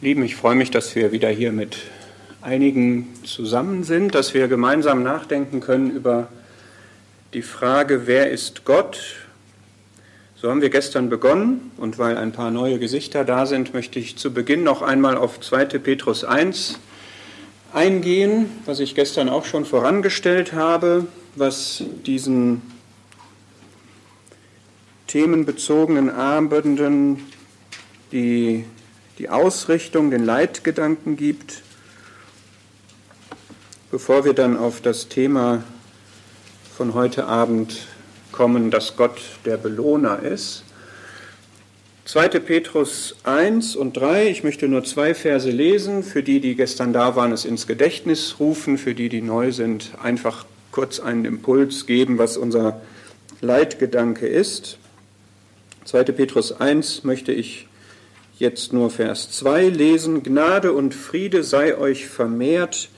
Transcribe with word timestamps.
Lieben, 0.00 0.24
ich 0.24 0.34
freue 0.34 0.56
mich, 0.56 0.72
dass 0.72 0.96
wir 0.96 1.12
wieder 1.12 1.28
hier 1.28 1.52
mit 1.52 1.76
einigen 2.40 3.08
zusammen 3.24 3.84
sind, 3.84 4.16
dass 4.16 4.34
wir 4.34 4.48
gemeinsam 4.48 5.04
nachdenken 5.04 5.60
können 5.60 5.92
über 5.92 6.26
die 7.34 7.42
Frage, 7.42 8.08
wer 8.08 8.30
ist 8.30 8.64
Gott? 8.64 9.00
So 10.34 10.50
haben 10.50 10.60
wir 10.60 10.70
gestern 10.70 11.08
begonnen 11.08 11.70
und 11.76 11.98
weil 12.00 12.16
ein 12.16 12.32
paar 12.32 12.50
neue 12.50 12.80
Gesichter 12.80 13.24
da 13.24 13.46
sind, 13.46 13.74
möchte 13.74 14.00
ich 14.00 14.16
zu 14.16 14.34
Beginn 14.34 14.64
noch 14.64 14.82
einmal 14.82 15.16
auf 15.16 15.40
2. 15.40 15.66
Petrus 15.78 16.24
1 16.24 16.80
eingehen, 17.72 18.48
was 18.66 18.80
ich 18.80 18.94
gestern 18.94 19.28
auch 19.28 19.44
schon 19.44 19.64
vorangestellt 19.64 20.52
habe, 20.52 21.06
was 21.34 21.82
diesen 22.06 22.62
themenbezogenen 25.06 26.10
Abenden 26.10 27.26
die, 28.12 28.64
die 29.18 29.28
Ausrichtung, 29.28 30.10
den 30.10 30.24
Leitgedanken 30.24 31.16
gibt, 31.16 31.62
bevor 33.90 34.24
wir 34.24 34.34
dann 34.34 34.56
auf 34.56 34.80
das 34.80 35.08
Thema 35.08 35.64
von 36.76 36.94
heute 36.94 37.26
Abend 37.26 37.86
kommen, 38.32 38.70
dass 38.70 38.96
Gott 38.96 39.20
der 39.44 39.56
Belohner 39.56 40.20
ist. 40.20 40.64
2. 42.04 42.28
Petrus 42.40 43.14
1 43.22 43.76
und 43.76 43.96
3, 43.96 44.28
ich 44.28 44.42
möchte 44.42 44.66
nur 44.66 44.82
zwei 44.82 45.14
Verse 45.14 45.48
lesen, 45.48 46.02
für 46.02 46.24
die, 46.24 46.40
die 46.40 46.56
gestern 46.56 46.92
da 46.92 47.14
waren, 47.14 47.30
es 47.30 47.44
ins 47.44 47.68
Gedächtnis 47.68 48.40
rufen, 48.40 48.76
für 48.76 48.92
die, 48.92 49.08
die 49.08 49.22
neu 49.22 49.52
sind, 49.52 49.92
einfach 50.02 50.44
kurz 50.72 50.98
einen 50.98 51.24
Impuls 51.24 51.86
geben, 51.86 52.18
was 52.18 52.36
unser 52.36 52.80
Leitgedanke 53.40 54.26
ist. 54.26 54.78
2. 55.84 56.02
Petrus 56.04 56.50
1 56.50 57.04
möchte 57.04 57.30
ich 57.30 57.68
jetzt 58.36 58.72
nur 58.72 58.90
Vers 58.90 59.30
2 59.30 59.68
lesen. 59.68 60.24
Gnade 60.24 60.72
und 60.72 60.96
Friede 60.96 61.44
sei 61.44 61.78
euch 61.78 62.08
vermehrt 62.08 62.88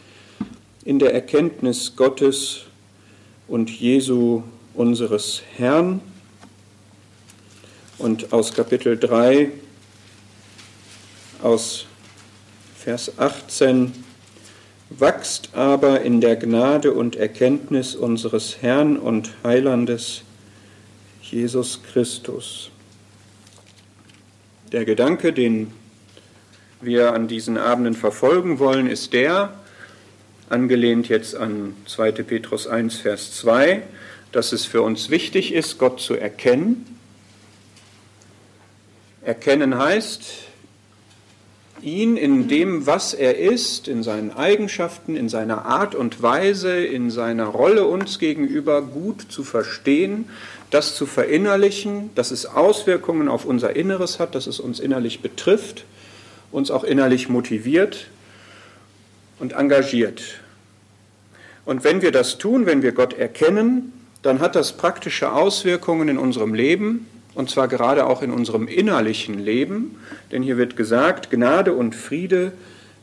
in 0.83 0.98
der 0.98 1.12
Erkenntnis 1.12 1.94
Gottes 1.96 2.62
und 3.48 3.68
Jesu 3.68 4.44
unseres 4.72 5.42
Herrn 5.56 6.00
und 7.98 8.32
aus 8.32 8.55
Kapitel 8.55 8.98
3, 8.98 9.50
aus 11.42 11.86
Vers 12.77 13.18
18, 13.18 13.92
wachst 14.90 15.50
aber 15.55 16.02
in 16.02 16.20
der 16.20 16.36
Gnade 16.36 16.92
und 16.92 17.16
Erkenntnis 17.16 17.94
unseres 17.94 18.58
Herrn 18.60 18.96
und 18.96 19.30
Heilandes 19.42 20.22
Jesus 21.22 21.82
Christus. 21.82 22.70
Der 24.72 24.84
Gedanke, 24.84 25.32
den 25.32 25.72
wir 26.80 27.14
an 27.14 27.28
diesen 27.28 27.56
Abenden 27.56 27.94
verfolgen 27.94 28.58
wollen, 28.58 28.88
ist 28.88 29.12
der, 29.12 29.55
angelehnt 30.50 31.08
jetzt 31.08 31.34
an 31.36 31.74
2. 31.86 32.12
Petrus 32.12 32.66
1, 32.66 32.96
Vers 32.96 33.32
2, 33.38 33.82
dass 34.32 34.52
es 34.52 34.66
für 34.66 34.82
uns 34.82 35.11
wichtig 35.11 35.55
ist, 35.55 35.78
Gott 35.78 36.00
zu 36.00 36.14
erkennen 36.14 36.94
Erkennen 39.24 39.79
heißt, 39.79 40.23
ihn 41.80 42.17
in 42.17 42.48
dem, 42.48 42.86
was 42.86 43.14
er 43.14 43.39
ist, 43.39 43.89
in 43.89 44.02
seinen 44.02 44.30
Eigenschaften, 44.30 45.17
in 45.17 45.29
seiner 45.29 45.64
Art 45.64 45.95
und 45.95 46.23
Weise, 46.23 46.85
in 46.85 47.11
seiner 47.11 47.46
Rolle 47.46 47.86
uns 47.86 48.18
gegenüber 48.18 48.83
gut 48.83 49.27
zu 49.30 49.42
verstehen, 49.42 50.29
das 50.70 50.95
zu 50.95 51.07
verinnerlichen, 51.07 52.11
dass 52.14 52.30
es 52.33 52.46
Auswirkungen 52.46 53.29
auf 53.29 53.45
unser 53.45 53.77
Inneres 53.77 54.18
hat, 54.18 54.35
dass 54.35 54.46
es 54.46 54.61
uns 54.61 54.79
innerlich 54.79 55.20
betrifft, 55.20 55.85
uns 56.52 56.70
auch 56.70 56.85
innerlich 56.85 57.29
motiviert 57.29 58.08
und 59.39 59.52
engagiert. 59.52 60.23
Und 61.64 61.83
wenn 61.83 62.02
wir 62.02 62.12
das 62.12 62.36
tun, 62.36 62.67
wenn 62.67 62.83
wir 62.83 62.92
Gott 62.92 63.14
erkennen, 63.14 63.92
dann 64.23 64.41
hat 64.41 64.55
das 64.55 64.77
praktische 64.77 65.33
Auswirkungen 65.33 66.08
in 66.08 66.18
unserem 66.18 66.55
Leben, 66.55 67.06
und 67.34 67.50
zwar 67.50 67.68
gerade 67.68 68.06
auch 68.06 68.22
in 68.22 68.30
unserem 68.30 68.68
innerlichen 68.68 69.39
Leben, 69.39 69.96
denn 70.30 70.42
hier 70.42 70.56
wird 70.56 70.77
gesagt, 70.77 71.30
Gnade 71.30 71.72
und 71.72 71.95
Friede 71.95 72.52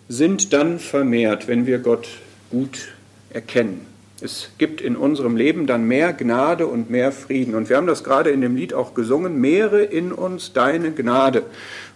sind 0.07 0.53
dann 0.53 0.79
vermehrt, 0.79 1.47
wenn 1.47 1.65
wir 1.65 1.79
Gott 1.79 2.07
gut 2.49 2.89
erkennen. 3.29 3.85
Es 4.21 4.49
gibt 4.59 4.81
in 4.81 4.95
unserem 4.95 5.35
Leben 5.35 5.65
dann 5.65 5.85
mehr 5.85 6.13
Gnade 6.13 6.67
und 6.67 6.91
mehr 6.91 7.11
Frieden. 7.11 7.55
Und 7.55 7.69
wir 7.69 7.77
haben 7.77 7.87
das 7.87 8.03
gerade 8.03 8.29
in 8.29 8.41
dem 8.41 8.55
Lied 8.55 8.73
auch 8.73 8.93
gesungen, 8.93 9.41
mehre 9.41 9.81
in 9.81 10.11
uns 10.11 10.53
deine 10.53 10.91
Gnade. 10.91 11.43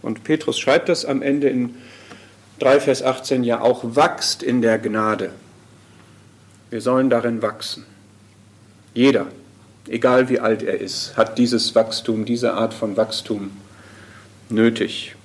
Und 0.02 0.24
Petrus 0.24 0.58
schreibt 0.58 0.90
das 0.90 1.06
am 1.06 1.22
Ende 1.22 1.50
in 1.50 1.76
3 2.60 2.80
Vers 2.80 3.04
18 3.04 3.44
ja 3.44 3.62
auch, 3.62 3.84
wachst 3.84 4.42
in 4.42 4.64
der 4.64 4.80
Gnade. 4.80 5.32
Wir 6.72 6.82
sollen 6.82 7.12
darin 7.12 7.44
wachsen. 7.44 7.86
Jeder, 8.96 9.28
egal 9.88 10.30
wie 10.30 10.40
alt 10.40 10.64
er 10.64 10.80
ist, 10.80 11.18
hat 11.18 11.38
dieses 11.38 11.76
Wachstum, 11.76 12.26
diese 12.26 12.54
Art 12.54 12.74
von 12.74 12.98
Wachstum 12.98 13.52
nötig. 14.50 15.16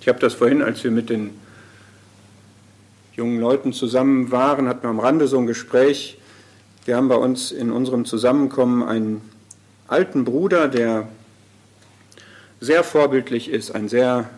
Ich 0.00 0.08
habe 0.08 0.18
das 0.18 0.34
vorhin, 0.34 0.62
als 0.62 0.82
wir 0.82 0.90
mit 0.90 1.10
den 1.10 1.30
jungen 3.14 3.40
Leuten 3.40 3.72
zusammen 3.72 4.30
waren, 4.30 4.68
hatten 4.68 4.82
wir 4.82 4.90
am 4.90 5.00
Rande 5.00 5.28
so 5.28 5.38
ein 5.38 5.46
Gespräch. 5.46 6.18
Wir 6.84 6.96
haben 6.96 7.08
bei 7.08 7.16
uns 7.16 7.52
in 7.52 7.70
unserem 7.70 8.04
Zusammenkommen 8.04 8.82
einen 8.82 9.20
alten 9.88 10.24
Bruder, 10.24 10.68
der 10.68 11.08
sehr 12.60 12.84
vorbildlich 12.84 13.50
ist, 13.50 13.74
ein 13.74 13.88
sehr 13.88 14.30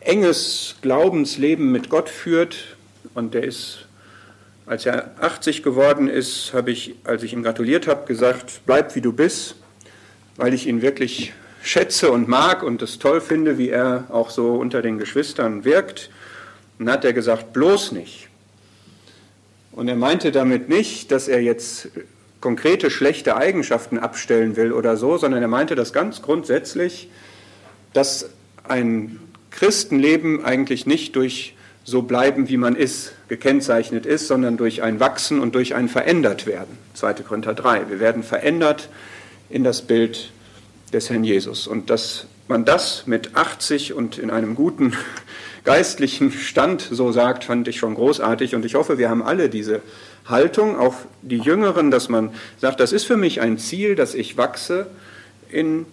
enges 0.00 0.76
Glaubensleben 0.82 1.70
mit 1.70 1.88
Gott 1.90 2.08
führt 2.08 2.76
und 3.14 3.34
der 3.34 3.44
ist 3.44 3.86
als 4.70 4.86
er 4.86 5.10
80 5.18 5.64
geworden 5.64 6.06
ist, 6.06 6.52
habe 6.54 6.70
ich, 6.70 6.94
als 7.02 7.24
ich 7.24 7.32
ihm 7.32 7.42
gratuliert 7.42 7.88
habe, 7.88 8.06
gesagt, 8.06 8.60
bleib 8.66 8.94
wie 8.94 9.00
du 9.00 9.12
bist, 9.12 9.56
weil 10.36 10.54
ich 10.54 10.68
ihn 10.68 10.80
wirklich 10.80 11.32
schätze 11.60 12.12
und 12.12 12.28
mag 12.28 12.62
und 12.62 12.80
es 12.80 13.00
toll 13.00 13.20
finde, 13.20 13.58
wie 13.58 13.70
er 13.70 14.04
auch 14.10 14.30
so 14.30 14.54
unter 14.54 14.80
den 14.80 14.98
Geschwistern 14.98 15.64
wirkt. 15.64 16.08
Und 16.78 16.86
dann 16.86 16.94
hat 16.94 17.04
er 17.04 17.12
gesagt, 17.12 17.52
bloß 17.52 17.90
nicht. 17.90 18.28
Und 19.72 19.88
er 19.88 19.96
meinte 19.96 20.30
damit 20.30 20.68
nicht, 20.68 21.10
dass 21.10 21.26
er 21.26 21.42
jetzt 21.42 21.88
konkrete 22.40 22.90
schlechte 22.90 23.36
Eigenschaften 23.36 23.98
abstellen 23.98 24.54
will 24.54 24.70
oder 24.70 24.96
so, 24.96 25.18
sondern 25.18 25.42
er 25.42 25.48
meinte 25.48 25.74
das 25.74 25.92
ganz 25.92 26.22
grundsätzlich, 26.22 27.10
dass 27.92 28.30
ein 28.68 29.18
Christenleben 29.50 30.44
eigentlich 30.44 30.86
nicht 30.86 31.16
durch 31.16 31.56
so 31.90 32.02
bleiben, 32.02 32.48
wie 32.48 32.56
man 32.56 32.76
ist, 32.76 33.12
gekennzeichnet 33.28 34.06
ist, 34.06 34.28
sondern 34.28 34.56
durch 34.56 34.82
ein 34.82 35.00
Wachsen 35.00 35.40
und 35.40 35.56
durch 35.56 35.74
ein 35.74 35.88
Verändertwerden. 35.88 36.78
2. 36.94 37.14
Korinther 37.14 37.54
3. 37.54 37.90
Wir 37.90 37.98
werden 37.98 38.22
verändert 38.22 38.88
in 39.50 39.64
das 39.64 39.82
Bild 39.82 40.30
des 40.92 41.10
Herrn 41.10 41.24
Jesus. 41.24 41.66
Und 41.66 41.90
dass 41.90 42.26
man 42.46 42.64
das 42.64 43.06
mit 43.06 43.36
80 43.36 43.92
und 43.92 44.18
in 44.18 44.30
einem 44.30 44.54
guten 44.54 44.92
geistlichen 45.64 46.30
Stand 46.30 46.80
so 46.80 47.10
sagt, 47.10 47.44
fand 47.44 47.66
ich 47.66 47.78
schon 47.78 47.96
großartig. 47.96 48.54
Und 48.54 48.64
ich 48.64 48.76
hoffe, 48.76 48.96
wir 48.96 49.10
haben 49.10 49.22
alle 49.22 49.48
diese 49.48 49.82
Haltung, 50.26 50.78
auch 50.78 50.94
die 51.22 51.38
Jüngeren, 51.38 51.90
dass 51.90 52.08
man 52.08 52.30
sagt, 52.60 52.78
das 52.78 52.92
ist 52.92 53.04
für 53.04 53.16
mich 53.16 53.40
ein 53.40 53.58
Ziel, 53.58 53.96
dass 53.96 54.14
ich 54.14 54.36
wachse 54.36 54.86
in 55.50 55.86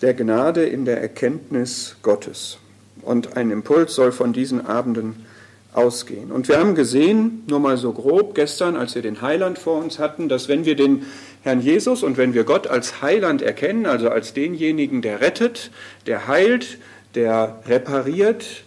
der 0.00 0.14
Gnade, 0.14 0.64
in 0.64 0.84
der 0.84 1.00
Erkenntnis 1.00 1.96
Gottes. 2.02 2.58
Und 3.02 3.36
ein 3.36 3.50
Impuls 3.50 3.96
soll 3.96 4.12
von 4.12 4.32
diesen 4.32 4.64
Abenden 4.64 5.26
ausgehen. 5.72 6.32
Und 6.32 6.48
wir 6.48 6.58
haben 6.58 6.74
gesehen, 6.74 7.44
nur 7.46 7.60
mal 7.60 7.76
so 7.76 7.92
grob 7.92 8.34
gestern, 8.34 8.76
als 8.76 8.94
wir 8.94 9.02
den 9.02 9.22
Heiland 9.22 9.58
vor 9.58 9.78
uns 9.78 9.98
hatten, 9.98 10.28
dass 10.28 10.48
wenn 10.48 10.64
wir 10.64 10.74
den 10.74 11.06
Herrn 11.42 11.60
Jesus 11.60 12.02
und 12.02 12.16
wenn 12.16 12.34
wir 12.34 12.44
Gott 12.44 12.66
als 12.66 13.02
Heiland 13.02 13.40
erkennen, 13.40 13.86
also 13.86 14.10
als 14.10 14.34
denjenigen, 14.34 15.00
der 15.00 15.20
rettet, 15.20 15.70
der 16.06 16.26
heilt, 16.26 16.78
der 17.14 17.60
repariert, 17.66 18.64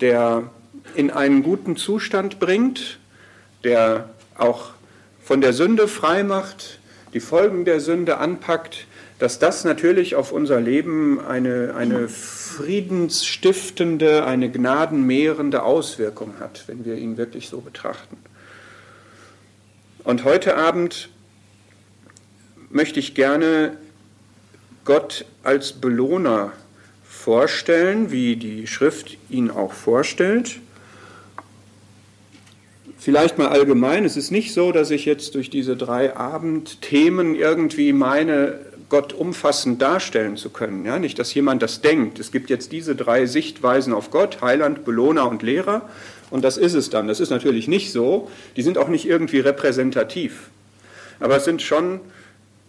der 0.00 0.44
in 0.94 1.10
einen 1.10 1.42
guten 1.42 1.76
Zustand 1.76 2.40
bringt, 2.40 2.98
der 3.64 4.08
auch 4.36 4.70
von 5.22 5.40
der 5.40 5.52
Sünde 5.52 5.88
frei 5.88 6.22
macht, 6.22 6.78
die 7.12 7.20
Folgen 7.20 7.64
der 7.64 7.80
Sünde 7.80 8.18
anpackt, 8.18 8.86
dass 9.18 9.38
das 9.38 9.64
natürlich 9.64 10.14
auf 10.14 10.32
unser 10.32 10.60
Leben 10.60 11.20
eine, 11.24 11.74
eine 11.76 12.08
friedensstiftende, 12.56 14.24
eine 14.24 14.50
gnadenmehrende 14.50 15.62
Auswirkung 15.62 16.40
hat, 16.40 16.64
wenn 16.68 16.84
wir 16.84 16.96
ihn 16.96 17.16
wirklich 17.18 17.48
so 17.48 17.60
betrachten. 17.60 18.16
Und 20.04 20.24
heute 20.24 20.56
Abend 20.56 21.10
möchte 22.70 22.98
ich 22.98 23.14
gerne 23.14 23.76
Gott 24.84 25.26
als 25.42 25.74
Belohner 25.74 26.52
vorstellen, 27.04 28.10
wie 28.10 28.36
die 28.36 28.66
Schrift 28.66 29.18
ihn 29.28 29.50
auch 29.50 29.72
vorstellt. 29.72 30.60
Vielleicht 32.98 33.36
mal 33.36 33.48
allgemein, 33.48 34.04
es 34.04 34.16
ist 34.16 34.30
nicht 34.30 34.54
so, 34.54 34.72
dass 34.72 34.90
ich 34.90 35.04
jetzt 35.04 35.34
durch 35.34 35.50
diese 35.50 35.76
drei 35.76 36.16
Abendthemen 36.16 37.34
irgendwie 37.34 37.92
meine, 37.92 38.60
Gott 38.88 39.12
umfassend 39.12 39.82
darstellen 39.82 40.36
zu 40.36 40.50
können. 40.50 40.84
Ja, 40.84 40.98
nicht, 40.98 41.18
dass 41.18 41.34
jemand 41.34 41.62
das 41.62 41.80
denkt. 41.80 42.18
Es 42.20 42.30
gibt 42.30 42.50
jetzt 42.50 42.70
diese 42.72 42.94
drei 42.94 43.26
Sichtweisen 43.26 43.92
auf 43.92 44.10
Gott, 44.10 44.40
Heiland, 44.42 44.84
Belohner 44.84 45.28
und 45.28 45.42
Lehrer. 45.42 45.88
Und 46.30 46.44
das 46.44 46.56
ist 46.56 46.74
es 46.74 46.90
dann. 46.90 47.08
Das 47.08 47.20
ist 47.20 47.30
natürlich 47.30 47.68
nicht 47.68 47.92
so. 47.92 48.30
Die 48.56 48.62
sind 48.62 48.78
auch 48.78 48.88
nicht 48.88 49.06
irgendwie 49.06 49.40
repräsentativ. 49.40 50.50
Aber 51.18 51.36
es 51.36 51.44
sind 51.44 51.62
schon 51.62 52.00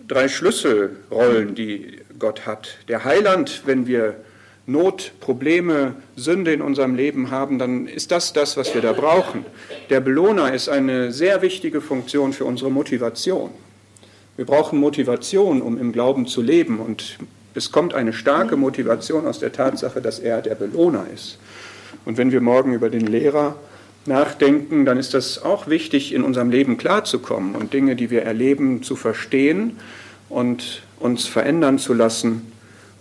drei 0.08 0.28
Schlüsselrollen, 0.28 1.54
die 1.54 2.00
Gott 2.18 2.46
hat. 2.46 2.78
Der 2.88 3.04
Heiland, 3.04 3.64
wenn 3.66 3.88
wir 3.88 4.16
Not, 4.66 5.14
Probleme, 5.22 5.96
Sünde 6.16 6.52
in 6.52 6.62
unserem 6.62 6.96
Leben 6.96 7.32
haben, 7.32 7.58
dann 7.58 7.88
ist 7.88 8.12
das 8.12 8.34
das, 8.34 8.58
was 8.58 8.74
wir 8.74 8.82
da 8.82 8.92
brauchen. 8.92 9.46
Der 9.90 10.02
Belohner 10.02 10.54
ist 10.54 10.68
eine 10.68 11.14
sehr 11.14 11.42
wichtige 11.42 11.80
Funktion 11.80 12.34
für 12.34 12.44
unsere 12.44 12.70
Motivation. 12.70 13.52
Wir 14.38 14.46
brauchen 14.46 14.80
Motivation, 14.80 15.64
um 15.64 15.80
im 15.80 15.92
Glauben 15.92 16.28
zu 16.28 16.44
leben. 16.44 16.80
Und 16.80 17.18
es 17.56 17.72
kommt 17.72 17.96
eine 17.96 18.14
starke 18.14 18.56
Motivation 18.56 19.26
aus 19.26 19.40
der 19.40 19.52
Tatsache, 19.52 20.00
dass 20.00 20.20
er 20.20 20.44
der 20.44 20.54
Belohner 20.54 21.08
ist. 21.12 21.40
Und 22.06 22.18
wenn 22.18 22.32
wir 22.32 22.40
morgen 22.40 22.74
über 22.74 22.92
den 22.92 23.08
Lehrer 23.08 23.56
nachdenken, 24.06 24.86
dann 24.86 25.00
ist 25.00 25.16
das 25.16 25.44
auch 25.44 25.68
wichtig, 25.68 26.14
in 26.14 26.24
unserem 26.24 26.52
Leben 26.52 26.78
klarzukommen 26.78 27.56
und 27.56 27.74
Dinge, 27.74 27.96
die 27.96 28.12
wir 28.12 28.22
erleben, 28.22 28.84
zu 28.84 28.96
verstehen 28.96 29.78
und 30.30 30.84
uns 31.00 31.26
verändern 31.26 31.80
zu 31.80 31.96
lassen 31.96 32.52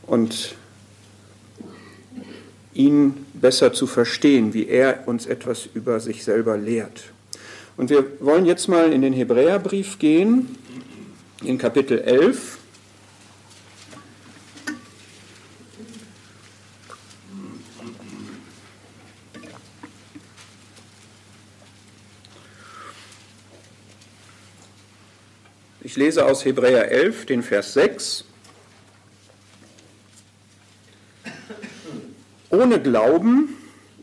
und 0.06 0.54
ihn 2.72 3.26
besser 3.34 3.74
zu 3.74 3.86
verstehen, 3.86 4.54
wie 4.54 4.68
er 4.68 5.06
uns 5.06 5.26
etwas 5.26 5.68
über 5.74 6.00
sich 6.00 6.24
selber 6.24 6.56
lehrt. 6.56 7.04
Und 7.76 7.90
wir 7.90 8.04
wollen 8.20 8.46
jetzt 8.46 8.68
mal 8.68 8.90
in 8.90 9.02
den 9.02 9.12
Hebräerbrief 9.12 9.98
gehen, 9.98 10.56
in 11.42 11.58
Kapitel 11.58 12.00
11. 12.00 12.58
Ich 25.82 25.96
lese 25.96 26.26
aus 26.26 26.44
Hebräer 26.44 26.90
11 26.90 27.26
den 27.26 27.42
Vers 27.42 27.74
6. 27.74 28.24
Ohne 32.50 32.80
Glauben 32.80 33.56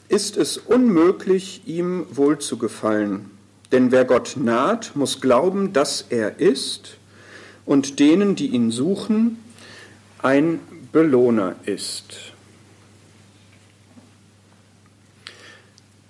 ist 0.07 0.37
es 0.37 0.57
unmöglich, 0.57 1.63
ihm 1.65 2.05
wohlzugefallen. 2.09 3.31
Denn 3.71 3.91
wer 3.91 4.05
Gott 4.05 4.37
naht, 4.37 4.95
muss 4.95 5.21
glauben, 5.21 5.73
dass 5.73 6.05
er 6.09 6.39
ist 6.39 6.97
und 7.65 7.99
denen, 7.99 8.35
die 8.35 8.47
ihn 8.47 8.71
suchen, 8.71 9.37
ein 10.21 10.59
Belohner 10.91 11.55
ist. 11.65 12.33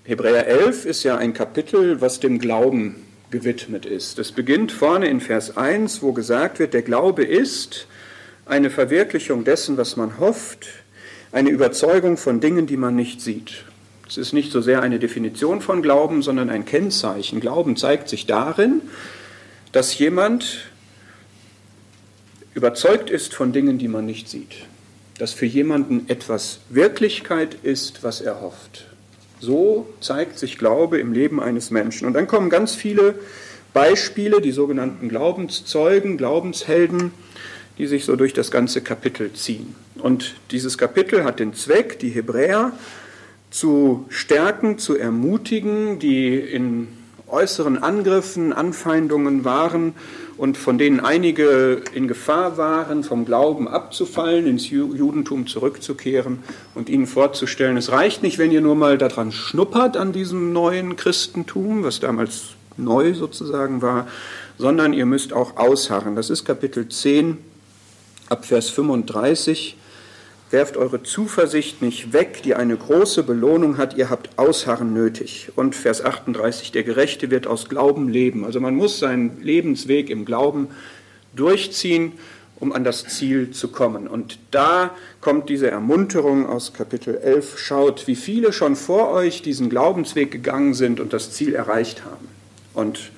Hebräer 0.06 0.48
11 0.48 0.86
ist 0.86 1.04
ja 1.04 1.18
ein 1.18 1.34
Kapitel, 1.34 2.02
was 2.02 2.20
dem 2.20 2.40
Glauben 2.40 2.96
gewidmet 3.32 3.86
ist. 3.86 4.20
Es 4.20 4.32
beginnt 4.32 4.72
vorne 4.72 5.08
in 5.08 5.22
Vers 5.22 5.56
1, 5.56 6.02
wo 6.02 6.12
gesagt 6.12 6.60
wird, 6.60 6.74
der 6.74 6.82
Glaube 6.82 7.24
ist 7.24 7.88
eine 8.46 8.70
Verwirklichung 8.70 9.46
dessen, 9.46 9.78
was 9.78 9.96
man 9.96 10.20
hofft, 10.20 10.68
eine 11.32 11.50
Überzeugung 11.50 12.18
von 12.18 12.42
Dingen, 12.42 12.68
die 12.68 12.78
man 12.78 12.96
nicht 12.96 13.22
sieht. 13.22 13.64
Es 14.08 14.18
ist 14.18 14.34
nicht 14.34 14.52
so 14.52 14.62
sehr 14.62 14.82
eine 14.82 15.00
Definition 15.00 15.62
von 15.62 15.82
Glauben, 15.82 16.22
sondern 16.22 16.50
ein 16.50 16.66
Kennzeichen. 16.66 17.40
Glauben 17.40 17.78
zeigt 17.78 18.10
sich 18.10 18.26
darin, 18.26 18.82
dass 19.72 19.98
jemand 19.98 20.66
überzeugt 22.54 23.10
ist 23.10 23.34
von 23.34 23.52
Dingen, 23.52 23.78
die 23.78 23.88
man 23.88 24.06
nicht 24.06 24.30
sieht. 24.30 24.68
Dass 25.18 25.34
für 25.34 25.46
jemanden 25.46 26.06
etwas 26.08 26.60
Wirklichkeit 26.70 27.56
ist, 27.64 28.04
was 28.04 28.22
er 28.22 28.42
hofft. 28.42 28.88
So 29.40 29.88
zeigt 30.00 30.40
sich 30.40 30.58
Glaube 30.58 31.00
im 31.00 31.14
Leben 31.14 31.42
eines 31.42 31.70
Menschen. 31.70 32.08
Und 32.08 32.14
dann 32.14 32.28
kommen 32.28 32.50
ganz 32.50 32.76
viele 32.76 33.16
Beispiele, 33.74 34.40
die 34.40 34.52
sogenannten 34.52 35.10
Glaubenszeugen, 35.10 36.18
Glaubenshelden, 36.18 37.12
die 37.78 37.88
sich 37.88 38.06
so 38.06 38.16
durch 38.16 38.34
das 38.34 38.52
ganze 38.52 38.82
Kapitel 38.82 39.34
ziehen. 39.34 39.76
Und 39.96 40.36
dieses 40.52 40.78
Kapitel 40.78 41.24
hat 41.24 41.40
den 41.40 41.54
Zweck, 41.54 42.00
die 42.00 42.10
Hebräer 42.10 42.72
zu 43.50 44.06
stärken, 44.10 44.78
zu 44.78 44.98
ermutigen, 44.98 46.00
die 46.00 46.36
in 46.36 46.88
äußeren 47.28 47.82
Angriffen, 47.82 48.54
Anfeindungen 48.54 49.44
waren 49.44 49.94
und 50.44 50.58
von 50.58 50.78
denen 50.78 51.00
einige 51.00 51.82
in 51.94 52.10
Gefahr 52.10 52.58
waren, 52.58 53.06
vom 53.06 53.24
Glauben 53.24 53.70
abzufallen, 53.70 54.46
ins 54.46 54.70
Judentum 54.70 55.48
zurückzukehren 55.48 56.40
und 56.76 56.90
ihnen 56.90 57.08
vorzustellen, 57.08 57.78
es 57.78 57.94
reicht 57.94 58.24
nicht, 58.24 58.40
wenn 58.40 58.52
ihr 58.52 58.60
nur 58.60 58.76
mal 58.76 58.98
daran 58.98 59.32
schnuppert 59.32 59.96
an 59.96 60.12
diesem 60.12 60.52
neuen 60.52 60.98
Christentum, 60.98 61.86
was 61.86 62.02
damals 62.02 62.56
neu 62.76 63.14
sozusagen 63.14 63.82
war, 63.82 64.06
sondern 64.58 64.92
ihr 64.92 65.06
müsst 65.06 65.32
auch 65.32 65.56
ausharren. 65.56 66.18
Das 66.18 66.30
ist 66.30 66.44
Kapitel 66.44 66.90
10 66.90 67.38
ab 68.28 68.44
Vers 68.44 68.70
35. 68.70 69.78
Werft 70.54 70.78
eure 70.78 71.02
Zuversicht 71.02 71.82
nicht 71.82 72.14
weg, 72.14 72.44
die 72.44 72.54
eine 72.54 72.78
große 72.78 73.24
Belohnung 73.24 73.80
hat, 73.80 73.98
ihr 73.98 74.12
habt 74.12 74.38
Ausharren 74.38 74.94
nötig. 74.94 75.52
Und 75.56 75.76
Vers 75.76 76.06
38, 76.06 76.72
der 76.72 76.84
Gerechte 76.84 77.32
wird 77.32 77.48
aus 77.48 77.70
Glauben 77.70 78.08
leben. 78.08 78.46
Also 78.46 78.60
man 78.60 78.76
muss 78.76 79.00
seinen 79.00 79.42
Lebensweg 79.42 80.12
im 80.12 80.26
Glauben 80.26 80.68
durchziehen, 81.36 82.12
um 82.60 82.72
an 82.72 82.84
das 82.84 83.06
Ziel 83.08 83.50
zu 83.50 83.70
kommen. 83.70 84.08
Und 84.08 84.38
da 84.52 84.92
kommt 85.22 85.50
diese 85.50 85.72
Ermunterung 85.72 86.48
aus 86.48 86.72
Kapitel 86.72 87.18
11. 87.18 87.58
Schaut, 87.58 88.06
wie 88.06 88.16
viele 88.16 88.54
schon 88.54 88.76
vor 88.76 89.10
euch 89.10 89.42
diesen 89.42 89.72
Glaubensweg 89.72 90.30
gegangen 90.30 90.76
sind 90.76 91.00
und 91.00 91.14
das 91.14 91.32
Ziel 91.32 91.56
erreicht 91.56 92.06
haben. 92.06 92.28
Und 92.76 93.10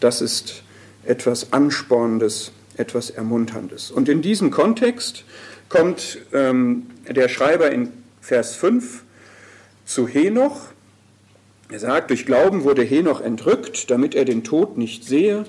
das 0.00 0.20
ist 0.20 0.62
etwas 1.06 1.50
Anspornendes, 1.50 2.52
etwas 2.76 3.08
Ermunterndes. 3.08 3.90
Und 3.90 4.10
in 4.10 4.20
diesem 4.20 4.50
Kontext 4.50 5.24
kommt 5.68 6.18
ähm, 6.32 6.86
der 7.08 7.28
Schreiber 7.28 7.70
in 7.70 7.92
Vers 8.20 8.54
5 8.56 9.02
zu 9.84 10.08
Henoch. 10.08 10.68
Er 11.70 11.78
sagt, 11.78 12.10
durch 12.10 12.26
Glauben 12.26 12.64
wurde 12.64 12.82
Henoch 12.82 13.20
entrückt, 13.20 13.90
damit 13.90 14.14
er 14.14 14.24
den 14.24 14.44
Tod 14.44 14.78
nicht 14.78 15.04
sehe. 15.04 15.44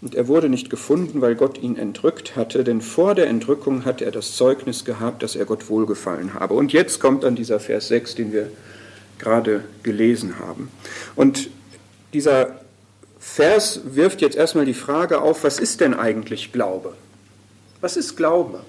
Und 0.00 0.16
er 0.16 0.26
wurde 0.26 0.48
nicht 0.48 0.68
gefunden, 0.68 1.20
weil 1.20 1.36
Gott 1.36 1.58
ihn 1.62 1.76
entrückt 1.76 2.34
hatte, 2.34 2.64
denn 2.64 2.80
vor 2.80 3.14
der 3.14 3.28
Entrückung 3.28 3.84
hatte 3.84 4.04
er 4.04 4.10
das 4.10 4.34
Zeugnis 4.34 4.84
gehabt, 4.84 5.22
dass 5.22 5.36
er 5.36 5.44
Gott 5.44 5.68
wohlgefallen 5.68 6.34
habe. 6.34 6.54
Und 6.54 6.72
jetzt 6.72 6.98
kommt 6.98 7.22
dann 7.22 7.36
dieser 7.36 7.60
Vers 7.60 7.86
6, 7.86 8.16
den 8.16 8.32
wir 8.32 8.50
gerade 9.20 9.62
gelesen 9.84 10.40
haben. 10.40 10.70
Und 11.14 11.50
dieser 12.12 12.60
Vers 13.20 13.80
wirft 13.84 14.20
jetzt 14.20 14.36
erstmal 14.36 14.64
die 14.64 14.74
Frage 14.74 15.20
auf, 15.20 15.44
was 15.44 15.60
ist 15.60 15.80
denn 15.80 15.94
eigentlich 15.94 16.52
Glaube? 16.52 16.94
Was 17.80 17.96
ist 17.96 18.16
Glaube? 18.16 18.64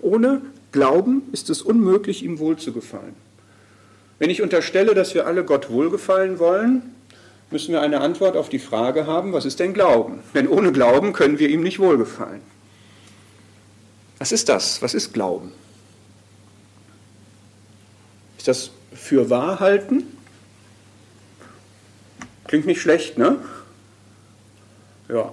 Ohne 0.00 0.42
Glauben 0.72 1.22
ist 1.32 1.50
es 1.50 1.62
unmöglich, 1.62 2.22
ihm 2.24 2.38
wohlzugefallen. 2.38 3.14
Wenn 4.18 4.30
ich 4.30 4.42
unterstelle, 4.42 4.94
dass 4.94 5.14
wir 5.14 5.26
alle 5.26 5.44
Gott 5.44 5.70
wohlgefallen 5.70 6.38
wollen, 6.38 6.94
müssen 7.50 7.72
wir 7.72 7.80
eine 7.80 8.00
Antwort 8.00 8.36
auf 8.36 8.48
die 8.48 8.58
Frage 8.58 9.06
haben, 9.06 9.32
was 9.32 9.44
ist 9.44 9.60
denn 9.60 9.74
Glauben? 9.74 10.20
Denn 10.34 10.48
ohne 10.48 10.72
Glauben 10.72 11.12
können 11.12 11.38
wir 11.38 11.48
ihm 11.48 11.62
nicht 11.62 11.78
wohlgefallen. 11.78 12.40
Was 14.18 14.32
ist 14.32 14.48
das? 14.48 14.82
Was 14.82 14.94
ist 14.94 15.12
Glauben? 15.12 15.52
Ist 18.38 18.48
das 18.48 18.70
für 18.92 19.30
wahr 19.30 19.60
halten? 19.60 20.04
Klingt 22.46 22.66
nicht 22.66 22.80
schlecht, 22.80 23.18
ne? 23.18 23.38
Ja. 25.08 25.32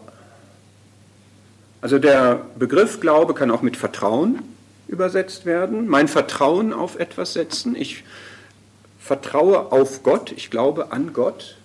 Also 1.81 1.97
der 1.97 2.45
Begriff 2.57 2.99
Glaube 2.99 3.33
kann 3.33 3.49
auch 3.49 3.63
mit 3.63 3.75
Vertrauen 3.75 4.43
übersetzt 4.87 5.45
werden. 5.45 5.87
Mein 5.87 6.07
Vertrauen 6.07 6.73
auf 6.73 6.99
etwas 6.99 7.33
setzen. 7.33 7.75
Ich 7.75 8.03
vertraue 8.99 9.71
auf 9.71 10.03
Gott, 10.03 10.31
ich 10.31 10.51
glaube 10.51 10.91
an 10.91 11.11
Gott. 11.11 11.57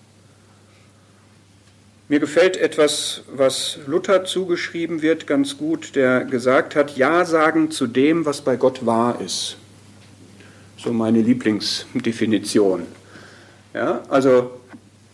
Mir 2.09 2.21
gefällt 2.21 2.57
etwas, 2.57 3.23
was 3.35 3.79
Luther 3.87 4.25
zugeschrieben 4.25 5.03
wird, 5.03 5.27
ganz 5.27 5.59
gut, 5.59 5.97
der 5.97 6.25
gesagt 6.25 6.77
hat, 6.77 6.97
Ja 6.97 7.25
sagen 7.25 7.71
zu 7.73 7.89
dem, 7.89 8.25
was 8.25 8.43
bei 8.43 8.57
Gott 8.57 8.87
wahr 8.87 9.21
ist. 9.21 9.57
So 10.79 10.93
meine 10.93 11.21
Lieblingsdefinition. 11.21 12.87
Ja, 13.75 14.03
also 14.09 14.53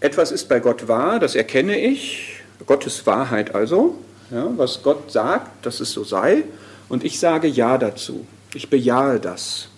etwas 0.01 0.33
ist 0.33 0.49
bei 0.49 0.61
Gott 0.61 0.87
wahr, 0.87 1.19
das 1.19 1.35
erkenne 1.35 1.81
ich, 1.81 2.43
Gottes 2.67 3.07
Wahrheit 3.07 3.55
also, 3.55 3.97
ja, 4.33 4.51
was 4.57 4.83
Gott 4.83 5.12
sagt, 5.12 5.65
dass 5.67 5.81
es 5.81 5.93
so 5.93 6.05
sei, 6.05 6.45
und 6.89 7.05
ich 7.05 7.19
sage 7.19 7.49
Ja 7.49 7.79
dazu. 7.79 8.27
Ich 8.55 8.69
bejahe 8.69 9.21
das. 9.21 9.69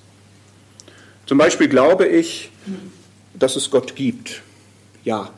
Zum 1.26 1.38
Beispiel 1.38 1.68
glaube 1.68 2.06
ich, 2.06 2.50
dass 3.34 3.56
es 3.56 3.70
Gott 3.70 3.96
gibt. 3.96 4.42
Ja. 5.04 5.30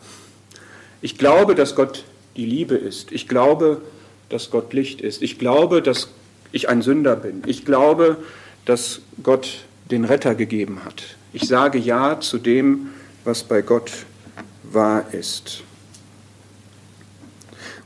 Ich 1.00 1.18
glaube, 1.18 1.54
dass 1.54 1.74
Gott 1.74 2.04
die 2.36 2.46
Liebe 2.46 2.74
ist. 2.74 3.12
Ich 3.12 3.28
glaube, 3.28 3.80
dass 4.28 4.50
Gott 4.50 4.72
Licht 4.72 5.00
ist. 5.00 5.22
Ich 5.22 5.38
glaube, 5.38 5.82
dass 5.82 6.08
ich 6.52 6.68
ein 6.68 6.82
Sünder 6.82 7.16
bin. 7.16 7.42
Ich 7.46 7.64
glaube, 7.64 8.18
dass 8.64 9.00
Gott 9.22 9.64
den 9.90 10.04
Retter 10.04 10.34
gegeben 10.34 10.84
hat. 10.84 11.02
Ich 11.32 11.46
sage 11.46 11.78
Ja 11.78 12.20
zu 12.20 12.38
dem, 12.38 12.90
was 13.24 13.44
bei 13.44 13.62
Gott 13.62 13.92
wahr 14.62 15.12
ist. 15.12 15.62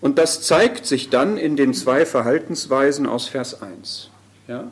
Und 0.00 0.18
das 0.18 0.42
zeigt 0.42 0.86
sich 0.86 1.10
dann 1.10 1.36
in 1.36 1.56
den 1.56 1.74
zwei 1.74 2.06
Verhaltensweisen 2.06 3.06
aus 3.06 3.28
Vers 3.28 3.60
1. 3.60 4.10
Ja? 4.48 4.70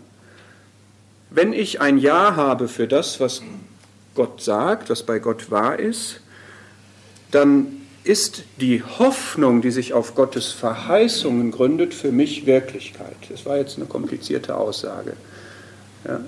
Wenn 1.31 1.53
ich 1.53 1.81
ein 1.81 1.99
Ja 1.99 2.37
habe 2.37 2.69
für 2.69 2.89
das, 2.89 3.21
was 3.21 3.43
Gott 4.15 4.43
sagt, 4.43 4.89
was 4.89 5.03
bei 5.03 5.19
Gott 5.19 5.51
wahr 5.51 5.79
ist, 5.79 6.21
dann 7.31 7.79
ist 8.05 8.45
die 8.59 8.83
Hoffnung, 8.83 9.61
die 9.61 9.71
sich 9.71 9.93
auf 9.93 10.15
Gottes 10.15 10.51
Verheißungen 10.51 11.51
gründet, 11.51 11.93
für 11.93 12.11
mich 12.11 12.47
Wirklichkeit. 12.47 13.17
Das 13.29 13.45
war 13.45 13.59
jetzt 13.59 13.77
eine 13.77 13.85
komplizierte 13.85 14.57
Aussage. 14.57 15.13
Ja? 16.07 16.21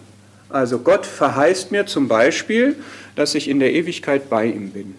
Also 0.51 0.81
Gott 0.81 1.07
verheißt 1.07 1.73
mir 1.73 1.87
zum 1.87 2.07
Beispiel, 2.09 2.77
dass 3.15 3.35
ich 3.35 3.49
in 3.49 3.61
der 3.61 3.73
Ewigkeit 3.73 4.29
bei 4.29 4.47
ihm 4.47 4.71
bin. 4.71 4.95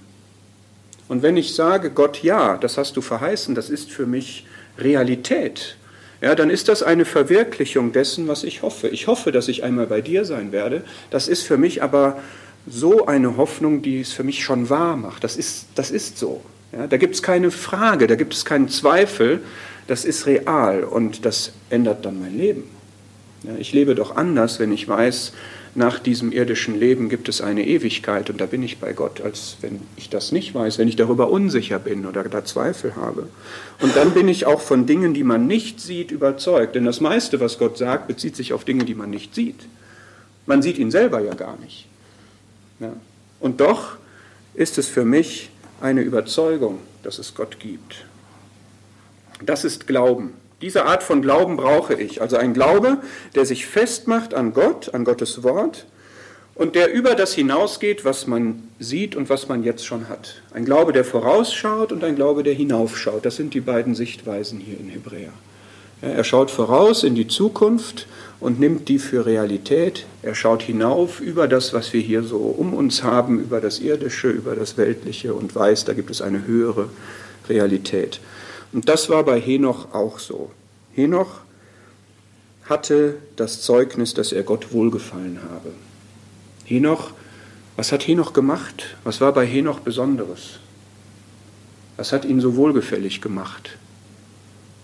Und 1.12 1.24
wenn 1.24 1.36
ich 1.36 1.56
sage, 1.56 1.92
Gott, 1.92 2.24
ja, 2.24 2.56
das 2.56 2.78
hast 2.78 2.96
du 2.96 3.02
verheißen, 3.02 3.54
das 3.54 3.70
ist 3.70 3.92
für 3.92 4.06
mich 4.06 4.46
Realität, 4.78 5.76
ja, 6.22 6.36
dann 6.36 6.50
ist 6.50 6.70
das 6.70 6.84
eine 6.84 7.04
Verwirklichung 7.04 7.92
dessen, 7.92 8.30
was 8.30 8.46
ich 8.46 8.62
hoffe. 8.62 8.88
Ich 8.88 9.08
hoffe, 9.08 9.34
dass 9.34 9.50
ich 9.50 9.66
einmal 9.66 9.88
bei 9.88 10.00
dir 10.00 10.24
sein 10.24 10.54
werde. 10.54 10.86
Das 11.10 11.28
ist 11.28 11.44
für 11.44 11.58
mich 11.58 11.84
aber 11.84 12.18
so 12.66 13.08
eine 13.08 13.36
Hoffnung, 13.36 13.82
die 13.82 14.00
es 14.00 14.14
für 14.14 14.24
mich 14.24 14.42
schon 14.42 14.70
wahr 14.70 14.96
macht. 14.96 15.26
Das 15.26 15.36
ist, 15.36 15.66
das 15.76 15.92
ist 15.92 16.18
so. 16.18 16.42
Ja, 16.72 16.88
da 16.88 16.96
gibt 16.96 17.16
es 17.16 17.22
keine 17.22 17.52
Frage, 17.52 18.08
da 18.08 18.16
gibt 18.16 18.34
es 18.34 18.46
keinen 18.46 18.70
Zweifel. 18.70 19.42
Das 19.88 20.06
ist 20.06 20.28
real 20.28 20.86
und 20.86 21.26
das 21.26 21.52
ändert 21.70 22.06
dann 22.06 22.22
mein 22.22 22.38
Leben. 22.38 22.64
Ja, 23.44 23.52
ich 23.60 23.74
lebe 23.74 23.96
doch 23.96 24.16
anders, 24.16 24.62
wenn 24.62 24.72
ich 24.72 24.88
weiß, 24.88 25.34
nach 25.74 26.00
diesem 26.00 26.34
irdischen 26.34 26.78
Leben 26.78 27.08
gibt 27.08 27.30
es 27.30 27.40
eine 27.40 27.66
Ewigkeit 27.66 28.30
und 28.30 28.42
da 28.42 28.46
bin 28.46 28.62
ich 28.62 28.80
bei 28.80 28.92
Gott, 28.92 29.22
als 29.22 29.56
wenn 29.62 29.80
ich 29.96 30.10
das 30.10 30.34
nicht 30.34 30.54
weiß, 30.54 30.78
wenn 30.78 30.90
ich 30.90 30.98
darüber 30.98 31.30
unsicher 31.30 31.80
bin 31.80 32.06
oder 32.06 32.24
da 32.26 32.44
Zweifel 32.44 32.98
habe. 32.98 33.30
Und 33.80 33.96
dann 33.96 34.12
bin 34.12 34.28
ich 34.28 34.46
auch 34.46 34.60
von 34.60 34.86
Dingen, 34.86 35.14
die 35.14 35.24
man 35.24 35.48
nicht 35.48 35.80
sieht, 35.80 36.12
überzeugt. 36.12 36.76
Denn 36.76 36.84
das 36.84 37.00
meiste, 37.00 37.40
was 37.40 37.58
Gott 37.58 37.78
sagt, 37.78 38.08
bezieht 38.08 38.36
sich 38.36 38.52
auf 38.52 38.66
Dinge, 38.66 38.84
die 38.84 38.96
man 38.96 39.10
nicht 39.10 39.34
sieht. 39.34 39.60
Man 40.46 40.62
sieht 40.62 40.78
ihn 40.78 40.92
selber 40.92 41.22
ja 41.22 41.36
gar 41.36 41.58
nicht. 41.60 41.88
Ja. 42.82 42.92
Und 43.40 43.62
doch 43.62 43.96
ist 44.54 44.78
es 44.78 44.88
für 44.88 45.06
mich 45.06 45.52
eine 45.80 46.02
Überzeugung, 46.02 46.80
dass 47.04 47.18
es 47.18 47.34
Gott 47.34 47.60
gibt. 47.60 48.06
Das 49.46 49.64
ist 49.64 49.88
Glauben. 49.88 50.34
Diese 50.62 50.86
Art 50.86 51.04
von 51.04 51.22
Glauben 51.22 51.58
brauche 51.58 51.94
ich. 51.96 52.22
Also 52.22 52.38
ein 52.38 52.54
Glaube, 52.54 52.98
der 53.36 53.46
sich 53.46 53.66
festmacht 53.66 54.34
an 54.34 54.54
Gott, 54.54 54.94
an 54.94 55.04
Gottes 55.04 55.44
Wort 55.44 55.86
und 56.56 56.76
der 56.76 56.94
über 56.94 57.16
das 57.16 57.34
hinausgeht, 57.34 58.06
was 58.06 58.28
man 58.28 58.64
sieht 58.80 59.16
und 59.16 59.30
was 59.30 59.48
man 59.48 59.64
jetzt 59.64 59.86
schon 59.86 60.10
hat. 60.10 60.42
Ein 60.54 60.66
Glaube, 60.66 60.94
der 60.94 61.04
vorausschaut 61.04 61.92
und 61.92 62.04
ein 62.04 62.16
Glaube, 62.16 62.44
der 62.44 62.54
hinaufschaut. 62.54 63.26
Das 63.26 63.36
sind 63.36 63.54
die 63.54 63.62
beiden 63.62 63.96
Sichtweisen 63.96 64.60
hier 64.60 64.80
in 64.80 64.90
Hebräer. 64.90 65.34
Er 66.02 66.24
schaut 66.24 66.50
voraus 66.50 67.04
in 67.04 67.14
die 67.14 67.28
Zukunft 67.28 68.08
und 68.40 68.60
nimmt 68.60 68.90
die 68.90 68.98
für 68.98 69.26
Realität. 69.26 70.08
Er 70.24 70.34
schaut 70.34 70.64
hinauf 70.64 71.22
über 71.22 71.48
das, 71.48 71.74
was 71.74 71.94
wir 71.94 72.02
hier 72.02 72.24
so 72.24 72.38
um 72.38 72.74
uns 72.74 73.04
haben, 73.04 73.40
über 73.40 73.62
das 73.62 73.80
Irdische, 73.80 74.30
über 74.30 74.56
das 74.56 74.78
Weltliche 74.78 75.36
und 75.36 75.54
weiß, 75.54 75.86
da 75.86 75.94
gibt 75.94 76.10
es 76.10 76.22
eine 76.22 76.46
höhere 76.48 76.90
Realität. 77.48 78.20
Und 78.74 78.88
das 78.88 79.10
war 79.10 79.24
bei 79.24 79.40
Henoch 79.40 79.94
auch 79.94 80.20
so. 80.20 80.52
Henoch 80.94 81.42
hatte 82.66 83.18
das 83.36 83.62
Zeugnis, 83.62 84.14
dass 84.14 84.32
er 84.32 84.44
Gott 84.44 84.72
wohlgefallen 84.72 85.40
habe. 85.52 85.72
Henoch, 86.66 87.12
was 87.76 87.92
hat 87.92 88.08
Henoch 88.08 88.34
gemacht? 88.34 88.96
Was 89.04 89.20
war 89.20 89.34
bei 89.34 89.46
Henoch 89.46 89.80
Besonderes? 89.80 90.60
Was 91.98 92.14
hat 92.14 92.26
ihn 92.26 92.40
so 92.40 92.56
wohlgefällig 92.56 93.22
gemacht? 93.22 93.78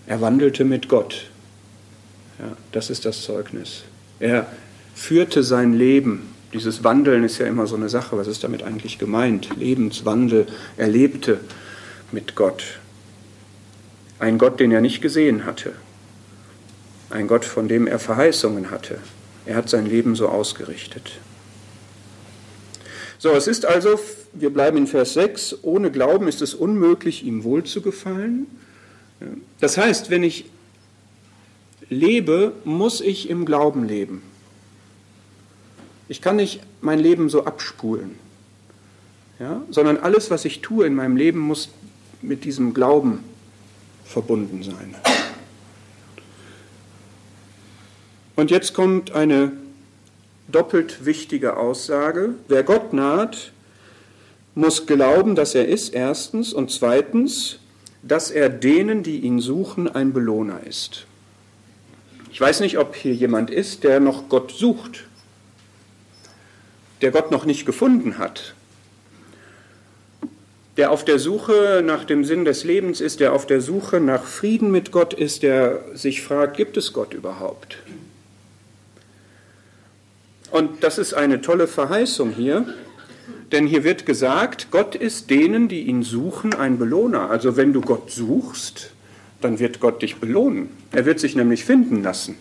Er 0.06 0.20
wandelte 0.20 0.64
mit 0.64 0.88
Gott. 0.88 1.30
Ja, 2.38 2.56
das 2.72 2.90
ist 2.90 3.04
das 3.04 3.22
Zeugnis. 3.22 3.82
Er 4.20 4.46
führte 4.94 5.42
sein 5.42 5.72
Leben. 5.72 6.34
Dieses 6.52 6.84
Wandeln 6.84 7.24
ist 7.24 7.38
ja 7.38 7.46
immer 7.46 7.66
so 7.66 7.76
eine 7.76 7.88
Sache. 7.88 8.16
Was 8.16 8.26
ist 8.26 8.44
damit 8.44 8.62
eigentlich 8.62 8.98
gemeint? 8.98 9.50
Lebenswandel. 9.56 10.46
Er 10.76 10.88
lebte 10.88 11.40
mit 12.10 12.34
Gott. 12.36 12.64
Ein 14.18 14.38
Gott, 14.38 14.60
den 14.60 14.72
er 14.72 14.80
nicht 14.80 15.00
gesehen 15.00 15.44
hatte. 15.44 15.72
Ein 17.10 17.28
Gott, 17.28 17.44
von 17.44 17.68
dem 17.68 17.86
er 17.86 17.98
Verheißungen 17.98 18.70
hatte. 18.70 18.98
Er 19.46 19.56
hat 19.56 19.68
sein 19.68 19.86
Leben 19.86 20.14
so 20.14 20.28
ausgerichtet. 20.28 21.12
So, 23.18 23.30
es 23.30 23.46
ist 23.46 23.64
also, 23.64 23.98
wir 24.32 24.50
bleiben 24.50 24.76
in 24.76 24.86
Vers 24.86 25.14
6, 25.14 25.58
ohne 25.62 25.90
Glauben 25.90 26.28
ist 26.28 26.42
es 26.42 26.54
unmöglich, 26.54 27.24
ihm 27.24 27.44
wohl 27.44 27.64
zu 27.64 27.80
gefallen. 27.80 28.46
Das 29.60 29.76
heißt, 29.76 30.10
wenn 30.10 30.22
ich 30.22 30.46
lebe, 31.88 32.52
muss 32.64 33.00
ich 33.00 33.30
im 33.30 33.44
Glauben 33.44 33.88
leben. 33.88 34.22
Ich 36.08 36.22
kann 36.22 36.36
nicht 36.36 36.60
mein 36.80 36.98
Leben 36.98 37.28
so 37.28 37.44
abspulen, 37.44 38.16
ja? 39.40 39.62
sondern 39.70 39.98
alles, 39.98 40.30
was 40.30 40.44
ich 40.44 40.60
tue 40.60 40.86
in 40.86 40.94
meinem 40.94 41.16
Leben, 41.16 41.38
muss 41.38 41.70
mit 42.22 42.44
diesem 42.44 42.72
Glauben 42.74 43.24
verbunden 44.08 44.62
sein. 44.62 44.94
Und 48.36 48.50
jetzt 48.50 48.72
kommt 48.72 49.12
eine 49.12 49.52
doppelt 50.48 51.04
wichtige 51.04 51.56
Aussage. 51.56 52.34
Wer 52.48 52.62
Gott 52.62 52.92
naht, 52.92 53.52
muss 54.54 54.86
glauben, 54.86 55.34
dass 55.34 55.54
er 55.54 55.68
ist, 55.68 55.94
erstens, 55.94 56.52
und 56.52 56.70
zweitens, 56.70 57.58
dass 58.02 58.30
er 58.30 58.48
denen, 58.48 59.02
die 59.02 59.20
ihn 59.20 59.40
suchen, 59.40 59.88
ein 59.88 60.12
Belohner 60.12 60.60
ist. 60.66 61.06
Ich 62.32 62.40
weiß 62.40 62.60
nicht, 62.60 62.78
ob 62.78 62.94
hier 62.94 63.14
jemand 63.14 63.50
ist, 63.50 63.84
der 63.84 64.00
noch 64.00 64.28
Gott 64.28 64.52
sucht, 64.52 65.04
der 67.02 67.10
Gott 67.10 67.30
noch 67.30 67.44
nicht 67.44 67.66
gefunden 67.66 68.18
hat, 68.18 68.54
der 70.78 70.92
auf 70.92 71.04
der 71.04 71.18
Suche 71.18 71.82
nach 71.84 72.04
dem 72.04 72.24
Sinn 72.24 72.44
des 72.44 72.62
Lebens 72.62 73.00
ist, 73.00 73.18
der 73.18 73.32
auf 73.32 73.46
der 73.46 73.60
Suche 73.60 73.98
nach 73.98 74.22
Frieden 74.22 74.70
mit 74.70 74.92
Gott 74.92 75.12
ist, 75.12 75.42
der 75.42 75.84
sich 75.92 76.22
fragt, 76.22 76.56
gibt 76.56 76.76
es 76.76 76.92
Gott 76.92 77.12
überhaupt? 77.12 77.78
Und 80.52 80.84
das 80.84 80.96
ist 80.98 81.14
eine 81.14 81.40
tolle 81.40 81.66
Verheißung 81.66 82.30
hier, 82.30 82.64
denn 83.50 83.66
hier 83.66 83.82
wird 83.82 84.06
gesagt, 84.06 84.68
Gott 84.70 84.94
ist 84.94 85.30
denen, 85.30 85.66
die 85.66 85.82
ihn 85.82 86.04
suchen, 86.04 86.54
ein 86.54 86.78
Belohner. 86.78 87.28
Also 87.28 87.56
wenn 87.56 87.72
du 87.72 87.80
Gott 87.80 88.12
suchst, 88.12 88.92
dann 89.40 89.58
wird 89.58 89.80
Gott 89.80 90.00
dich 90.00 90.16
belohnen. 90.16 90.70
Er 90.92 91.06
wird 91.06 91.18
sich 91.18 91.34
nämlich 91.34 91.64
finden 91.64 92.04
lassen. 92.04 92.36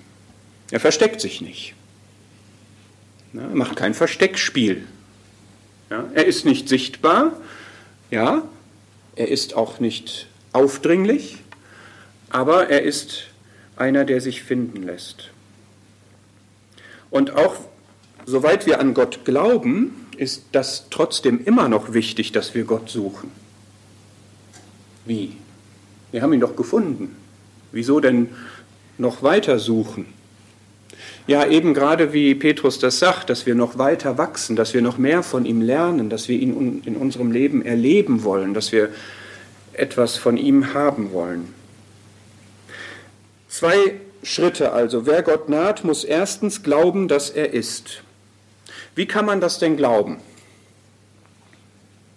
Er 0.70 0.80
versteckt 0.80 1.22
sich 1.22 1.42
nicht. 1.42 1.74
er 3.34 3.48
macht 3.56 3.78
kein 3.78 3.96
Versteckspiel. 3.96 4.84
er 5.90 6.26
ist 6.26 6.46
nicht 6.46 6.70
sichtbar, 6.70 7.32
ja, 8.10 8.44
er 9.16 9.28
ist 9.28 9.56
auch 9.56 9.80
nicht 9.80 10.28
aufdringlich, 10.54 11.38
aber 12.30 12.70
er 12.70 12.84
ist 12.84 13.28
einer, 13.76 14.06
der 14.06 14.22
sich 14.22 14.44
finden 14.44 14.84
lässt. 14.84 15.30
Und 17.10 17.32
auch 17.32 17.56
soweit 18.26 18.66
wir 18.66 18.80
an 18.80 18.94
Gott 18.94 19.26
glauben, 19.26 20.08
ist 20.18 20.46
das 20.52 20.88
trotzdem 20.90 21.44
immer 21.46 21.70
noch 21.70 21.94
wichtig, 21.94 22.32
dass 22.32 22.54
wir 22.54 22.64
Gott 22.66 22.90
suchen. 22.90 23.32
Wie? 25.06 25.38
Wir 26.12 26.22
haben 26.22 26.34
ihn 26.34 26.40
doch 26.40 26.56
gefunden. 26.56 27.16
Wieso 27.72 28.00
denn 28.00 28.30
noch 28.98 29.24
weiter 29.24 29.60
suchen? 29.60 30.06
Ja, 31.28 31.46
eben 31.46 31.74
gerade 31.74 32.14
wie 32.14 32.36
Petrus 32.36 32.80
das 32.80 33.00
sagt, 33.00 33.30
dass 33.30 33.46
wir 33.46 33.54
noch 33.54 33.78
weiter 33.78 34.18
wachsen, 34.18 34.56
dass 34.56 34.74
wir 34.74 34.82
noch 34.82 34.98
mehr 34.98 35.24
von 35.24 35.46
ihm 35.46 35.62
lernen, 35.62 36.10
dass 36.10 36.30
wir 36.30 36.40
ihn 36.40 36.82
in 36.86 36.96
unserem 36.96 37.32
Leben 37.32 37.66
erleben 37.66 38.24
wollen, 38.24 38.54
dass 38.54 38.72
wir 38.72 38.90
etwas 39.74 40.16
von 40.16 40.38
ihm 40.38 40.74
haben 40.74 41.12
wollen. 41.12 41.54
Zwei 43.50 43.96
Schritte 44.24 44.72
also. 44.72 45.06
Wer 45.06 45.22
Gott 45.22 45.50
naht, 45.50 45.84
muss 45.84 46.06
erstens 46.06 46.64
glauben, 46.64 47.10
dass 47.10 47.30
er 47.30 47.54
ist. 47.54 48.04
Wie 48.96 49.06
kann 49.06 49.26
man 49.26 49.42
das 49.42 49.60
denn 49.60 49.76
glauben? 49.76 50.18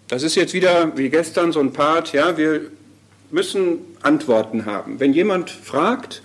Das 0.07 0.23
ist 0.23 0.37
jetzt 0.37 0.55
wieder 0.55 0.97
wie 0.97 1.09
gestern 1.09 1.53
so 1.53 1.61
ein 1.61 1.73
Part, 1.73 2.13
ja, 2.13 2.37
wir 2.37 2.63
müssen 3.31 3.79
Antworten 4.03 4.67
haben. 4.67 4.99
Wenn 4.99 5.13
jemand 5.13 5.51
fragt, 5.51 6.23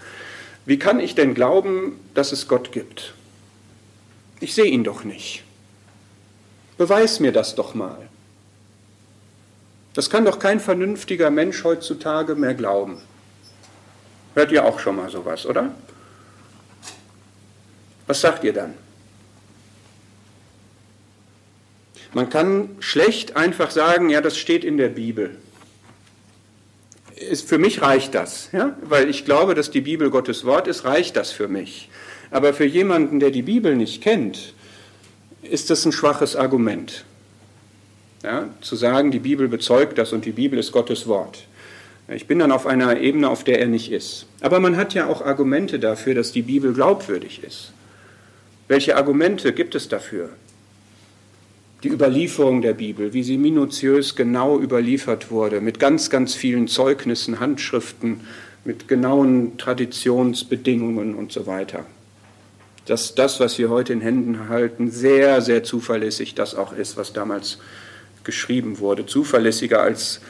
wie 0.65 0.79
kann 0.79 0.99
ich 0.99 1.15
denn 1.15 1.33
glauben, 1.33 1.99
dass 2.13 2.31
es 2.31 2.47
Gott 2.47 2.71
gibt? 2.71 3.13
Ich 4.39 4.55
sehe 4.55 4.65
ihn 4.65 4.83
doch 4.83 5.03
nicht. 5.03 5.43
Beweis 6.77 7.19
mir 7.19 7.31
das 7.31 7.55
doch 7.55 7.73
mal. 7.73 8.09
Das 9.93 10.09
kann 10.09 10.25
doch 10.25 10.39
kein 10.39 10.59
vernünftiger 10.59 11.29
Mensch 11.29 11.63
heutzutage 11.63 12.35
mehr 12.35 12.53
glauben. 12.53 12.97
Hört 14.33 14.51
ihr 14.51 14.65
auch 14.65 14.79
schon 14.79 14.97
mal 14.97 15.09
sowas, 15.09 15.45
oder? 15.45 15.73
Was 18.07 18.19
sagt 18.19 18.43
ihr 18.43 18.53
dann? 18.53 18.73
Man 22.13 22.29
kann 22.29 22.75
schlecht 22.79 23.35
einfach 23.35 23.71
sagen, 23.71 24.09
ja, 24.09 24.21
das 24.21 24.37
steht 24.37 24.63
in 24.63 24.77
der 24.77 24.89
Bibel. 24.89 25.37
Ist, 27.15 27.47
für 27.47 27.57
mich 27.57 27.81
reicht 27.81 28.13
das, 28.13 28.49
ja? 28.51 28.77
weil 28.81 29.09
ich 29.09 29.23
glaube, 29.23 29.55
dass 29.55 29.71
die 29.71 29.81
Bibel 29.81 30.09
Gottes 30.09 30.43
Wort 30.43 30.67
ist, 30.67 30.83
reicht 30.83 31.15
das 31.15 31.31
für 31.31 31.47
mich. 31.47 31.89
Aber 32.29 32.53
für 32.53 32.65
jemanden, 32.65 33.19
der 33.19 33.31
die 33.31 33.41
Bibel 33.41 33.75
nicht 33.75 34.03
kennt, 34.03 34.53
ist 35.41 35.69
das 35.69 35.85
ein 35.85 35.91
schwaches 35.91 36.35
Argument. 36.35 37.05
Ja? 38.23 38.49
Zu 38.61 38.75
sagen, 38.75 39.11
die 39.11 39.19
Bibel 39.19 39.47
bezeugt 39.47 39.97
das 39.97 40.11
und 40.11 40.25
die 40.25 40.31
Bibel 40.31 40.59
ist 40.59 40.71
Gottes 40.71 41.07
Wort. 41.07 41.45
Ich 42.07 42.27
bin 42.27 42.39
dann 42.39 42.51
auf 42.51 42.67
einer 42.67 42.99
Ebene, 42.99 43.29
auf 43.29 43.43
der 43.43 43.59
er 43.59 43.67
nicht 43.67 43.91
ist. 43.91 44.27
Aber 44.41 44.59
man 44.59 44.77
hat 44.77 44.93
ja 44.93 45.07
auch 45.07 45.25
Argumente 45.25 45.79
dafür, 45.79 46.13
dass 46.13 46.31
die 46.31 46.43
Bibel 46.43 46.73
glaubwürdig 46.73 47.43
ist. 47.43 47.71
Welche 48.67 48.95
Argumente 48.95 49.53
gibt 49.53 49.73
es 49.75 49.87
dafür? 49.87 50.29
Die 51.85 51.91
Überlieferung 51.91 52.63
der 52.63 52.73
Bibel, 52.73 53.13
wie 53.13 53.21
sie 53.21 53.37
minutiös 53.37 54.15
genau 54.15 54.59
überliefert 54.59 55.29
wurde, 55.29 55.61
mit 55.61 55.79
ganz, 55.79 56.09
ganz 56.09 56.33
vielen 56.33 56.67
Zeugnissen, 56.67 57.39
Handschriften, 57.39 58.21
mit 58.63 58.87
genauen 58.87 59.59
Traditionsbedingungen 59.59 61.13
und 61.13 61.31
so 61.31 61.45
weiter. 61.45 61.85
Dass 62.87 63.13
das, 63.13 63.39
was 63.39 63.59
wir 63.59 63.69
heute 63.69 63.93
in 63.93 64.01
Händen 64.01 64.49
halten, 64.49 64.89
sehr, 64.89 65.43
sehr 65.43 65.63
zuverlässig 65.63 66.33
das 66.33 66.55
auch 66.55 66.73
ist, 66.73 66.97
was 66.97 67.13
damals 67.13 67.59
geschrieben 68.23 68.79
wurde. 68.79 69.05
Zuverlässiger 69.05 69.83
als 69.83 70.21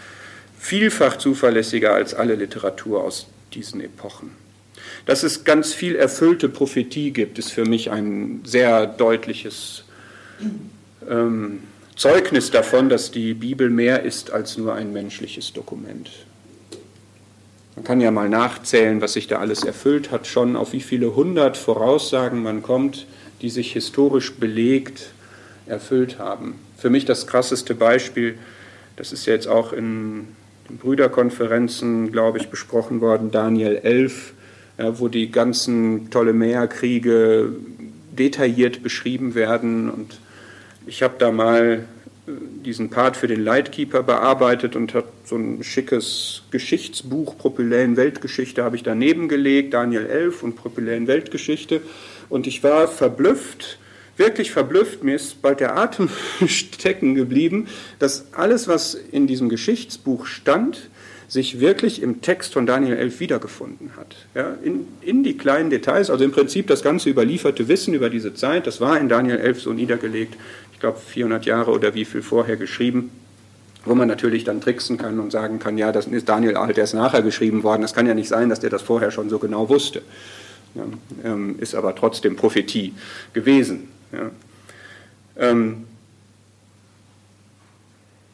vielfach 0.59 1.15
zuverlässiger 1.15 1.93
als 1.93 2.13
alle 2.13 2.35
Literatur 2.35 3.01
aus 3.01 3.27
diesen 3.53 3.79
Epochen. 3.79 4.31
Dass 5.05 5.23
es 5.23 5.45
ganz 5.45 5.73
viel 5.73 5.95
erfüllte 5.95 6.49
Prophetie 6.49 7.11
gibt, 7.11 7.39
ist 7.39 7.53
für 7.53 7.63
mich 7.63 7.91
ein 7.91 8.41
sehr 8.43 8.85
deutliches 8.87 9.85
ähm, 11.09 11.63
Zeugnis 11.95 12.51
davon, 12.51 12.89
dass 12.89 13.11
die 13.11 13.33
Bibel 13.33 13.69
mehr 13.69 14.03
ist 14.03 14.31
als 14.31 14.57
nur 14.57 14.73
ein 14.73 14.91
menschliches 14.91 15.53
Dokument. 15.53 16.09
Man 17.75 17.83
kann 17.83 18.01
ja 18.01 18.11
mal 18.11 18.29
nachzählen, 18.29 19.01
was 19.01 19.13
sich 19.13 19.27
da 19.27 19.39
alles 19.39 19.63
erfüllt 19.63 20.11
hat, 20.11 20.27
schon 20.27 20.55
auf 20.55 20.73
wie 20.73 20.81
viele 20.81 21.15
hundert 21.15 21.57
Voraussagen 21.57 22.41
man 22.41 22.61
kommt, 22.63 23.05
die 23.41 23.49
sich 23.49 23.73
historisch 23.73 24.33
belegt 24.35 25.11
erfüllt 25.65 26.19
haben. 26.19 26.55
Für 26.77 26.89
mich 26.89 27.05
das 27.05 27.27
krasseste 27.27 27.75
Beispiel, 27.75 28.37
das 28.95 29.11
ist 29.11 29.25
ja 29.25 29.33
jetzt 29.33 29.47
auch 29.47 29.73
in 29.73 30.27
den 30.69 30.77
Brüderkonferenzen, 30.77 32.11
glaube 32.11 32.37
ich, 32.37 32.49
besprochen 32.49 33.01
worden, 33.01 33.31
Daniel 33.31 33.75
11, 33.77 34.33
ja, 34.77 34.99
wo 34.99 35.07
die 35.07 35.31
ganzen 35.31 36.09
Ptolemäerkriege 36.09 37.49
detailliert 38.11 38.83
beschrieben 38.83 39.35
werden. 39.35 39.89
Und 39.89 40.19
ich 40.87 41.03
habe 41.03 41.15
da 41.17 41.31
mal 41.31 41.85
äh, 42.27 42.31
diesen 42.65 42.89
Part 42.89 43.17
für 43.17 43.27
den 43.27 43.43
Lightkeeper 43.43 44.03
bearbeitet 44.03 44.75
und 44.75 44.93
habe 44.93 45.07
so 45.23 45.35
ein 45.35 45.63
schickes 45.63 46.43
Geschichtsbuch 46.51 47.37
Propyläen 47.37 47.97
Weltgeschichte 47.97 48.63
habe 48.63 48.75
ich 48.75 48.83
daneben 48.83 49.27
gelegt, 49.27 49.73
Daniel 49.73 50.05
11 50.05 50.43
und 50.43 50.55
Propyläen 50.55 51.07
Weltgeschichte. 51.07 51.81
Und 52.29 52.47
ich 52.47 52.63
war 52.63 52.87
verblüfft, 52.87 53.77
wirklich 54.17 54.51
verblüfft, 54.51 55.03
mir 55.03 55.15
ist 55.15 55.41
bald 55.41 55.59
der 55.59 55.77
Atem 55.77 56.09
stecken 56.47 57.15
geblieben, 57.15 57.67
dass 57.99 58.33
alles, 58.33 58.67
was 58.67 58.95
in 58.95 59.27
diesem 59.27 59.49
Geschichtsbuch 59.49 60.25
stand, 60.25 60.89
sich 61.27 61.59
wirklich 61.59 62.01
im 62.01 62.21
Text 62.21 62.53
von 62.53 62.65
Daniel 62.65 62.97
11 62.97 63.19
wiedergefunden 63.19 63.91
hat. 63.97 64.15
Ja, 64.35 64.57
in, 64.63 64.87
in 65.01 65.23
die 65.23 65.37
kleinen 65.37 65.69
Details, 65.69 66.09
also 66.09 66.23
im 66.23 66.31
Prinzip 66.31 66.67
das 66.67 66.83
ganze 66.83 67.09
überlieferte 67.09 67.67
Wissen 67.67 67.93
über 67.93 68.09
diese 68.09 68.33
Zeit, 68.33 68.67
das 68.67 68.79
war 68.79 68.99
in 68.99 69.09
Daniel 69.09 69.37
11 69.37 69.61
so 69.61 69.73
niedergelegt, 69.73 70.35
ich 70.75 70.81
glaube 70.81 70.99
400 70.99 71.45
Jahre 71.45 71.71
oder 71.71 71.93
wie 71.93 72.03
viel 72.03 72.21
vorher 72.21 72.57
geschrieben, 72.57 73.09
wo 73.85 73.95
man 73.95 74.09
natürlich 74.09 74.43
dann 74.43 74.59
tricksen 74.59 74.97
kann 74.97 75.21
und 75.21 75.31
sagen 75.31 75.57
kann, 75.57 75.77
ja, 75.77 75.93
das 75.93 76.05
ist 76.05 76.27
Daniel 76.27 76.57
halt 76.57 76.77
erst 76.77 76.93
nachher 76.93 77.21
geschrieben 77.21 77.63
worden, 77.63 77.81
das 77.81 77.93
kann 77.93 78.05
ja 78.05 78.13
nicht 78.13 78.27
sein, 78.27 78.49
dass 78.49 78.59
der 78.59 78.69
das 78.69 78.81
vorher 78.81 79.09
schon 79.09 79.29
so 79.29 79.39
genau 79.39 79.69
wusste. 79.69 80.01
Ja, 80.73 80.83
ähm, 81.23 81.55
ist 81.59 81.75
aber 81.75 81.95
trotzdem 81.95 82.35
Prophetie 82.35 82.93
gewesen. 83.31 83.87
Ja. 84.11 84.31
Ähm, 85.37 85.85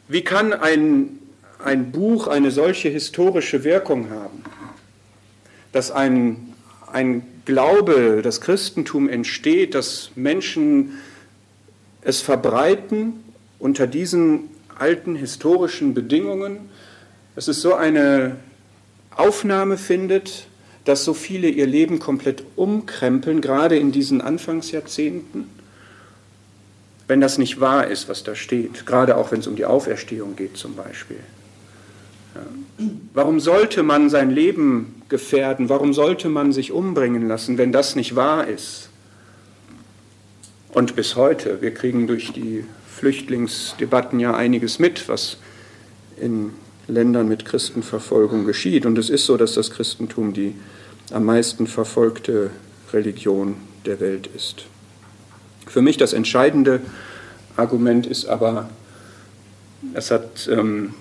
wie 0.08 0.22
kann 0.22 0.52
ein, 0.52 1.20
ein 1.64 1.92
Buch 1.92 2.26
eine 2.26 2.50
solche 2.50 2.88
historische 2.88 3.62
Wirkung 3.62 4.10
haben, 4.10 4.42
dass 5.70 5.92
ein, 5.92 6.54
ein 6.90 7.22
Glaube, 7.44 8.20
das 8.20 8.40
Christentum 8.40 9.08
entsteht, 9.08 9.76
dass 9.76 10.10
Menschen 10.16 10.98
es 12.02 12.20
verbreiten 12.20 13.24
unter 13.58 13.86
diesen 13.86 14.50
alten 14.78 15.14
historischen 15.14 15.94
Bedingungen, 15.94 16.58
dass 17.34 17.48
es 17.48 17.62
so 17.62 17.74
eine 17.74 18.36
Aufnahme 19.10 19.76
findet, 19.76 20.46
dass 20.84 21.04
so 21.04 21.14
viele 21.14 21.48
ihr 21.48 21.66
Leben 21.66 21.98
komplett 21.98 22.44
umkrempeln, 22.56 23.40
gerade 23.40 23.78
in 23.78 23.92
diesen 23.92 24.20
Anfangsjahrzehnten 24.20 25.46
wenn 27.12 27.20
das 27.20 27.36
nicht 27.36 27.60
wahr 27.60 27.88
ist, 27.88 28.08
was 28.08 28.24
da 28.24 28.34
steht, 28.34 28.86
gerade 28.86 29.18
auch 29.18 29.32
wenn 29.32 29.40
es 29.40 29.46
um 29.46 29.54
die 29.54 29.66
Auferstehung 29.66 30.34
geht 30.34 30.56
zum 30.56 30.74
Beispiel. 30.74 31.18
Warum 33.12 33.38
sollte 33.38 33.82
man 33.82 34.08
sein 34.08 34.30
Leben 34.30 35.02
gefährden? 35.10 35.68
Warum 35.68 35.92
sollte 35.92 36.30
man 36.30 36.52
sich 36.52 36.72
umbringen 36.72 37.28
lassen, 37.28 37.58
wenn 37.58 37.70
das 37.70 37.96
nicht 37.96 38.16
wahr 38.16 38.46
ist? 38.46 38.88
Und 40.72 40.96
bis 40.96 41.16
heute, 41.16 41.60
wir 41.60 41.74
kriegen 41.74 42.06
durch 42.06 42.32
die 42.32 42.64
Flüchtlingsdebatten 42.88 44.18
ja 44.18 44.34
einiges 44.34 44.78
mit, 44.78 45.06
was 45.06 45.36
in 46.18 46.52
Ländern 46.88 47.28
mit 47.28 47.44
Christenverfolgung 47.44 48.46
geschieht. 48.46 48.86
Und 48.86 48.96
es 48.96 49.10
ist 49.10 49.26
so, 49.26 49.36
dass 49.36 49.52
das 49.52 49.70
Christentum 49.70 50.32
die 50.32 50.54
am 51.12 51.26
meisten 51.26 51.66
verfolgte 51.66 52.50
Religion 52.90 53.56
der 53.84 54.00
Welt 54.00 54.30
ist. 54.34 54.64
Für 55.66 55.82
mich 55.82 55.98
das 55.98 56.14
entscheidende 56.14 56.80
Argument 57.56 58.06
ist 58.06 58.24
aber, 58.24 58.70
das 59.92 60.10
hat 60.10 60.48
ähm, 60.50 60.94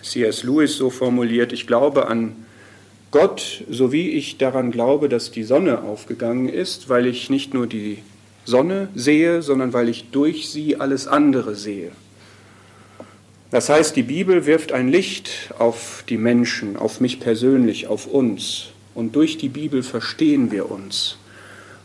C.S. 0.00 0.44
Lewis 0.44 0.76
so 0.76 0.90
formuliert, 0.90 1.52
ich 1.52 1.66
glaube 1.66 2.06
an 2.06 2.36
Gott, 3.10 3.64
so 3.68 3.90
wie 3.90 4.10
ich 4.10 4.38
daran 4.38 4.70
glaube, 4.70 5.08
dass 5.08 5.32
die 5.32 5.42
Sonne 5.42 5.82
aufgegangen 5.82 6.48
ist, 6.48 6.88
weil 6.88 7.06
ich 7.06 7.30
nicht 7.30 7.52
nur 7.52 7.66
die 7.66 7.98
Sonne 8.44 8.88
sehe, 8.94 9.42
sondern 9.42 9.72
weil 9.72 9.88
ich 9.88 10.10
durch 10.10 10.50
sie 10.50 10.76
alles 10.80 11.06
andere 11.06 11.54
sehe. 11.54 11.92
Das 13.50 13.68
heißt, 13.68 13.94
die 13.96 14.02
Bibel 14.02 14.46
wirft 14.46 14.72
ein 14.72 14.88
Licht 14.88 15.52
auf 15.58 16.04
die 16.08 16.16
Menschen, 16.16 16.76
auf 16.76 17.00
mich 17.00 17.20
persönlich, 17.20 17.86
auf 17.86 18.06
uns. 18.06 18.68
Und 18.94 19.14
durch 19.14 19.36
die 19.36 19.50
Bibel 19.50 19.82
verstehen 19.82 20.50
wir 20.50 20.70
uns. 20.70 21.16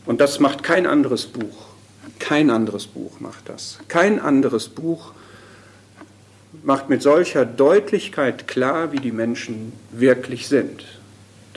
Und 0.06 0.22
das 0.22 0.40
macht 0.40 0.64
kein 0.64 0.88
anderes 0.88 1.26
Buch. 1.26 1.68
Kein 2.20 2.50
anderes 2.50 2.88
Buch 2.88 3.20
macht 3.20 3.50
das. 3.50 3.80
Kein 3.90 4.20
anderes 4.20 4.70
Buch 4.70 5.12
macht 6.64 6.90
mit 6.90 7.02
solcher 7.02 7.46
Deutlichkeit 7.46 8.48
klar, 8.48 8.94
wie 8.94 9.00
die 9.00 9.12
Menschen 9.12 9.74
wirklich 9.92 10.48
sind. 10.48 10.86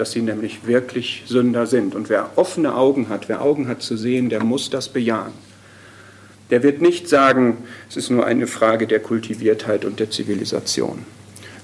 Dass 0.01 0.13
sie 0.13 0.23
nämlich 0.23 0.67
wirklich 0.67 1.25
Sünder 1.27 1.67
sind. 1.67 1.95
Und 1.95 2.09
wer 2.09 2.31
offene 2.37 2.75
Augen 2.75 3.11
hat, 3.11 3.29
wer 3.29 3.43
Augen 3.43 3.69
hat 3.69 3.83
zu 3.83 3.99
sehen, 3.99 4.31
der 4.31 4.43
muss 4.43 4.71
das 4.71 4.89
bejahen. 4.89 5.35
Der 6.49 6.63
wird 6.63 6.81
nicht 6.81 7.07
sagen, 7.07 7.59
es 7.87 7.99
ist 7.99 8.09
nur 8.09 8.25
eine 8.25 8.47
Frage 8.47 8.87
der 8.87 9.01
Kultiviertheit 9.01 9.85
und 9.85 10.01
der 10.01 10.11
Zivilisation, 10.11 11.05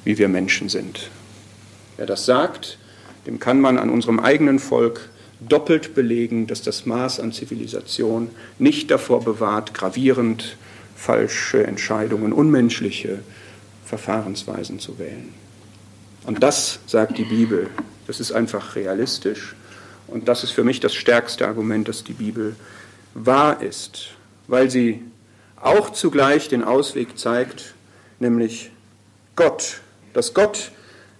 wie 0.04 0.18
wir 0.18 0.28
Menschen 0.28 0.68
sind. 0.68 1.08
Wer 1.96 2.04
das 2.04 2.26
sagt, 2.26 2.76
dem 3.26 3.40
kann 3.40 3.58
man 3.58 3.78
an 3.78 3.88
unserem 3.88 4.20
eigenen 4.20 4.58
Volk 4.58 5.08
doppelt 5.40 5.94
belegen, 5.94 6.46
dass 6.46 6.60
das 6.60 6.84
Maß 6.84 7.20
an 7.20 7.32
Zivilisation 7.32 8.28
nicht 8.58 8.90
davor 8.90 9.24
bewahrt, 9.24 9.72
gravierend 9.72 10.58
falsche 10.94 11.66
Entscheidungen, 11.66 12.34
unmenschliche 12.34 13.20
Verfahrensweisen 13.86 14.78
zu 14.78 14.98
wählen. 14.98 15.32
Und 16.26 16.42
das 16.42 16.80
sagt 16.86 17.16
die 17.16 17.24
Bibel. 17.24 17.70
Das 18.06 18.20
ist 18.20 18.32
einfach 18.32 18.76
realistisch. 18.76 19.54
Und 20.06 20.28
das 20.28 20.44
ist 20.44 20.52
für 20.52 20.64
mich 20.64 20.80
das 20.80 20.94
stärkste 20.94 21.46
Argument, 21.46 21.88
dass 21.88 22.04
die 22.04 22.12
Bibel 22.12 22.54
wahr 23.14 23.62
ist, 23.62 24.08
weil 24.46 24.70
sie 24.70 25.02
auch 25.60 25.90
zugleich 25.90 26.48
den 26.48 26.62
Ausweg 26.62 27.18
zeigt, 27.18 27.74
nämlich 28.20 28.70
Gott, 29.34 29.80
dass 30.12 30.34
Gott 30.34 30.70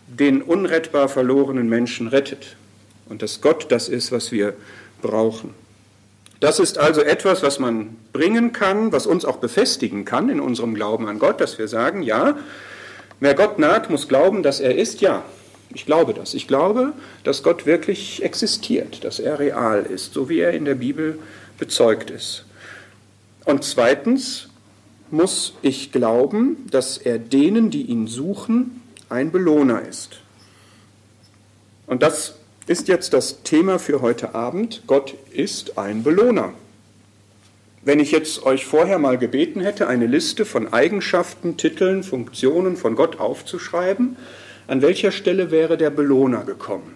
den 0.07 0.43
unrettbar 0.43 1.09
verlorenen 1.09 1.69
Menschen 1.69 2.09
rettet 2.09 2.57
und 3.09 3.23
dass 3.23 3.41
Gott 3.41 3.67
das 3.71 3.89
ist, 3.89 4.13
was 4.13 4.31
wir 4.31 4.55
brauchen. 5.03 5.55
Das 6.41 6.61
ist 6.61 6.79
also 6.79 7.01
etwas, 7.01 7.43
was 7.43 7.59
man 7.59 7.97
bringen 8.13 8.53
kann, 8.53 8.93
was 8.93 9.07
uns 9.07 9.25
auch 9.25 9.39
befestigen 9.39 10.05
kann 10.05 10.29
in 10.29 10.41
unserem 10.41 10.75
Glauben 10.75 11.09
an 11.09 11.19
Gott, 11.19 11.41
dass 11.41 11.59
wir 11.59 11.67
sagen, 11.67 12.03
ja, 12.03 12.37
wer 13.21 13.35
Gott 13.35 13.59
naht, 13.59 13.91
muss 13.91 14.07
glauben, 14.07 14.43
dass 14.43 14.61
er 14.61 14.77
ist, 14.77 15.01
ja. 15.01 15.25
Ich 15.77 15.85
glaube 15.85 16.15
das. 16.15 16.33
Ich 16.33 16.49
glaube, 16.49 16.95
dass 17.23 17.43
Gott 17.43 17.67
wirklich 17.67 18.23
existiert, 18.23 19.05
dass 19.05 19.19
er 19.19 19.39
real 19.39 19.83
ist, 19.83 20.15
so 20.15 20.31
wie 20.31 20.41
er 20.41 20.53
in 20.53 20.65
der 20.65 20.77
Bibel 20.77 21.19
bezeugt 21.59 22.09
ist. 22.09 22.47
Und 23.45 23.63
zweitens 23.63 24.49
muss 25.11 25.53
ich 25.61 25.93
glauben, 25.93 26.67
dass 26.71 26.97
er 26.97 27.19
denen, 27.19 27.69
die 27.69 27.83
ihn 27.83 28.07
suchen, 28.07 28.81
ein 29.11 29.31
Belohner 29.31 29.83
ist. 29.83 30.21
Und 31.87 32.03
das 32.03 32.37
ist 32.67 32.89
jetzt 32.89 33.13
das 33.13 33.43
Thema 33.43 33.79
für 33.79 34.01
heute 34.01 34.35
Abend. 34.35 34.83
Gott 34.87 35.13
ist 35.31 35.77
ein 35.77 36.03
Belohner. 36.03 36.55
Wenn 37.83 38.01
ich 38.01 38.13
jetzt 38.13 38.47
euch 38.47 38.65
vorher 38.65 38.99
mal 38.99 39.19
gebeten 39.19 39.61
hätte, 39.61 39.89
eine 39.89 40.07
Liste 40.07 40.47
von 40.47 40.73
Eigenschaften, 40.73 41.59
Titeln, 41.59 42.03
Funktionen 42.03 42.79
von 42.79 42.97
Gott 42.97 43.21
aufzuschreiben, 43.21 44.17
an 44.69 44.83
welcher 44.83 45.13
Stelle 45.13 45.51
wäre 45.51 45.77
der 45.77 45.91
Belohner 45.91 46.45
gekommen? 46.45 46.95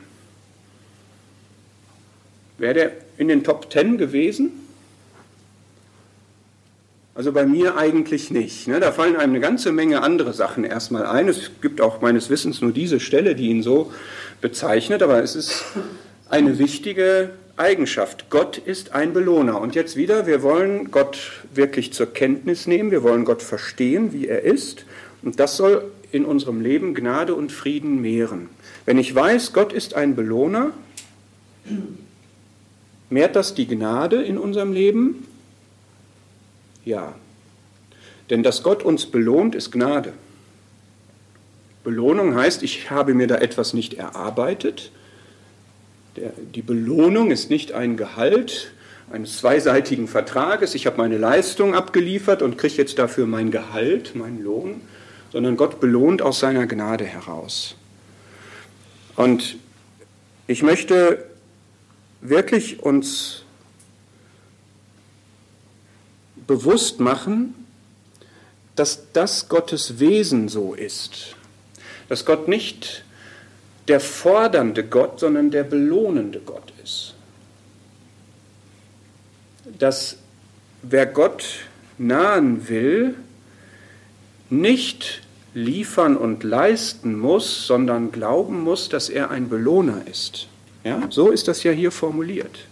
Wäre 2.59 2.75
der 2.75 2.93
in 3.17 3.29
den 3.29 3.45
Top 3.45 3.71
Ten 3.71 3.97
gewesen? 3.97 4.51
Also 7.15 7.33
bei 7.33 7.45
mir 7.45 7.77
eigentlich 7.77 8.31
nicht. 8.31 8.69
Ne? 8.69 8.81
Da 8.81 8.93
fallen 8.93 9.17
einem 9.17 9.33
eine 9.33 9.41
ganze 9.41 9.73
Menge 9.73 10.03
andere 10.03 10.33
Sachen 10.33 10.65
erstmal 10.65 11.07
ein. 11.07 11.29
Es 11.29 11.51
gibt 11.61 11.81
auch 11.81 12.01
meines 12.01 12.31
Wissens 12.31 12.61
nur 12.61 12.73
diese 12.73 13.01
Stelle, 13.01 13.35
die 13.35 13.49
ihn 13.49 13.63
so 13.63 13.93
bezeichnet, 14.41 15.03
aber 15.03 15.23
es 15.23 15.37
ist 15.37 15.65
eine 16.29 16.59
wichtige 16.59 17.31
Eigenschaft. 17.57 18.31
Gott 18.31 18.59
ist 18.59 18.93
ein 18.93 19.13
Belohner. 19.13 19.61
Und 19.61 19.75
jetzt 19.75 19.97
wieder, 19.97 20.27
wir 20.27 20.43
wollen 20.43 20.91
Gott 20.91 21.19
wirklich 21.53 21.93
zur 21.93 22.13
Kenntnis 22.13 22.67
nehmen, 22.67 22.91
wir 22.91 23.03
wollen 23.03 23.25
Gott 23.25 23.43
verstehen, 23.43 24.13
wie 24.13 24.29
er 24.29 24.43
ist. 24.43 24.87
Und 25.23 25.41
das 25.41 25.57
soll 25.57 25.91
in 26.13 26.25
unserem 26.25 26.61
Leben 26.61 26.95
Gnade 26.95 27.35
und 27.35 27.53
Frieden 27.53 28.01
mehren. 28.01 28.49
Wenn 28.85 28.99
ich 28.99 29.15
weiß, 29.15 29.53
Gott 29.53 29.73
ist 29.73 29.95
ein 29.95 30.17
Belohner, 30.17 30.73
mehrt 33.11 33.37
das 33.37 33.55
die 33.55 33.67
Gnade 33.67 34.23
in 34.23 34.39
unserem 34.39 34.73
Leben? 34.73 35.27
Ja. 36.85 37.15
Denn 38.31 38.43
dass 38.43 38.63
Gott 38.63 38.83
uns 38.83 39.07
belohnt, 39.07 39.55
ist 39.55 39.73
Gnade. 39.73 40.13
Belohnung 41.83 42.35
heißt, 42.35 42.63
ich 42.63 42.91
habe 42.91 43.15
mir 43.15 43.27
da 43.27 43.37
etwas 43.37 43.75
nicht 43.75 43.95
erarbeitet. 43.95 44.93
Der, 46.17 46.33
die 46.55 46.63
Belohnung 46.63 47.31
ist 47.31 47.51
nicht 47.51 47.73
ein 47.73 47.97
Gehalt 47.97 48.73
eines 49.11 49.39
zweiseitigen 49.39 50.07
Vertrages. 50.07 50.75
Ich 50.75 50.87
habe 50.87 50.99
meine 50.99 51.19
Leistung 51.19 51.75
abgeliefert 51.75 52.43
und 52.43 52.59
kriege 52.59 52.75
jetzt 52.75 52.99
dafür 52.99 53.27
mein 53.27 53.51
Gehalt, 53.51 54.15
meinen 54.15 54.43
Lohn, 54.43 54.83
sondern 55.33 55.57
Gott 55.57 55.81
belohnt 55.81 56.23
aus 56.23 56.41
seiner 56.41 56.67
Gnade 56.67 57.05
heraus. 57.05 57.77
Und 59.17 59.57
ich 60.47 60.63
möchte 60.63 61.25
wirklich 62.21 62.83
uns 62.83 63.45
bewusst 66.47 67.01
machen, 67.01 67.55
dass 68.77 69.13
das 69.13 69.49
Gottes 69.49 69.99
Wesen 69.99 70.49
so 70.49 70.75
ist. 70.75 71.37
Dass 72.09 72.25
Gott 72.25 72.49
nicht 72.49 73.05
der 73.89 74.01
fordernde 74.01 74.85
Gott, 74.85 75.21
sondern 75.21 75.51
der 75.51 75.65
belohnende 75.65 76.41
Gott 76.41 76.73
ist. 76.83 77.15
Dass 79.79 80.17
wer 80.83 81.07
Gott 81.07 81.45
nahen 81.99 82.69
will, 82.69 83.17
nicht 84.51 85.23
liefern 85.55 86.17
und 86.17 86.45
leisten 86.45 87.19
muss, 87.19 87.67
sondern 87.67 88.13
glauben 88.13 88.61
muss, 88.63 88.89
dass 88.89 89.09
er 89.09 89.31
ein 89.31 89.49
Belohner 89.49 90.03
ist. 90.11 90.49
Ja, 90.85 91.03
so 91.11 91.31
ist 91.31 91.49
das 91.49 91.63
ja 91.63 91.73
hier 91.73 91.91
formuliert. 91.91 92.67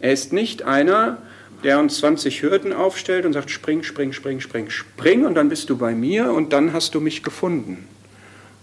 Er 0.00 0.12
ist 0.12 0.32
nicht 0.32 0.62
einer, 0.62 1.18
der 1.62 1.78
uns 1.78 1.98
20 1.98 2.42
Hürden 2.42 2.72
aufstellt 2.72 3.24
und 3.24 3.32
sagt, 3.32 3.50
spring, 3.50 3.82
spring, 3.82 4.12
spring, 4.12 4.40
spring, 4.40 4.70
spring 4.70 5.24
und 5.26 5.34
dann 5.34 5.48
bist 5.48 5.70
du 5.70 5.76
bei 5.76 5.94
mir 5.94 6.32
und 6.32 6.52
dann 6.52 6.72
hast 6.72 6.94
du 6.94 7.00
mich 7.00 7.22
gefunden. 7.22 7.86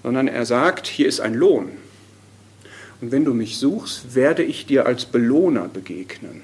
Sondern 0.04 0.28
er 0.28 0.46
sagt, 0.46 0.88
hier 0.88 1.08
ist 1.08 1.22
ein 1.22 1.34
Lohn. 1.34 1.72
Und 3.02 3.12
wenn 3.12 3.26
du 3.26 3.34
mich 3.34 3.58
suchst, 3.58 4.16
werde 4.16 4.44
ich 4.44 4.66
dir 4.66 4.86
als 4.86 5.06
Belohner 5.06 5.68
begegnen. 5.68 6.44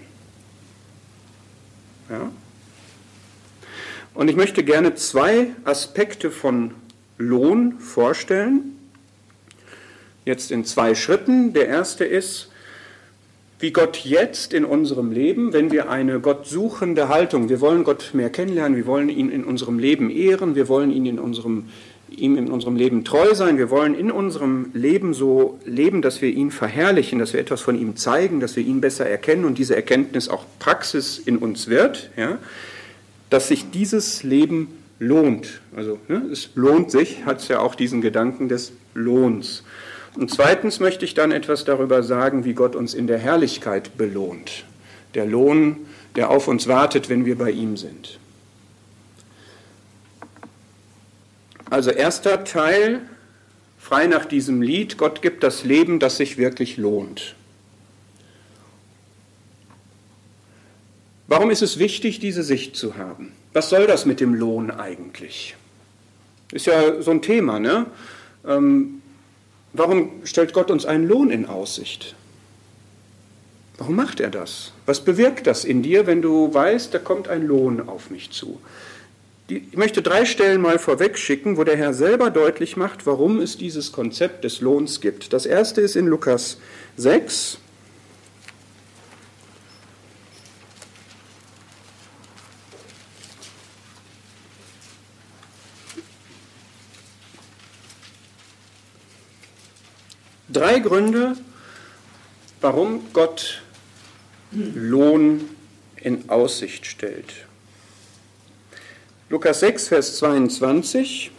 Ja? 2.09 2.31
Und 4.13 4.29
ich 4.29 4.35
möchte 4.35 4.63
gerne 4.63 4.95
zwei 4.95 5.47
Aspekte 5.63 6.31
von 6.31 6.71
Lohn 7.17 7.79
vorstellen. 7.79 8.77
Jetzt 10.25 10.51
in 10.51 10.65
zwei 10.65 10.95
Schritten. 10.95 11.53
Der 11.53 11.67
erste 11.67 12.05
ist, 12.05 12.49
wie 13.59 13.71
Gott 13.71 13.97
jetzt 13.97 14.53
in 14.53 14.63
unserem 14.63 15.11
Leben, 15.11 15.51
wenn 15.51 15.69
wir 15.69 15.89
eine 15.89 16.21
gottsuchende 16.21 17.09
Haltung, 17.09 17.49
wir 17.49 17.59
wollen 17.59 17.83
Gott 17.83 18.11
mehr 18.13 18.29
kennenlernen, 18.29 18.77
wir 18.77 18.85
wollen 18.85 19.09
ihn 19.09 19.29
in 19.29 19.43
unserem 19.43 19.79
Leben 19.79 20.09
ehren, 20.09 20.55
wir 20.55 20.69
wollen 20.69 20.91
ihn 20.91 21.05
in 21.05 21.19
unserem, 21.19 21.65
ihm 22.09 22.37
in 22.37 22.49
unserem 22.49 22.77
Leben 22.77 23.03
treu 23.03 23.33
sein, 23.35 23.57
wir 23.57 23.69
wollen 23.69 23.95
in 23.95 24.11
unserem 24.11 24.71
Leben 24.73 25.13
so 25.13 25.59
leben, 25.65 26.01
dass 26.01 26.21
wir 26.21 26.29
ihn 26.29 26.51
verherrlichen, 26.51 27.19
dass 27.19 27.33
wir 27.33 27.41
etwas 27.41 27.59
von 27.59 27.77
ihm 27.77 27.97
zeigen, 27.97 28.39
dass 28.39 28.55
wir 28.55 28.63
ihn 28.63 28.79
besser 28.79 29.05
erkennen 29.05 29.43
und 29.43 29.57
diese 29.57 29.75
Erkenntnis 29.75 30.29
auch 30.29 30.45
Praxis 30.59 31.19
in 31.19 31.37
uns 31.37 31.67
wird, 31.67 32.11
ja, 32.15 32.37
dass 33.29 33.47
sich 33.47 33.71
dieses 33.71 34.23
Leben 34.23 34.67
lohnt. 34.99 35.61
Also 35.75 35.99
ne, 36.07 36.23
es 36.31 36.49
lohnt 36.55 36.91
sich, 36.91 37.25
hat 37.25 37.39
es 37.39 37.47
ja 37.47 37.59
auch 37.59 37.75
diesen 37.75 38.01
Gedanken 38.01 38.49
des 38.49 38.73
Lohns. 38.93 39.63
Und 40.15 40.31
zweitens 40.31 40.79
möchte 40.79 41.05
ich 41.05 41.13
dann 41.13 41.31
etwas 41.31 41.65
darüber 41.65 42.03
sagen, 42.03 42.43
wie 42.43 42.53
Gott 42.53 42.75
uns 42.75 42.93
in 42.93 43.07
der 43.07 43.19
Herrlichkeit 43.19 43.97
belohnt. 43.97 44.65
Der 45.13 45.25
Lohn, 45.25 45.77
der 46.15 46.29
auf 46.29 46.47
uns 46.47 46.67
wartet, 46.67 47.09
wenn 47.09 47.25
wir 47.25 47.37
bei 47.37 47.51
ihm 47.51 47.77
sind. 47.77 48.19
Also 51.69 51.91
erster 51.91 52.43
Teil, 52.43 53.01
frei 53.77 54.07
nach 54.07 54.25
diesem 54.25 54.61
Lied, 54.61 54.97
Gott 54.97 55.21
gibt 55.21 55.43
das 55.43 55.63
Leben, 55.63 55.99
das 55.99 56.17
sich 56.17 56.37
wirklich 56.37 56.77
lohnt. 56.77 57.35
Warum 61.29 61.51
ist 61.51 61.61
es 61.61 61.79
wichtig, 61.79 62.19
diese 62.19 62.43
Sicht 62.43 62.75
zu 62.75 62.97
haben? 62.97 63.31
Was 63.53 63.69
soll 63.69 63.87
das 63.87 64.05
mit 64.05 64.19
dem 64.19 64.33
Lohn 64.33 64.71
eigentlich? 64.71 65.55
Ist 66.51 66.65
ja 66.65 67.01
so 67.01 67.11
ein 67.11 67.21
Thema, 67.21 67.59
ne? 67.59 67.85
Ähm, 68.45 68.99
Warum 69.73 70.11
stellt 70.23 70.53
Gott 70.53 70.71
uns 70.71 70.85
einen 70.85 71.07
Lohn 71.07 71.29
in 71.29 71.45
Aussicht? 71.45 72.15
Warum 73.77 73.95
macht 73.95 74.19
er 74.19 74.29
das? 74.29 74.73
Was 74.85 75.01
bewirkt 75.01 75.47
das 75.47 75.63
in 75.63 75.83
dir, 75.83 76.07
wenn 76.07 76.21
du 76.21 76.53
weißt, 76.53 76.93
da 76.93 76.99
kommt 76.99 77.27
ein 77.27 77.45
Lohn 77.45 77.87
auf 77.87 78.09
mich 78.09 78.31
zu? 78.31 78.59
Ich 79.47 79.77
möchte 79.77 80.01
drei 80.01 80.25
Stellen 80.25 80.61
mal 80.61 80.79
vorweg 80.79 81.17
schicken, 81.17 81.57
wo 81.57 81.63
der 81.63 81.77
Herr 81.77 81.93
selber 81.93 82.29
deutlich 82.29 82.77
macht, 82.77 83.05
warum 83.05 83.39
es 83.39 83.57
dieses 83.57 83.91
Konzept 83.91 84.43
des 84.43 84.61
Lohns 84.61 85.01
gibt. 85.01 85.33
Das 85.33 85.45
erste 85.45 85.81
ist 85.81 85.95
in 85.95 86.07
Lukas 86.07 86.57
6, 86.97 87.59
Drei 100.51 100.79
Gründe, 100.79 101.37
warum 102.59 103.01
Gott 103.13 103.61
Lohn 104.51 105.41
in 105.95 106.27
Aussicht 106.27 106.87
stellt. 106.87 107.45
Lukas 109.29 109.59
6, 109.59 109.89
Vers 109.89 110.17
22. 110.17 111.29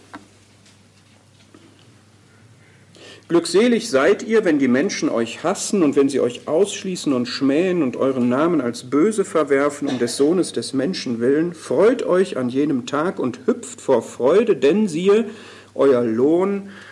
Glückselig 3.27 3.89
seid 3.89 4.23
ihr, 4.23 4.45
wenn 4.45 4.59
die 4.59 4.69
Menschen 4.69 5.09
euch 5.09 5.43
hassen 5.43 5.83
und 5.83 5.97
wenn 5.97 6.07
sie 6.07 6.21
euch 6.21 6.47
ausschließen 6.47 7.11
und 7.11 7.25
schmähen 7.25 7.83
und 7.83 7.97
euren 7.97 8.29
Namen 8.29 8.61
als 8.61 8.89
böse 8.89 9.25
verwerfen 9.25 9.89
um 9.89 9.99
des 9.99 10.15
Sohnes 10.15 10.53
des 10.53 10.71
Menschen 10.71 11.19
willen. 11.19 11.53
Freut 11.53 12.03
euch 12.03 12.37
an 12.37 12.47
jenem 12.47 12.85
Tag 12.85 13.19
und 13.19 13.41
hüpft 13.45 13.81
vor 13.81 14.03
Freude, 14.03 14.55
denn 14.55 14.87
siehe, 14.87 15.29
euer 15.75 16.01
Lohn 16.01 16.69
ist 16.69 16.90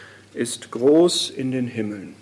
groß 0.71 1.30
in 1.30 1.52
den 1.52 1.67
Himmeln. 1.67 2.15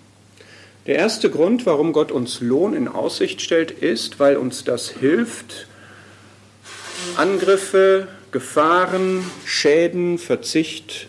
Der 0.88 0.96
erste 0.96 1.30
Grund, 1.30 1.66
warum 1.66 1.94
Gott 1.94 2.12
uns 2.12 2.42
Lohn 2.42 2.74
in 2.74 2.88
Aussicht 2.88 3.42
stellt, 3.42 3.72
ist, 3.72 4.20
weil 4.20 4.38
uns 4.38 4.64
das 4.64 4.90
hilft, 4.90 5.68
Angriffe, 7.16 8.08
Gefahren, 8.32 9.24
Schäden, 9.46 10.18
Verzicht 10.18 11.08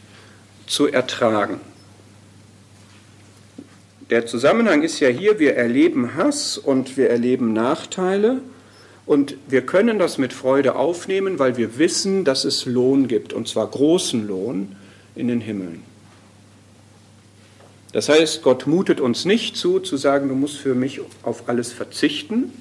zu 0.66 0.86
ertragen. 0.86 1.60
Der 4.10 4.26
Zusammenhang 4.26 4.82
ist 4.82 5.00
ja 5.00 5.08
hier, 5.08 5.38
wir 5.38 5.54
erleben 5.54 6.14
Hass 6.14 6.58
und 6.58 6.96
wir 6.96 7.10
erleben 7.10 7.52
Nachteile 7.52 8.40
und 9.06 9.36
wir 9.48 9.62
können 9.62 9.98
das 9.98 10.18
mit 10.18 10.32
Freude 10.32 10.76
aufnehmen, 10.76 11.38
weil 11.38 11.56
wir 11.56 11.78
wissen, 11.78 12.24
dass 12.24 12.44
es 12.44 12.66
Lohn 12.66 13.08
gibt, 13.08 13.32
und 13.32 13.48
zwar 13.48 13.66
großen 13.66 14.26
Lohn 14.26 14.76
in 15.14 15.28
den 15.28 15.40
Himmeln. 15.40 15.82
Das 17.92 18.08
heißt, 18.08 18.42
Gott 18.42 18.66
mutet 18.66 19.00
uns 19.00 19.24
nicht 19.24 19.56
zu, 19.56 19.80
zu 19.80 19.96
sagen, 19.96 20.28
du 20.28 20.34
musst 20.34 20.58
für 20.58 20.74
mich 20.74 21.00
auf 21.22 21.48
alles 21.48 21.72
verzichten, 21.72 22.52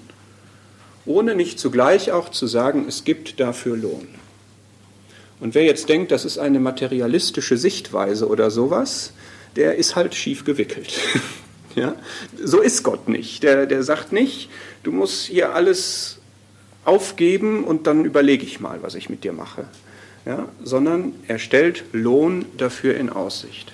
ohne 1.05 1.35
nicht 1.35 1.59
zugleich 1.59 2.11
auch 2.11 2.29
zu 2.29 2.47
sagen, 2.47 2.85
es 2.87 3.03
gibt 3.03 3.39
dafür 3.39 3.77
Lohn. 3.77 4.07
Und 5.39 5.53
wer 5.53 5.63
jetzt 5.63 5.89
denkt, 5.89 6.11
das 6.11 6.25
ist 6.25 6.37
eine 6.37 6.59
materialistische 6.59 7.57
Sichtweise 7.57 8.27
oder 8.27 8.49
sowas, 8.49 9.13
der 9.55 9.75
ist 9.75 9.95
halt 9.95 10.15
schief 10.15 10.45
gewickelt. 10.45 10.99
ja? 11.75 11.95
So 12.41 12.61
ist 12.61 12.83
Gott 12.83 13.07
nicht. 13.07 13.43
Der, 13.43 13.65
der 13.65 13.83
sagt 13.83 14.11
nicht, 14.11 14.49
du 14.83 14.91
musst 14.91 15.25
hier 15.25 15.53
alles 15.53 16.17
aufgeben 16.85 17.63
und 17.65 17.85
dann 17.85 18.05
überlege 18.05 18.45
ich 18.45 18.59
mal, 18.59 18.81
was 18.81 18.95
ich 18.95 19.09
mit 19.09 19.23
dir 19.23 19.33
mache. 19.33 19.65
Ja? 20.25 20.47
Sondern 20.63 21.13
er 21.27 21.37
stellt 21.37 21.83
Lohn 21.91 22.45
dafür 22.57 22.95
in 22.95 23.09
Aussicht. 23.09 23.71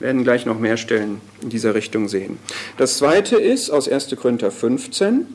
Werden 0.00 0.24
gleich 0.24 0.46
noch 0.46 0.58
mehr 0.58 0.76
Stellen 0.76 1.20
in 1.42 1.50
dieser 1.50 1.74
Richtung 1.74 2.08
sehen. 2.08 2.38
Das 2.78 2.96
zweite 2.96 3.36
ist 3.36 3.70
aus 3.70 3.88
1. 3.88 4.16
Korinther 4.16 4.50
15. 4.50 5.26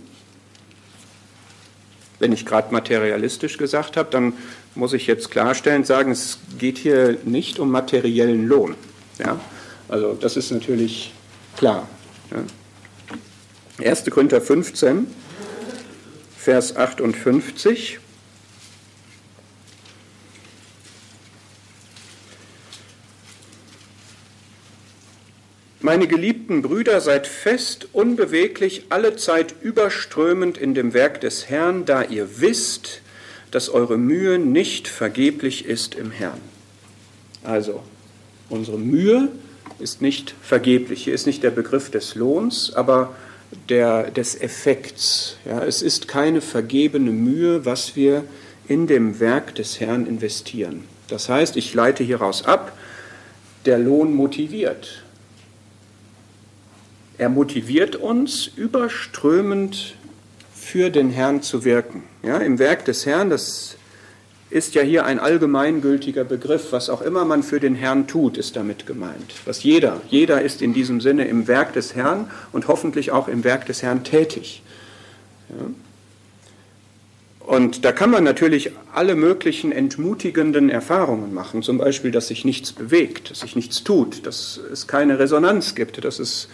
Wenn 2.19 2.32
ich 2.32 2.45
gerade 2.45 2.73
materialistisch 2.73 3.58
gesagt 3.58 3.95
habe, 3.95 4.10
dann 4.10 4.34
muss 4.73 4.93
ich 4.93 5.08
jetzt 5.08 5.32
klarstellen, 5.32 5.84
sagen, 5.84 6.12
es 6.12 6.39
geht 6.58 6.78
hier 6.78 7.17
nicht 7.25 7.60
um 7.60 7.71
materiellen 7.71 8.47
Lohn. 8.47 8.75
Ja? 9.19 9.39
Also 9.88 10.13
das 10.13 10.36
ist 10.36 10.51
natürlich 10.51 11.13
klar. 11.58 11.88
Ja. 12.32 13.88
1. 13.88 14.06
Korinther 14.10 14.41
15, 14.41 15.08
Vers 16.38 16.75
58. 16.75 17.99
Meine 25.86 26.08
geliebten 26.08 26.63
Brüder, 26.63 27.00
seid 27.00 27.28
fest, 27.28 27.89
unbeweglich, 27.93 28.86
alle 28.89 29.17
Zeit 29.17 29.54
überströmend 29.62 30.58
in 30.58 30.74
dem 30.74 30.95
Werk 30.95 31.21
des 31.21 31.48
Herrn, 31.48 31.86
da 31.86 32.02
ihr 32.02 32.41
wisst, 32.41 33.02
dass 33.52 33.69
eure 33.69 33.95
Mühe 33.95 34.39
nicht 34.39 34.88
vergeblich 34.88 35.65
ist 35.65 35.93
im 35.93 36.10
Herrn. 36.10 36.41
Also, 37.43 37.84
unsere 38.50 38.80
Mühe 38.80 39.30
ist 39.78 40.02
nicht 40.02 40.34
vergeblich. 40.41 41.04
Hier 41.04 41.13
ist 41.13 41.28
nicht 41.28 41.43
der 41.43 41.52
Begriff 41.52 41.91
des 41.91 42.15
Lohns, 42.15 42.74
aber 42.74 43.15
der, 43.69 44.10
des 44.10 44.41
Effekts. 44.41 45.38
Ja, 45.45 45.63
es 45.63 45.84
ist 45.84 46.08
keine 46.08 46.41
vergebene 46.41 47.12
Mühe, 47.12 47.63
was 47.63 47.95
wir 47.95 48.24
in 48.67 48.88
dem 48.88 49.19
Werk 49.19 49.54
des 49.54 49.80
Herrn 49.80 50.08
investieren. 50.08 50.86
Das 51.10 51.30
heißt, 51.30 51.56
ich 51.56 51.76
leite 51.76 52.04
hieraus 52.04 52.43
ab, 52.43 52.76
der 53.67 53.78
Lohn 53.78 54.15
motiviert. 54.15 55.05
Er 57.17 57.30
motiviert 57.30 57.95
uns, 57.95 58.47
überströmend 58.56 59.95
für 60.54 60.89
den 60.89 61.10
Herrn 61.10 61.41
zu 61.41 61.63
wirken. 61.63 62.04
Ja, 62.23 62.38
Im 62.38 62.60
Werk 62.60 62.86
des 62.86 63.06
Herrn, 63.06 63.30
das 63.30 63.78
ist 64.49 64.75
ja 64.75 64.82
hier 64.82 65.06
ein 65.06 65.19
allgemeingültiger 65.19 66.23
Begriff. 66.23 66.71
Was 66.71 66.89
auch 66.89 67.01
immer 67.01 67.25
man 67.25 67.43
für 67.43 67.60
den 67.60 67.75
Herrn 67.75 68.08
tut, 68.08 68.38
ist 68.38 68.56
damit 68.56 68.86
gemeint. 68.86 69.34
Was 69.45 69.63
jeder, 69.63 70.01
jeder 70.10 70.41
ist 70.41 70.62
in 70.62 70.73
diesem 70.73 71.01
Sinne 71.01 71.28
im 71.28 71.47
Werk 71.47 71.73
des 71.73 71.95
Herrn 71.95 72.30
und 72.51 72.67
hoffentlich 72.67 73.12
auch 73.12 73.28
im 73.28 73.43
Werk 73.43 73.65
des 73.65 73.82
Herrn 73.82 74.04
tätig. 74.04 74.62
Ja. 75.49 75.65
Und 77.45 77.86
da 77.86 77.91
kann 77.91 78.10
man 78.10 78.23
natürlich 78.23 78.71
alle 78.91 79.15
möglichen 79.15 79.71
entmutigenden 79.71 80.69
Erfahrungen 80.69 81.32
machen, 81.34 81.62
zum 81.62 81.78
Beispiel, 81.78 82.10
dass 82.10 82.28
sich 82.28 82.43
nichts 82.43 82.71
bewegt, 82.71 83.30
dass 83.30 83.41
sich 83.41 83.56
nichts 83.56 83.84
tut, 83.84 84.25
dass 84.25 84.60
es 84.71 84.88
keine 84.88 85.19
Resonanz 85.19 85.75
gibt, 85.75 86.04
dass 86.04 86.17
es 86.17 86.49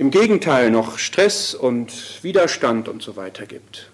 im 0.00 0.10
Gegenteil 0.10 0.70
noch 0.70 0.98
Stress 0.98 1.54
und 1.54 1.92
Widerstand 2.22 2.88
und 2.88 3.02
so 3.02 3.16
weiter 3.16 3.44
gibt. 3.44 3.90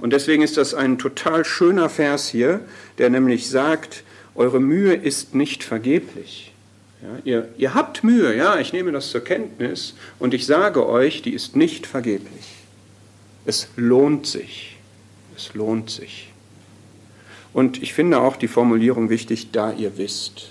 Und 0.00 0.12
deswegen 0.12 0.42
ist 0.42 0.56
das 0.56 0.74
ein 0.74 0.98
total 0.98 1.44
schöner 1.44 1.88
Vers 1.88 2.26
hier, 2.26 2.58
der 2.98 3.08
nämlich 3.08 3.48
sagt, 3.48 4.02
eure 4.34 4.58
Mühe 4.58 4.94
ist 4.94 5.32
nicht 5.32 5.62
vergeblich. 5.62 6.52
Ja, 7.00 7.08
ihr, 7.22 7.48
ihr 7.56 7.72
habt 7.72 8.02
Mühe, 8.02 8.36
ja, 8.36 8.58
ich 8.58 8.72
nehme 8.72 8.90
das 8.90 9.10
zur 9.10 9.22
Kenntnis 9.22 9.94
und 10.18 10.34
ich 10.34 10.44
sage 10.44 10.88
euch, 10.88 11.22
die 11.22 11.32
ist 11.32 11.54
nicht 11.54 11.86
vergeblich. 11.86 12.46
Es 13.46 13.68
lohnt 13.76 14.26
sich. 14.26 14.76
Es 15.36 15.54
lohnt 15.54 15.88
sich. 15.88 16.32
Und 17.52 17.80
ich 17.80 17.94
finde 17.94 18.18
auch 18.18 18.34
die 18.34 18.48
Formulierung 18.48 19.08
wichtig, 19.08 19.52
da 19.52 19.72
ihr 19.72 19.98
wisst. 19.98 20.50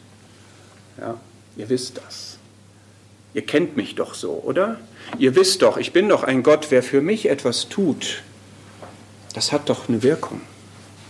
Ja, 0.97 1.19
ihr 1.57 1.67
wisst 1.67 1.97
das. 1.97 2.37
Ihr 3.33 3.45
kennt 3.45 3.75
mich 3.75 3.95
doch 3.95 4.13
so, 4.13 4.41
oder? 4.45 4.79
Ihr 5.17 5.35
wisst 5.35 5.61
doch, 5.61 5.77
ich 5.77 5.93
bin 5.93 6.09
doch 6.09 6.23
ein 6.23 6.43
Gott, 6.43 6.67
wer 6.69 6.83
für 6.83 7.01
mich 7.01 7.29
etwas 7.29 7.69
tut, 7.69 8.23
das 9.33 9.51
hat 9.51 9.69
doch 9.69 9.89
eine 9.89 10.03
Wirkung. 10.03 10.41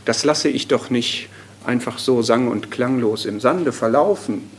Das 0.05 0.23
lasse 0.23 0.49
ich 0.49 0.67
doch 0.67 0.89
nicht 0.89 1.29
einfach 1.65 1.97
so 1.99 2.21
sang- 2.21 2.49
und 2.49 2.71
klanglos 2.71 3.25
im 3.25 3.39
Sande 3.39 3.71
verlaufen. 3.71 4.49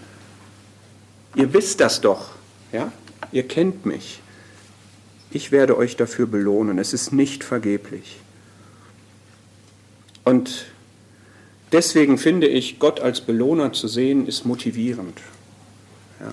Ihr 1.34 1.52
wisst 1.52 1.80
das 1.80 2.00
doch, 2.00 2.30
ja? 2.72 2.92
Ihr 3.32 3.46
kennt 3.48 3.84
mich. 3.84 4.20
Ich 5.30 5.50
werde 5.50 5.76
euch 5.76 5.96
dafür 5.96 6.26
belohnen. 6.26 6.78
Es 6.78 6.92
ist 6.92 7.12
nicht 7.12 7.42
vergeblich. 7.42 8.20
Und 10.22 10.66
deswegen 11.72 12.18
finde 12.18 12.46
ich, 12.46 12.78
Gott 12.78 13.00
als 13.00 13.20
Belohner 13.20 13.72
zu 13.72 13.88
sehen, 13.88 14.26
ist 14.26 14.46
motivierend. 14.46 15.20
Ja. 16.20 16.32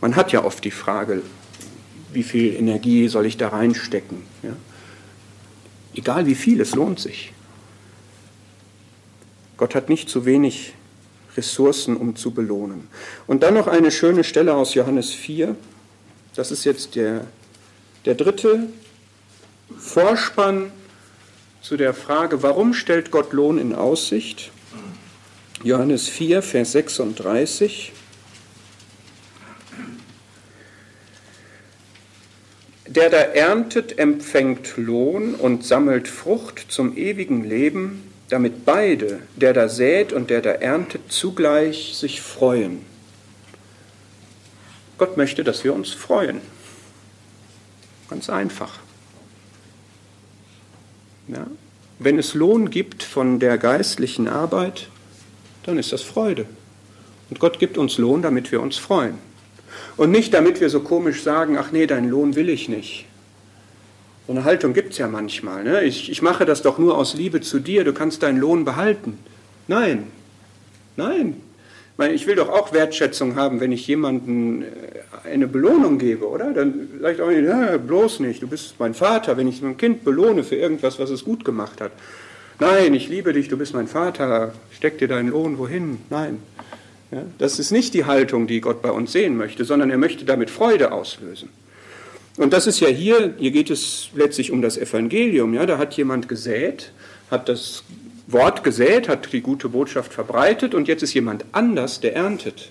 Man 0.00 0.16
hat 0.16 0.32
ja 0.32 0.44
oft 0.44 0.64
die 0.64 0.70
Frage, 0.70 1.22
wie 2.12 2.22
viel 2.22 2.54
Energie 2.54 3.08
soll 3.08 3.26
ich 3.26 3.36
da 3.36 3.48
reinstecken? 3.48 4.22
Ja. 4.42 4.56
Egal 5.94 6.26
wie 6.26 6.34
viel, 6.34 6.60
es 6.60 6.74
lohnt 6.74 7.00
sich. 7.00 7.32
Gott 9.56 9.74
hat 9.74 9.88
nicht 9.88 10.08
zu 10.08 10.24
wenig 10.24 10.72
Ressourcen, 11.36 11.96
um 11.96 12.16
zu 12.16 12.30
belohnen. 12.30 12.88
Und 13.26 13.42
dann 13.42 13.54
noch 13.54 13.66
eine 13.66 13.90
schöne 13.90 14.24
Stelle 14.24 14.54
aus 14.54 14.74
Johannes 14.74 15.10
4. 15.10 15.56
Das 16.34 16.50
ist 16.50 16.64
jetzt 16.64 16.94
der, 16.94 17.26
der 18.04 18.14
dritte 18.14 18.68
Vorspann 19.78 20.72
zu 21.60 21.76
der 21.76 21.92
Frage, 21.94 22.42
warum 22.42 22.72
stellt 22.72 23.10
Gott 23.10 23.32
Lohn 23.32 23.58
in 23.58 23.74
Aussicht? 23.74 24.50
Johannes 25.62 26.08
4, 26.08 26.42
Vers 26.42 26.72
36. 26.72 27.92
Der 32.90 33.08
da 33.08 33.18
erntet, 33.18 34.00
empfängt 34.00 34.76
Lohn 34.76 35.36
und 35.36 35.64
sammelt 35.64 36.08
Frucht 36.08 36.66
zum 36.72 36.96
ewigen 36.96 37.44
Leben, 37.44 38.02
damit 38.30 38.64
beide, 38.64 39.20
der 39.36 39.52
da 39.52 39.68
sät 39.68 40.12
und 40.12 40.28
der 40.28 40.42
da 40.42 40.50
erntet, 40.50 41.12
zugleich 41.12 41.94
sich 41.94 42.20
freuen. 42.20 42.84
Gott 44.98 45.16
möchte, 45.16 45.44
dass 45.44 45.62
wir 45.62 45.72
uns 45.72 45.90
freuen. 45.90 46.40
Ganz 48.08 48.28
einfach. 48.28 48.80
Ja? 51.28 51.46
Wenn 52.00 52.18
es 52.18 52.34
Lohn 52.34 52.70
gibt 52.70 53.04
von 53.04 53.38
der 53.38 53.56
geistlichen 53.56 54.26
Arbeit, 54.26 54.88
dann 55.62 55.78
ist 55.78 55.92
das 55.92 56.02
Freude. 56.02 56.44
Und 57.30 57.38
Gott 57.38 57.60
gibt 57.60 57.78
uns 57.78 57.98
Lohn, 57.98 58.20
damit 58.20 58.50
wir 58.50 58.60
uns 58.60 58.78
freuen. 58.78 59.29
Und 59.96 60.10
nicht 60.10 60.32
damit 60.34 60.60
wir 60.60 60.70
so 60.70 60.80
komisch 60.80 61.22
sagen, 61.22 61.58
ach 61.58 61.72
nee, 61.72 61.86
deinen 61.86 62.08
Lohn 62.08 62.36
will 62.36 62.48
ich 62.48 62.68
nicht. 62.68 63.06
So 64.26 64.32
eine 64.32 64.44
Haltung 64.44 64.72
gibt 64.72 64.92
es 64.92 64.98
ja 64.98 65.08
manchmal. 65.08 65.64
Ne? 65.64 65.82
Ich, 65.82 66.10
ich 66.10 66.22
mache 66.22 66.44
das 66.44 66.62
doch 66.62 66.78
nur 66.78 66.96
aus 66.96 67.14
Liebe 67.14 67.40
zu 67.40 67.58
dir, 67.58 67.84
du 67.84 67.92
kannst 67.92 68.22
deinen 68.22 68.38
Lohn 68.38 68.64
behalten. 68.64 69.18
Nein, 69.66 70.04
nein. 70.96 71.36
Ich 72.14 72.26
will 72.26 72.34
doch 72.34 72.48
auch 72.48 72.72
Wertschätzung 72.72 73.36
haben, 73.36 73.60
wenn 73.60 73.72
ich 73.72 73.86
jemandem 73.86 74.62
äh, 74.62 74.66
eine 75.28 75.46
Belohnung 75.46 75.98
gebe, 75.98 76.26
oder? 76.26 76.52
Dann 76.52 76.88
sage 77.00 77.14
ich 77.14 77.20
auch 77.20 77.28
nicht, 77.28 77.44
ja, 77.44 77.76
bloß 77.76 78.20
nicht, 78.20 78.42
du 78.42 78.46
bist 78.46 78.76
mein 78.78 78.94
Vater, 78.94 79.36
wenn 79.36 79.48
ich 79.48 79.60
mein 79.60 79.76
Kind 79.76 80.02
belohne 80.02 80.42
für 80.42 80.56
irgendwas, 80.56 80.98
was 80.98 81.10
es 81.10 81.24
gut 81.24 81.44
gemacht 81.44 81.80
hat. 81.80 81.92
Nein, 82.58 82.94
ich 82.94 83.08
liebe 83.08 83.32
dich, 83.32 83.48
du 83.48 83.56
bist 83.56 83.74
mein 83.74 83.88
Vater, 83.88 84.52
steck 84.70 84.98
dir 84.98 85.08
deinen 85.08 85.28
Lohn 85.28 85.58
wohin? 85.58 85.98
Nein. 86.08 86.38
Ja, 87.10 87.24
das 87.38 87.58
ist 87.58 87.72
nicht 87.72 87.94
die 87.94 88.04
Haltung, 88.04 88.46
die 88.46 88.60
Gott 88.60 88.82
bei 88.82 88.90
uns 88.90 89.12
sehen 89.12 89.36
möchte, 89.36 89.64
sondern 89.64 89.90
er 89.90 89.98
möchte 89.98 90.24
damit 90.24 90.48
Freude 90.48 90.92
auslösen. 90.92 91.48
Und 92.36 92.52
das 92.52 92.66
ist 92.66 92.80
ja 92.80 92.88
hier, 92.88 93.34
hier 93.38 93.50
geht 93.50 93.70
es 93.70 94.10
letztlich 94.14 94.52
um 94.52 94.62
das 94.62 94.78
Evangelium. 94.78 95.52
Ja, 95.54 95.66
da 95.66 95.78
hat 95.78 95.94
jemand 95.94 96.28
gesät, 96.28 96.92
hat 97.30 97.48
das 97.48 97.82
Wort 98.28 98.62
gesät, 98.62 99.08
hat 99.08 99.32
die 99.32 99.40
gute 99.40 99.68
Botschaft 99.68 100.12
verbreitet 100.12 100.74
und 100.74 100.86
jetzt 100.86 101.02
ist 101.02 101.14
jemand 101.14 101.44
anders, 101.52 102.00
der 102.00 102.14
erntet. 102.14 102.70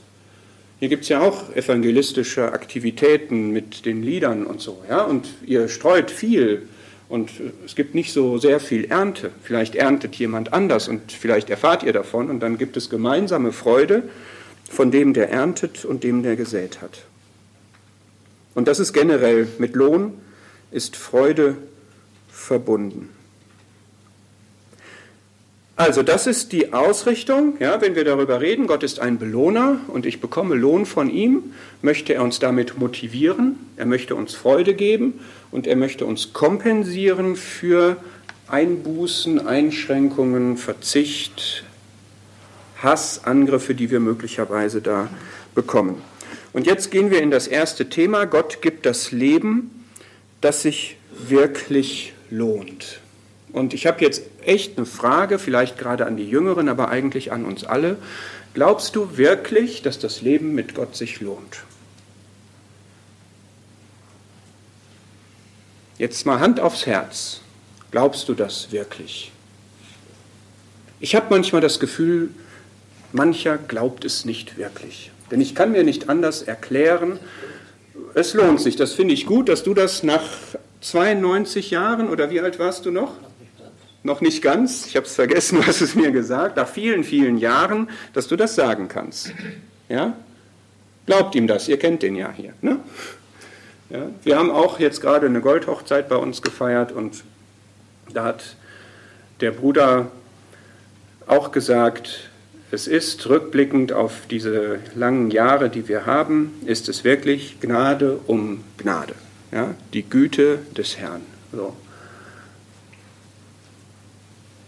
Hier 0.80 0.88
gibt 0.88 1.04
es 1.04 1.10
ja 1.10 1.20
auch 1.20 1.54
evangelistische 1.54 2.54
Aktivitäten 2.54 3.52
mit 3.52 3.86
den 3.86 4.02
Liedern 4.02 4.46
und 4.46 4.62
so. 4.62 4.82
Ja? 4.90 5.04
Und 5.04 5.28
ihr 5.46 5.68
streut 5.68 6.10
viel 6.10 6.64
und 7.10 7.32
es 7.66 7.76
gibt 7.76 7.96
nicht 7.96 8.14
so 8.14 8.38
sehr 8.38 8.60
viel 8.60 8.86
Ernte. 8.86 9.32
Vielleicht 9.44 9.76
erntet 9.76 10.16
jemand 10.16 10.54
anders 10.54 10.88
und 10.88 11.12
vielleicht 11.12 11.50
erfahrt 11.50 11.84
ihr 11.84 11.92
davon 11.92 12.30
und 12.30 12.40
dann 12.40 12.60
gibt 12.60 12.78
es 12.78 12.90
gemeinsame 12.90 13.52
Freude 13.52 14.04
von 14.70 14.92
dem, 14.92 15.14
der 15.16 15.32
erntet 15.32 15.84
und 15.86 16.04
dem, 16.04 16.22
der 16.22 16.36
gesät 16.36 16.82
hat. 16.82 17.02
Und 18.54 18.68
das 18.68 18.80
ist 18.80 18.94
generell 18.94 19.48
mit 19.58 19.76
Lohn, 19.76 20.14
ist 20.72 20.96
Freude 20.96 21.58
verbunden. 22.30 23.10
Also 25.76 26.04
das 26.04 26.28
ist 26.28 26.52
die 26.52 26.74
Ausrichtung, 26.74 27.54
ja, 27.60 27.80
wenn 27.82 27.96
wir 27.96 28.04
darüber 28.04 28.42
reden, 28.42 28.68
Gott 28.68 28.84
ist 28.84 29.00
ein 29.00 29.18
Belohner 29.18 29.80
und 29.88 30.06
ich 30.06 30.20
bekomme 30.20 30.56
Lohn 30.56 30.86
von 30.86 31.10
ihm, 31.10 31.54
möchte 31.82 32.14
er 32.14 32.22
uns 32.22 32.40
damit 32.40 32.78
motivieren, 32.78 33.56
er 33.78 33.86
möchte 33.86 34.14
uns 34.14 34.36
Freude 34.36 34.74
geben 34.74 35.22
und 35.52 35.68
er 35.68 35.76
möchte 35.76 36.06
uns 36.06 36.34
kompensieren 36.34 37.36
für 37.36 37.98
Einbußen, 38.48 39.46
Einschränkungen, 39.46 40.58
Verzicht, 40.58 41.64
Hass, 42.82 43.24
Angriffe, 43.26 43.76
die 43.76 43.92
wir 43.92 44.00
möglicherweise 44.00 44.82
da 44.82 45.10
bekommen. 45.54 46.02
Und 46.54 46.66
jetzt 46.66 46.92
gehen 46.92 47.12
wir 47.12 47.22
in 47.22 47.32
das 47.32 47.48
erste 47.48 47.90
Thema. 47.90 48.26
Gott 48.26 48.62
gibt 48.62 48.86
das 48.86 49.12
Leben, 49.12 49.86
das 50.42 50.64
sich 50.64 50.98
wirklich 51.12 52.14
lohnt. 52.30 53.02
Und 53.52 53.74
ich 53.74 53.88
habe 53.88 54.02
jetzt 54.02 54.24
echt 54.44 54.78
eine 54.78 54.86
Frage, 54.86 55.40
vielleicht 55.40 55.78
gerade 55.78 56.06
an 56.06 56.18
die 56.18 56.30
Jüngeren, 56.30 56.70
aber 56.70 56.90
eigentlich 56.90 57.32
an 57.32 57.46
uns 57.46 57.64
alle. 57.64 57.98
Glaubst 58.54 58.96
du 58.96 59.18
wirklich, 59.18 59.82
dass 59.82 60.00
das 60.00 60.22
Leben 60.22 60.54
mit 60.54 60.76
Gott 60.76 60.96
sich 60.96 61.20
lohnt? 61.20 61.64
Jetzt 66.00 66.26
mal 66.26 66.40
Hand 66.40 66.60
aufs 66.60 66.88
Herz. 66.88 67.42
Glaubst 67.92 68.28
du 68.28 68.34
das 68.34 68.72
wirklich? 68.72 69.32
Ich 71.00 71.14
habe 71.14 71.28
manchmal 71.30 71.62
das 71.62 71.80
Gefühl, 71.80 72.30
mancher 73.12 73.58
glaubt 73.60 74.04
es 74.06 74.26
nicht 74.26 74.58
wirklich. 74.58 75.12
Denn 75.30 75.42
ich 75.42 75.54
kann 75.54 75.72
mir 75.72 75.84
nicht 75.84 76.10
anders 76.10 76.42
erklären, 76.42 77.20
es 78.16 78.34
lohnt 78.34 78.60
sich. 78.60 78.76
Das 78.76 78.94
finde 78.94 79.14
ich 79.14 79.28
gut, 79.28 79.50
dass 79.50 79.62
du 79.62 79.76
das 79.76 80.02
nach 80.02 80.24
92 80.82 81.70
Jahren 81.70 82.10
oder 82.10 82.32
wie 82.32 82.40
alt 82.40 82.58
warst 82.58 82.88
du 82.88 82.92
noch? 82.92 83.14
noch 84.02 84.22
nicht 84.22 84.42
ganz, 84.42 84.86
ich 84.88 84.96
habe 84.96 85.06
es 85.06 85.16
vergessen, 85.16 85.66
hast 85.66 85.82
es 85.82 85.96
mir 85.96 86.12
gesagt, 86.12 86.56
nach 86.56 86.70
vielen, 86.70 87.04
vielen 87.04 87.38
Jahren, 87.38 87.90
dass 88.14 88.28
du 88.28 88.36
das 88.36 88.56
sagen 88.56 88.88
kannst. 88.88 89.34
Ja? 89.90 90.16
Glaubt 91.06 91.36
ihm 91.36 91.48
das, 91.48 91.68
ihr 91.68 91.78
kennt 91.78 92.02
den 92.02 92.16
ja 92.16 92.32
hier. 92.32 92.54
Ne? 92.62 92.80
Ja? 93.90 94.10
Wir 94.24 94.38
haben 94.38 94.52
auch 94.52 94.80
jetzt 94.80 95.02
gerade 95.02 95.26
eine 95.26 95.42
Goldhochzeit 95.42 96.10
bei 96.10 96.16
uns 96.16 96.42
gefeiert 96.42 96.92
und 96.92 97.24
da 98.14 98.24
hat 98.24 98.56
der 99.42 99.52
Bruder 99.52 100.12
auch 101.28 101.52
gesagt, 101.52 102.30
es 102.72 102.88
ist 102.88 103.28
rückblickend 103.28 103.94
auf 103.94 104.28
diese 104.30 104.80
langen 104.96 105.32
Jahre, 105.32 105.70
die 105.70 105.88
wir 105.88 106.06
haben, 106.06 106.54
ist 106.66 106.90
es 106.90 107.04
wirklich 107.04 107.60
Gnade 107.60 108.20
um 108.28 108.64
Gnade. 108.78 109.16
Ja? 109.52 109.74
Die 109.94 110.04
Güte 110.04 110.60
des 110.78 110.98
Herrn. 110.98 111.22
So. 111.52 111.76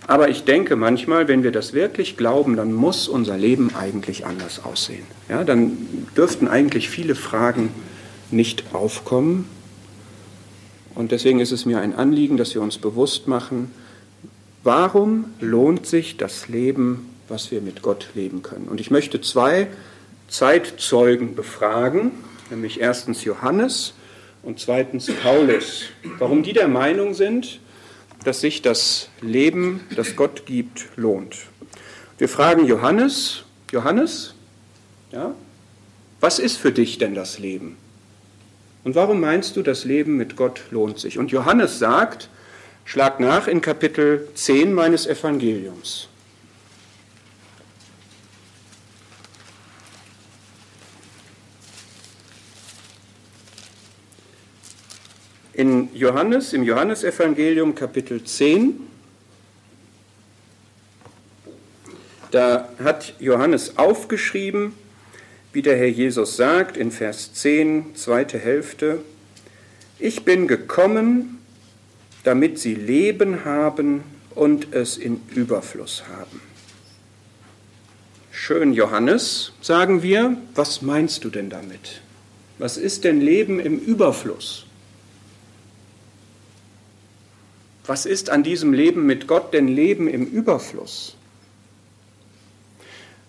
Aber 0.07 0.29
ich 0.29 0.43
denke 0.43 0.75
manchmal, 0.75 1.27
wenn 1.27 1.43
wir 1.43 1.51
das 1.51 1.73
wirklich 1.73 2.17
glauben, 2.17 2.55
dann 2.55 2.73
muss 2.73 3.07
unser 3.07 3.37
Leben 3.37 3.71
eigentlich 3.75 4.25
anders 4.25 4.63
aussehen. 4.63 5.05
Ja, 5.29 5.43
dann 5.43 5.77
dürften 6.17 6.47
eigentlich 6.47 6.89
viele 6.89 7.15
Fragen 7.15 7.69
nicht 8.31 8.73
aufkommen. 8.73 9.47
Und 10.95 11.11
deswegen 11.11 11.39
ist 11.39 11.51
es 11.51 11.65
mir 11.65 11.79
ein 11.79 11.95
Anliegen, 11.95 12.37
dass 12.37 12.53
wir 12.53 12.61
uns 12.61 12.77
bewusst 12.77 13.27
machen, 13.27 13.71
warum 14.63 15.25
lohnt 15.39 15.85
sich 15.85 16.17
das 16.17 16.47
Leben, 16.47 17.09
was 17.27 17.51
wir 17.51 17.61
mit 17.61 17.81
Gott 17.81 18.09
leben 18.13 18.41
können. 18.41 18.67
Und 18.67 18.79
ich 18.79 18.91
möchte 18.91 19.21
zwei 19.21 19.67
Zeitzeugen 20.27 21.35
befragen, 21.35 22.11
nämlich 22.49 22.79
erstens 22.79 23.23
Johannes 23.23 23.93
und 24.43 24.59
zweitens 24.59 25.11
Paulus. 25.21 25.85
Warum 26.19 26.43
die 26.43 26.53
der 26.53 26.67
Meinung 26.67 27.13
sind, 27.13 27.59
dass 28.23 28.41
sich 28.41 28.61
das 28.61 29.09
Leben, 29.21 29.81
das 29.95 30.15
Gott 30.15 30.45
gibt, 30.45 30.87
lohnt. 30.95 31.37
Wir 32.17 32.29
fragen 32.29 32.65
Johannes, 32.67 33.43
Johannes, 33.71 34.35
ja, 35.11 35.33
was 36.19 36.37
ist 36.37 36.57
für 36.57 36.71
dich 36.71 36.99
denn 36.99 37.15
das 37.15 37.39
Leben? 37.39 37.77
Und 38.83 38.95
warum 38.95 39.19
meinst 39.19 39.55
du, 39.55 39.61
das 39.61 39.85
Leben 39.85 40.17
mit 40.17 40.35
Gott 40.35 40.61
lohnt 40.71 40.99
sich? 40.99 41.17
Und 41.17 41.31
Johannes 41.31 41.79
sagt, 41.79 42.29
schlag 42.85 43.19
nach 43.19 43.47
in 43.47 43.61
Kapitel 43.61 44.27
10 44.33 44.73
meines 44.73 45.05
Evangeliums. 45.05 46.07
in 55.61 55.93
Johannes, 55.93 56.53
im 56.53 56.63
Johannesevangelium 56.63 57.75
Kapitel 57.75 58.23
10, 58.23 58.79
da 62.31 62.67
hat 62.83 63.13
Johannes 63.19 63.77
aufgeschrieben, 63.77 64.73
wie 65.53 65.61
der 65.61 65.77
Herr 65.77 65.87
Jesus 65.87 66.37
sagt 66.37 66.77
in 66.77 66.91
Vers 66.91 67.33
10, 67.33 67.95
zweite 67.95 68.39
Hälfte, 68.39 68.99
ich 69.99 70.23
bin 70.23 70.47
gekommen, 70.47 71.39
damit 72.23 72.59
sie 72.59 72.73
Leben 72.73 73.45
haben 73.45 74.03
und 74.33 74.73
es 74.73 74.97
in 74.97 75.21
Überfluss 75.35 76.03
haben. 76.07 76.41
Schön, 78.31 78.73
Johannes, 78.73 79.51
sagen 79.61 80.01
wir, 80.01 80.37
was 80.55 80.81
meinst 80.81 81.23
du 81.23 81.29
denn 81.29 81.49
damit? 81.49 82.01
Was 82.57 82.77
ist 82.77 83.03
denn 83.03 83.19
Leben 83.19 83.59
im 83.59 83.77
Überfluss? 83.77 84.65
Was 87.85 88.05
ist 88.05 88.29
an 88.29 88.43
diesem 88.43 88.73
Leben 88.73 89.05
mit 89.05 89.27
Gott 89.27 89.53
denn 89.53 89.67
Leben 89.67 90.07
im 90.07 90.25
Überfluss? 90.25 91.17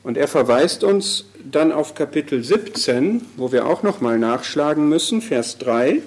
Und 0.03 0.17
er 0.17 0.27
verweist 0.27 0.83
uns 0.83 1.27
dann 1.45 1.71
auf 1.71 1.95
Kapitel 1.95 2.43
17, 2.43 3.25
wo 3.37 3.53
wir 3.53 3.67
auch 3.67 3.83
noch 3.83 4.01
mal 4.01 4.19
nachschlagen 4.19 4.89
müssen, 4.89 5.23
Vers 5.23 5.59
3. 5.59 6.03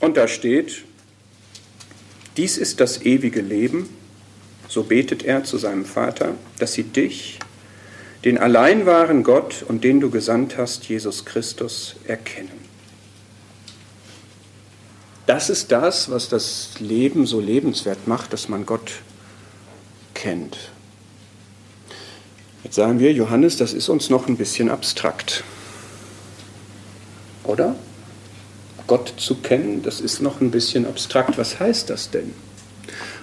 Und 0.00 0.16
da 0.16 0.28
steht, 0.28 0.84
dies 2.36 2.58
ist 2.58 2.80
das 2.80 3.02
ewige 3.02 3.40
Leben, 3.40 3.88
so 4.68 4.82
betet 4.82 5.24
er 5.24 5.44
zu 5.44 5.56
seinem 5.56 5.86
Vater, 5.86 6.34
dass 6.58 6.74
sie 6.74 6.84
dich, 6.84 7.38
den 8.24 8.36
allein 8.36 8.84
wahren 8.84 9.22
Gott 9.22 9.64
und 9.66 9.84
den 9.84 10.00
du 10.00 10.10
gesandt 10.10 10.58
hast, 10.58 10.84
Jesus 10.84 11.24
Christus, 11.24 11.96
erkennen. 12.06 12.65
Das 15.26 15.50
ist 15.50 15.72
das, 15.72 16.10
was 16.10 16.28
das 16.28 16.70
Leben 16.78 17.26
so 17.26 17.40
lebenswert 17.40 18.06
macht, 18.06 18.32
dass 18.32 18.48
man 18.48 18.64
Gott 18.64 18.92
kennt. 20.14 20.56
Jetzt 22.62 22.76
sagen 22.76 23.00
wir, 23.00 23.12
Johannes, 23.12 23.56
das 23.56 23.72
ist 23.72 23.88
uns 23.88 24.08
noch 24.08 24.28
ein 24.28 24.36
bisschen 24.36 24.70
abstrakt. 24.70 25.44
Oder? 27.44 27.76
Gott 28.86 29.14
zu 29.16 29.36
kennen, 29.36 29.82
das 29.82 30.00
ist 30.00 30.20
noch 30.20 30.40
ein 30.40 30.50
bisschen 30.50 30.86
abstrakt. 30.86 31.38
Was 31.38 31.58
heißt 31.58 31.90
das 31.90 32.10
denn? 32.10 32.32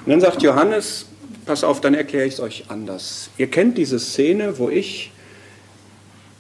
Und 0.06 0.12
dann 0.12 0.22
sagt 0.22 0.42
Johannes, 0.42 1.06
pass 1.46 1.64
auf, 1.64 1.80
dann 1.80 1.94
erkläre 1.94 2.26
ich 2.26 2.34
es 2.34 2.40
euch 2.42 2.66
anders. 2.68 3.30
Ihr 3.38 3.50
kennt 3.50 3.78
diese 3.78 4.00
Szene, 4.00 4.58
wo 4.60 4.70
ich 4.70 5.12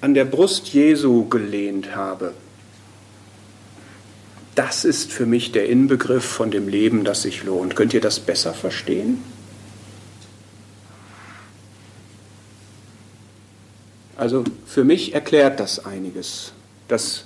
an 0.01 0.13
der 0.13 0.25
Brust 0.25 0.67
Jesu 0.69 1.27
gelehnt 1.29 1.95
habe. 1.95 2.33
Das 4.55 4.85
ist 4.85 5.11
für 5.11 5.25
mich 5.25 5.51
der 5.51 5.67
Inbegriff 5.69 6.25
von 6.25 6.51
dem 6.51 6.67
Leben, 6.67 7.03
das 7.03 7.23
sich 7.23 7.43
lohnt. 7.43 7.75
Könnt 7.75 7.93
ihr 7.93 8.01
das 8.01 8.19
besser 8.19 8.53
verstehen? 8.53 9.19
Also 14.15 14.43
für 14.65 14.83
mich 14.83 15.13
erklärt 15.13 15.59
das 15.59 15.85
einiges, 15.85 16.53
dass 16.87 17.25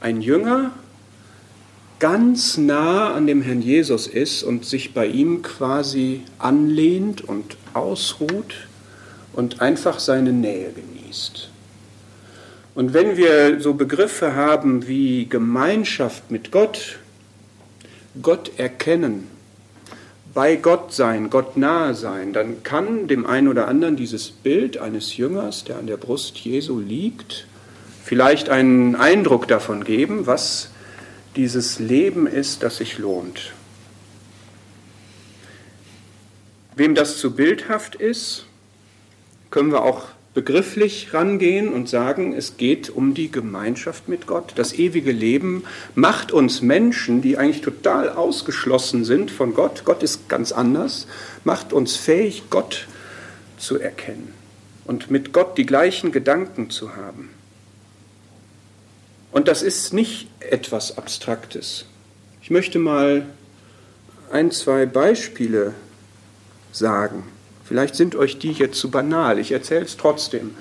ein 0.00 0.22
Jünger 0.22 0.72
ganz 1.98 2.56
nah 2.56 3.12
an 3.12 3.26
dem 3.26 3.42
Herrn 3.42 3.60
Jesus 3.60 4.06
ist 4.06 4.42
und 4.42 4.64
sich 4.64 4.94
bei 4.94 5.06
ihm 5.06 5.42
quasi 5.42 6.22
anlehnt 6.38 7.20
und 7.20 7.56
ausruht 7.74 8.68
und 9.34 9.60
einfach 9.60 9.98
seine 9.98 10.32
Nähe 10.32 10.72
genießt. 10.72 11.49
Und 12.80 12.94
wenn 12.94 13.18
wir 13.18 13.60
so 13.60 13.74
Begriffe 13.74 14.34
haben 14.34 14.88
wie 14.88 15.26
Gemeinschaft 15.28 16.30
mit 16.30 16.50
Gott, 16.50 16.98
Gott 18.22 18.52
erkennen, 18.56 19.28
bei 20.32 20.56
Gott 20.56 20.94
sein, 20.94 21.28
Gott 21.28 21.58
nahe 21.58 21.94
sein, 21.94 22.32
dann 22.32 22.62
kann 22.62 23.06
dem 23.06 23.26
einen 23.26 23.48
oder 23.48 23.68
anderen 23.68 23.96
dieses 23.96 24.30
Bild 24.30 24.78
eines 24.78 25.18
Jüngers, 25.18 25.64
der 25.64 25.76
an 25.76 25.88
der 25.88 25.98
Brust 25.98 26.38
Jesu 26.38 26.80
liegt, 26.80 27.46
vielleicht 28.02 28.48
einen 28.48 28.96
Eindruck 28.96 29.46
davon 29.46 29.84
geben, 29.84 30.26
was 30.26 30.70
dieses 31.36 31.80
Leben 31.80 32.26
ist, 32.26 32.62
das 32.62 32.78
sich 32.78 32.96
lohnt. 32.96 33.52
Wem 36.76 36.94
das 36.94 37.18
zu 37.18 37.32
bildhaft 37.36 37.94
ist, 37.94 38.46
können 39.50 39.70
wir 39.70 39.82
auch 39.82 40.08
begrifflich 40.32 41.12
rangehen 41.12 41.72
und 41.72 41.88
sagen, 41.88 42.34
es 42.34 42.56
geht 42.56 42.88
um 42.88 43.14
die 43.14 43.30
Gemeinschaft 43.30 44.08
mit 44.08 44.26
Gott. 44.26 44.52
Das 44.54 44.72
ewige 44.72 45.10
Leben 45.10 45.64
macht 45.94 46.30
uns 46.30 46.62
Menschen, 46.62 47.20
die 47.20 47.36
eigentlich 47.36 47.62
total 47.62 48.10
ausgeschlossen 48.10 49.04
sind 49.04 49.30
von 49.30 49.54
Gott, 49.54 49.84
Gott 49.84 50.02
ist 50.02 50.28
ganz 50.28 50.52
anders, 50.52 51.08
macht 51.42 51.72
uns 51.72 51.96
fähig, 51.96 52.44
Gott 52.48 52.86
zu 53.58 53.80
erkennen 53.80 54.32
und 54.84 55.10
mit 55.10 55.32
Gott 55.32 55.58
die 55.58 55.66
gleichen 55.66 56.12
Gedanken 56.12 56.70
zu 56.70 56.94
haben. 56.94 57.30
Und 59.32 59.48
das 59.48 59.62
ist 59.62 59.92
nicht 59.92 60.28
etwas 60.40 60.96
Abstraktes. 60.98 61.86
Ich 62.42 62.50
möchte 62.50 62.78
mal 62.78 63.26
ein, 64.32 64.50
zwei 64.50 64.86
Beispiele 64.86 65.74
sagen. 66.72 67.24
Vielleicht 67.70 67.94
sind 67.94 68.16
euch 68.16 68.36
die 68.36 68.50
jetzt 68.50 68.80
zu 68.80 68.90
banal, 68.90 69.38
ich 69.38 69.52
erzähle 69.52 69.84
es 69.84 69.96
trotzdem. 69.96 70.56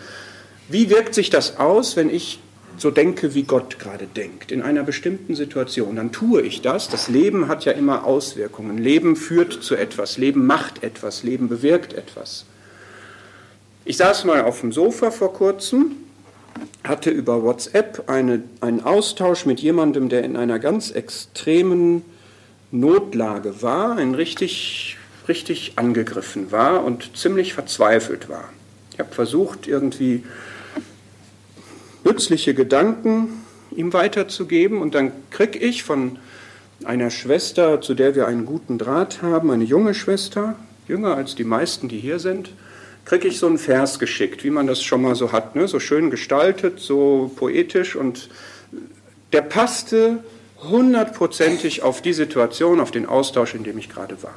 Wie 0.67 0.91
wirkt 0.91 1.15
sich 1.15 1.31
das 1.31 1.57
aus, 1.57 1.95
wenn 1.95 2.07
ich 2.07 2.39
so 2.77 2.91
denke, 2.91 3.33
wie 3.33 3.41
Gott 3.41 3.79
gerade 3.79 4.05
denkt, 4.05 4.51
in 4.51 4.61
einer 4.61 4.83
bestimmten 4.83 5.33
Situation? 5.33 5.95
Dann 5.95 6.11
tue 6.11 6.43
ich 6.43 6.61
das. 6.61 6.87
Das 6.87 7.07
Leben 7.07 7.47
hat 7.47 7.65
ja 7.65 7.71
immer 7.71 8.05
Auswirkungen. 8.05 8.77
Leben 8.77 9.15
führt 9.15 9.53
zu 9.53 9.75
etwas, 9.75 10.19
Leben 10.19 10.45
macht 10.45 10.83
etwas, 10.83 11.23
Leben 11.23 11.49
bewirkt 11.49 11.93
etwas. 11.93 12.45
Ich 13.85 13.97
saß 13.97 14.25
mal 14.25 14.43
auf 14.43 14.61
dem 14.61 14.71
Sofa 14.71 15.09
vor 15.09 15.33
kurzem, 15.33 15.95
hatte 16.83 17.09
über 17.09 17.41
WhatsApp 17.41 18.03
eine, 18.05 18.43
einen 18.61 18.83
Austausch 18.83 19.47
mit 19.47 19.59
jemandem, 19.61 20.09
der 20.09 20.23
in 20.23 20.37
einer 20.37 20.59
ganz 20.59 20.91
extremen 20.91 22.05
Notlage 22.69 23.63
war, 23.63 23.97
ein 23.97 24.13
richtig 24.13 24.98
richtig 25.29 25.73
angegriffen 25.77 26.51
war 26.51 26.83
und 26.83 27.15
ziemlich 27.15 27.53
verzweifelt 27.53 28.27
war. 28.27 28.49
Ich 28.93 28.99
habe 28.99 29.13
versucht, 29.13 29.67
irgendwie 29.67 30.23
nützliche 32.03 32.53
Gedanken 32.53 33.45
ihm 33.75 33.93
weiterzugeben 33.93 34.81
und 34.81 34.95
dann 34.95 35.11
kriege 35.29 35.59
ich 35.59 35.83
von 35.83 36.17
einer 36.83 37.09
Schwester, 37.09 37.81
zu 37.81 37.93
der 37.93 38.15
wir 38.15 38.27
einen 38.27 38.45
guten 38.45 38.77
Draht 38.77 39.21
haben, 39.21 39.51
eine 39.51 39.63
junge 39.63 39.93
Schwester, 39.93 40.55
jünger 40.87 41.15
als 41.15 41.35
die 41.35 41.43
meisten, 41.43 41.87
die 41.87 41.99
hier 41.99 42.19
sind, 42.19 42.51
kriege 43.05 43.27
ich 43.27 43.39
so 43.39 43.47
einen 43.47 43.57
Vers 43.57 43.99
geschickt, 43.99 44.43
wie 44.43 44.49
man 44.49 44.67
das 44.67 44.83
schon 44.83 45.01
mal 45.01 45.15
so 45.15 45.31
hat, 45.31 45.55
ne? 45.55 45.67
so 45.67 45.79
schön 45.79 46.09
gestaltet, 46.09 46.79
so 46.79 47.31
poetisch 47.35 47.95
und 47.95 48.29
der 49.33 49.41
passte 49.41 50.23
hundertprozentig 50.63 51.83
auf 51.83 52.01
die 52.01 52.13
Situation, 52.13 52.79
auf 52.79 52.91
den 52.91 53.05
Austausch, 53.05 53.55
in 53.55 53.63
dem 53.63 53.77
ich 53.77 53.89
gerade 53.89 54.21
war. 54.23 54.33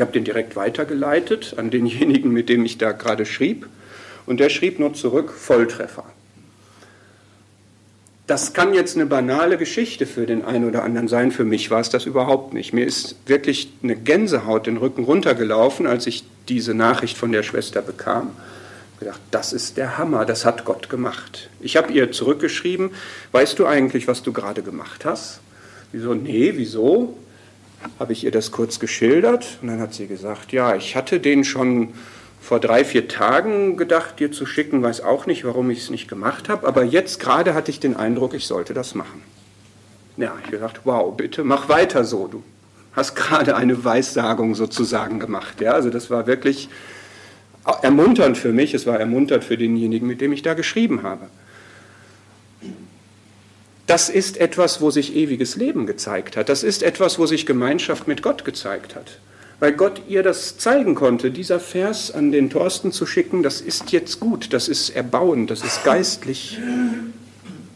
Ich 0.00 0.02
habe 0.02 0.12
den 0.12 0.24
direkt 0.24 0.56
weitergeleitet 0.56 1.56
an 1.58 1.68
denjenigen, 1.68 2.32
mit 2.32 2.48
dem 2.48 2.64
ich 2.64 2.78
da 2.78 2.92
gerade 2.92 3.26
schrieb. 3.26 3.68
Und 4.24 4.40
der 4.40 4.48
schrieb 4.48 4.78
nur 4.78 4.94
zurück, 4.94 5.30
Volltreffer. 5.30 6.06
Das 8.26 8.54
kann 8.54 8.72
jetzt 8.72 8.96
eine 8.96 9.04
banale 9.04 9.58
Geschichte 9.58 10.06
für 10.06 10.24
den 10.24 10.42
einen 10.42 10.66
oder 10.66 10.84
anderen 10.84 11.06
sein. 11.06 11.32
Für 11.32 11.44
mich 11.44 11.70
war 11.70 11.80
es 11.80 11.90
das 11.90 12.06
überhaupt 12.06 12.54
nicht. 12.54 12.72
Mir 12.72 12.86
ist 12.86 13.16
wirklich 13.26 13.74
eine 13.82 13.94
Gänsehaut 13.94 14.66
den 14.66 14.78
Rücken 14.78 15.04
runtergelaufen, 15.04 15.86
als 15.86 16.06
ich 16.06 16.24
diese 16.48 16.72
Nachricht 16.72 17.18
von 17.18 17.30
der 17.30 17.42
Schwester 17.42 17.82
bekam. 17.82 18.30
Ich 18.94 19.00
gedacht, 19.00 19.20
das 19.30 19.52
ist 19.52 19.76
der 19.76 19.98
Hammer, 19.98 20.24
das 20.24 20.46
hat 20.46 20.64
Gott 20.64 20.88
gemacht. 20.88 21.50
Ich 21.60 21.76
habe 21.76 21.92
ihr 21.92 22.10
zurückgeschrieben, 22.10 22.92
weißt 23.32 23.58
du 23.58 23.66
eigentlich, 23.66 24.08
was 24.08 24.22
du 24.22 24.32
gerade 24.32 24.62
gemacht 24.62 25.04
hast? 25.04 25.40
Wieso? 25.92 26.14
Nee, 26.14 26.54
wieso? 26.56 27.18
Habe 27.98 28.12
ich 28.12 28.24
ihr 28.24 28.30
das 28.30 28.50
kurz 28.50 28.78
geschildert 28.78 29.58
und 29.62 29.68
dann 29.68 29.80
hat 29.80 29.94
sie 29.94 30.06
gesagt, 30.06 30.52
ja, 30.52 30.74
ich 30.74 30.96
hatte 30.96 31.20
den 31.20 31.44
schon 31.44 31.92
vor 32.40 32.60
drei, 32.60 32.84
vier 32.84 33.08
Tagen 33.08 33.76
gedacht, 33.76 34.18
dir 34.18 34.32
zu 34.32 34.46
schicken, 34.46 34.82
weiß 34.82 35.02
auch 35.02 35.26
nicht, 35.26 35.44
warum 35.44 35.70
ich 35.70 35.80
es 35.80 35.90
nicht 35.90 36.08
gemacht 36.08 36.48
habe, 36.48 36.66
aber 36.66 36.84
jetzt 36.84 37.20
gerade 37.20 37.54
hatte 37.54 37.70
ich 37.70 37.80
den 37.80 37.96
Eindruck, 37.96 38.34
ich 38.34 38.46
sollte 38.46 38.74
das 38.74 38.94
machen. 38.94 39.22
Ja, 40.16 40.34
ich 40.38 40.46
habe 40.46 40.50
gesagt, 40.50 40.80
wow, 40.84 41.14
bitte 41.14 41.44
mach 41.44 41.68
weiter 41.68 42.04
so, 42.04 42.26
du 42.26 42.42
hast 42.92 43.14
gerade 43.14 43.56
eine 43.56 43.84
Weissagung 43.84 44.54
sozusagen 44.54 45.20
gemacht. 45.20 45.60
Ja, 45.60 45.72
also 45.72 45.90
das 45.90 46.10
war 46.10 46.26
wirklich 46.26 46.68
ermunternd 47.82 48.36
für 48.36 48.52
mich, 48.52 48.74
es 48.74 48.86
war 48.86 48.98
ermunternd 48.98 49.44
für 49.44 49.56
denjenigen, 49.56 50.08
mit 50.08 50.20
dem 50.20 50.32
ich 50.32 50.42
da 50.42 50.54
geschrieben 50.54 51.02
habe 51.02 51.28
das 53.90 54.08
ist 54.08 54.36
etwas, 54.36 54.80
wo 54.80 54.92
sich 54.92 55.16
ewiges 55.16 55.56
Leben 55.56 55.84
gezeigt 55.84 56.36
hat. 56.36 56.48
Das 56.48 56.62
ist 56.62 56.84
etwas, 56.84 57.18
wo 57.18 57.26
sich 57.26 57.44
Gemeinschaft 57.44 58.06
mit 58.06 58.22
Gott 58.22 58.44
gezeigt 58.44 58.94
hat. 58.94 59.18
Weil 59.58 59.72
Gott 59.72 60.02
ihr 60.06 60.22
das 60.22 60.58
zeigen 60.58 60.94
konnte, 60.94 61.32
dieser 61.32 61.58
Vers 61.58 62.12
an 62.12 62.30
den 62.30 62.50
Thorsten 62.50 62.92
zu 62.92 63.04
schicken, 63.04 63.42
das 63.42 63.60
ist 63.60 63.90
jetzt 63.90 64.20
gut, 64.20 64.52
das 64.52 64.68
ist 64.68 64.90
erbauend, 64.90 65.50
das 65.50 65.64
ist 65.64 65.82
geistlich. 65.82 66.60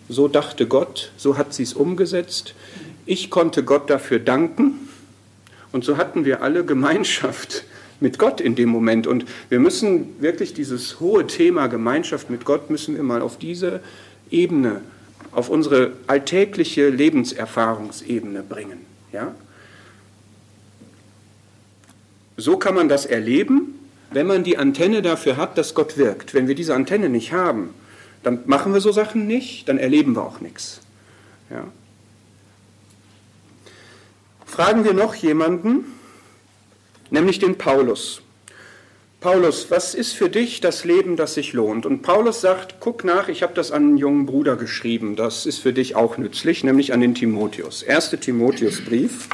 So 0.09 0.29
dachte 0.29 0.69
Gott, 0.69 1.11
so 1.17 1.37
hat 1.37 1.53
sie 1.53 1.65
es 1.65 1.75
umgesetzt. 1.75 2.55
Ich 3.07 3.29
konnte 3.29 3.65
Gott 3.65 3.91
dafür 3.91 4.21
danken 4.21 4.89
und 5.73 5.85
so 5.85 5.97
hatten 5.97 6.25
wir 6.25 6.43
alle 6.43 6.65
Gemeinschaft 6.65 7.65
mit 7.99 8.21
Gott 8.21 8.41
in 8.41 8.55
dem 8.55 8.69
Moment. 8.69 9.09
Und 9.09 9.25
wir 9.49 9.59
müssen 9.59 10.15
wirklich 10.21 10.55
dieses 10.55 11.01
hohe 11.01 11.27
Thema 11.27 11.67
Gemeinschaft 11.67 12.31
mit 12.31 12.45
Gott, 12.45 12.71
müssen 12.71 12.95
wir 12.95 13.03
mal 13.03 13.21
auf 13.21 13.37
diese 13.37 13.81
Ebene 14.31 14.81
auf 15.35 15.49
unsere 15.49 15.93
alltägliche 16.07 16.89
Lebenserfahrungsebene 16.89 18.43
bringen. 18.43 18.81
Ja? 19.13 19.35
So 22.37 22.57
kann 22.57 22.75
man 22.75 22.89
das 22.89 23.07
erleben, 23.07 23.75
wenn 24.11 24.27
man 24.27 24.45
die 24.45 24.59
Antenne 24.59 25.03
dafür 25.03 25.37
hat, 25.37 25.59
dass 25.59 25.75
Gott 25.75 25.97
wirkt. 25.99 26.35
Wenn 26.35 26.49
wir 26.49 26.55
diese 26.55 26.75
Antenne 26.75 27.09
nicht 27.09 27.33
haben, 27.33 27.75
dann 28.23 28.41
machen 28.47 28.73
wir 28.73 28.81
so 28.81 28.93
Sachen 28.93 29.27
nicht, 29.27 29.69
dann 29.69 29.79
erleben 29.79 30.15
wir 30.15 30.23
auch 30.23 30.41
nichts. 30.41 30.81
Ja? 31.51 31.65
Fragen 34.47 34.85
wir 34.85 34.95
noch 34.95 35.15
jemanden, 35.15 35.85
nämlich 37.11 37.41
den 37.41 37.59
Paulus. 37.59 38.23
Paulus, 39.25 39.71
was 39.71 39.95
ist 39.95 40.13
für 40.13 40.29
dich 40.29 40.61
das 40.61 40.85
Leben, 40.85 41.17
das 41.17 41.33
sich 41.33 41.55
lohnt? 41.55 41.87
Und 41.87 42.03
Paulus 42.03 42.43
sagt, 42.43 42.75
guck 42.79 43.05
nach, 43.05 43.29
ich 43.29 43.43
habe 43.43 43.55
das 43.55 43.71
an 43.71 43.83
einen 43.83 43.97
jungen 43.97 44.27
Bruder 44.27 44.55
geschrieben, 44.55 45.17
das 45.17 45.47
ist 45.47 45.61
für 45.61 45.73
dich 45.73 45.97
auch 45.97 46.19
nützlich, 46.19 46.63
nämlich 46.63 46.93
an 46.93 47.01
den 47.01 47.15
Timotheus. 47.15 47.83
Erste 47.83 48.19
Timotheusbrief. 48.19 49.31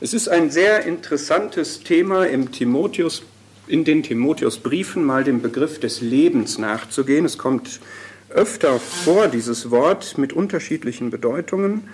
Es 0.00 0.14
ist 0.14 0.28
ein 0.28 0.52
sehr 0.52 0.84
interessantes 0.84 1.80
Thema 1.82 2.28
im 2.28 2.52
Timotheusbrief 2.52 3.39
in 3.70 3.84
den 3.84 4.02
Timotheusbriefen 4.02 5.04
mal 5.04 5.24
dem 5.24 5.40
Begriff 5.40 5.78
des 5.78 6.00
Lebens 6.00 6.58
nachzugehen. 6.58 7.24
Es 7.24 7.38
kommt 7.38 7.80
öfter 8.28 8.78
vor, 8.78 9.28
dieses 9.28 9.70
Wort 9.70 10.18
mit 10.18 10.32
unterschiedlichen 10.32 11.10
Bedeutungen. 11.10 11.88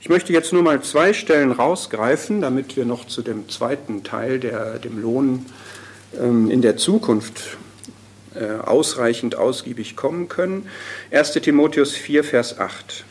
Ich 0.00 0.08
möchte 0.08 0.32
jetzt 0.32 0.52
nur 0.52 0.62
mal 0.62 0.82
zwei 0.82 1.12
Stellen 1.12 1.52
rausgreifen, 1.52 2.40
damit 2.40 2.76
wir 2.76 2.84
noch 2.84 3.06
zu 3.06 3.20
dem 3.22 3.48
zweiten 3.48 4.04
Teil, 4.04 4.38
der, 4.38 4.78
dem 4.78 5.00
Lohn 5.00 5.46
ähm, 6.18 6.50
in 6.50 6.62
der 6.62 6.76
Zukunft 6.76 7.58
äh, 8.34 8.60
ausreichend 8.64 9.36
ausgiebig 9.36 9.96
kommen 9.96 10.28
können. 10.28 10.68
1 11.10 11.32
Timotheus 11.32 11.92
4, 11.92 12.24
Vers 12.24 12.58
8. 12.58 13.04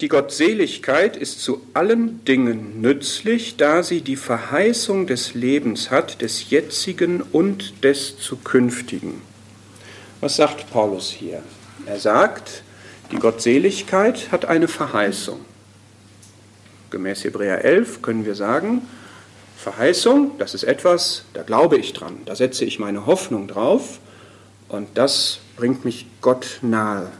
die 0.00 0.08
Gottseligkeit 0.08 1.16
ist 1.16 1.42
zu 1.42 1.60
allen 1.74 2.24
Dingen 2.24 2.80
nützlich, 2.80 3.56
da 3.56 3.82
sie 3.82 4.00
die 4.00 4.16
Verheißung 4.16 5.06
des 5.06 5.34
Lebens 5.34 5.90
hat, 5.90 6.22
des 6.22 6.48
jetzigen 6.48 7.20
und 7.20 7.84
des 7.84 8.18
zukünftigen. 8.18 9.20
Was 10.20 10.36
sagt 10.36 10.70
Paulus 10.70 11.10
hier? 11.10 11.42
Er 11.86 11.98
sagt, 11.98 12.62
die 13.12 13.16
Gottseligkeit 13.16 14.32
hat 14.32 14.46
eine 14.46 14.68
Verheißung. 14.68 15.40
Gemäß 16.90 17.24
Hebräer 17.24 17.64
11 17.64 18.02
können 18.02 18.24
wir 18.24 18.34
sagen, 18.34 18.82
Verheißung, 19.56 20.32
das 20.38 20.54
ist 20.54 20.64
etwas, 20.64 21.24
da 21.34 21.42
glaube 21.42 21.76
ich 21.76 21.92
dran, 21.92 22.16
da 22.24 22.34
setze 22.34 22.64
ich 22.64 22.78
meine 22.78 23.04
Hoffnung 23.04 23.46
drauf 23.46 24.00
und 24.68 24.88
das 24.94 25.40
bringt 25.56 25.84
mich 25.84 26.06
Gott 26.22 26.58
nahe. 26.62 27.10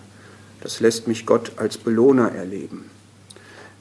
Das 0.63 0.81
lässt 0.81 1.09
mich 1.09 1.27
Gott 1.27 1.53
als 1.57 1.79
Belohner 1.79 2.33
erleben. 2.33 2.91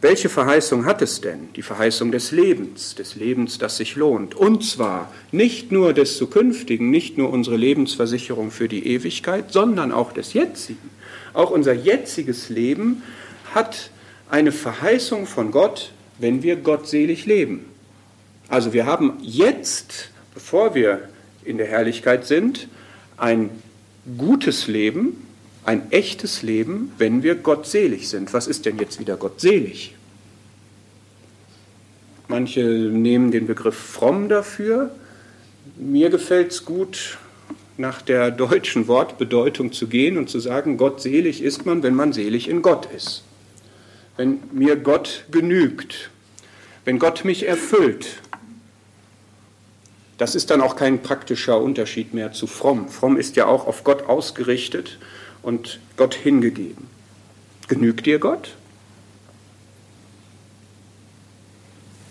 Welche 0.02 0.30
Verheißung 0.30 0.86
hat 0.86 1.02
es 1.02 1.20
denn? 1.20 1.50
Die 1.58 1.62
Verheißung 1.62 2.14
des 2.14 2.32
Lebens, 2.32 2.96
des 2.96 3.16
Lebens, 3.16 3.58
das 3.58 3.76
sich 3.76 3.98
lohnt. 3.98 4.34
Und 4.34 4.64
zwar 4.64 5.12
nicht 5.34 5.74
nur 5.74 5.92
des 5.94 6.18
zukünftigen, 6.18 6.90
nicht 6.90 7.18
nur 7.18 7.30
unsere 7.32 7.58
Lebensversicherung 7.58 8.50
für 8.50 8.70
die 8.70 8.88
Ewigkeit, 8.88 9.52
sondern 9.52 9.92
auch 9.92 10.14
des 10.14 10.32
jetzigen. 10.32 10.90
Auch 11.34 11.52
unser 11.52 11.74
jetziges 11.74 12.48
Leben 12.48 13.04
hat 13.54 13.92
eine 14.30 14.54
Verheißung 14.54 15.26
von 15.26 15.52
Gott, 15.52 15.92
wenn 16.18 16.44
wir 16.44 16.56
gottselig 16.56 17.26
leben. 17.26 17.66
Also 18.48 18.72
wir 18.72 18.86
haben 18.86 19.18
jetzt, 19.22 20.12
bevor 20.34 20.76
wir 20.76 21.10
in 21.44 21.58
der 21.58 21.68
Herrlichkeit 21.68 22.26
sind, 22.26 22.70
ein 23.18 23.50
gutes 24.18 24.68
Leben, 24.68 25.28
ein 25.66 25.92
echtes 25.92 26.42
Leben, 26.42 26.92
wenn 26.98 27.24
wir 27.24 27.36
gottselig 27.36 28.10
sind. 28.10 28.34
Was 28.34 28.48
ist 28.48 28.66
denn 28.66 28.80
jetzt 28.80 29.00
wieder 29.00 29.18
gottselig? 29.18 29.96
Manche 32.28 32.62
nehmen 32.62 33.32
den 33.32 33.48
Begriff 33.48 33.76
fromm 33.76 34.30
dafür. 34.30 34.92
Mir 35.78 36.10
gefällt 36.10 36.52
es 36.52 36.66
gut, 36.66 37.18
nach 37.78 38.02
der 38.02 38.30
deutschen 38.30 38.88
Wortbedeutung 38.88 39.72
zu 39.72 39.88
gehen 39.88 40.18
und 40.18 40.30
zu 40.30 40.40
sagen, 40.40 40.78
gottselig 40.78 41.42
ist 41.42 41.66
man, 41.66 41.82
wenn 41.82 41.96
man 41.96 42.14
selig 42.14 42.50
in 42.50 42.62
Gott 42.62 42.88
ist. 42.96 43.24
Wenn 44.18 44.40
mir 44.52 44.76
Gott 44.76 45.26
genügt, 45.32 46.10
wenn 46.84 47.00
Gott 47.00 47.24
mich 47.24 47.48
erfüllt. 47.48 48.22
Das 50.18 50.36
ist 50.36 50.50
dann 50.50 50.60
auch 50.60 50.76
kein 50.76 51.02
praktischer 51.02 51.62
Unterschied 51.62 52.14
mehr 52.14 52.34
zu 52.34 52.46
fromm. 52.46 52.90
Fromm 52.90 53.16
ist 53.16 53.38
ja 53.38 53.46
auch 53.46 53.66
auf 53.66 53.86
Gott 53.86 54.04
ausgerichtet 54.04 55.00
und 55.42 55.80
Gott 55.98 56.16
hingegeben. 56.16 56.88
Genügt 57.68 58.06
dir 58.06 58.20
Gott? 58.20 58.56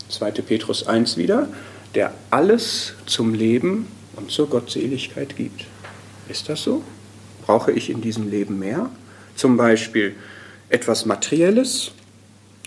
2. 0.09 0.31
Petrus 0.31 0.87
1 0.87 1.17
wieder, 1.17 1.49
der 1.95 2.15
alles 2.31 2.95
zum 3.07 3.35
Leben 3.35 3.87
und 4.17 4.31
zur 4.31 4.49
Gottseligkeit 4.49 5.37
gibt. 5.37 5.67
Ist 6.29 6.49
das 6.49 6.63
so? 6.63 6.83
Brauche 7.47 7.73
ich 7.73 7.91
in 7.91 8.01
diesem 8.01 8.31
Leben 8.31 8.59
mehr? 8.59 8.91
Zum 9.37 9.57
Beispiel 9.57 10.15
etwas 10.69 11.07
Materielles? 11.07 11.93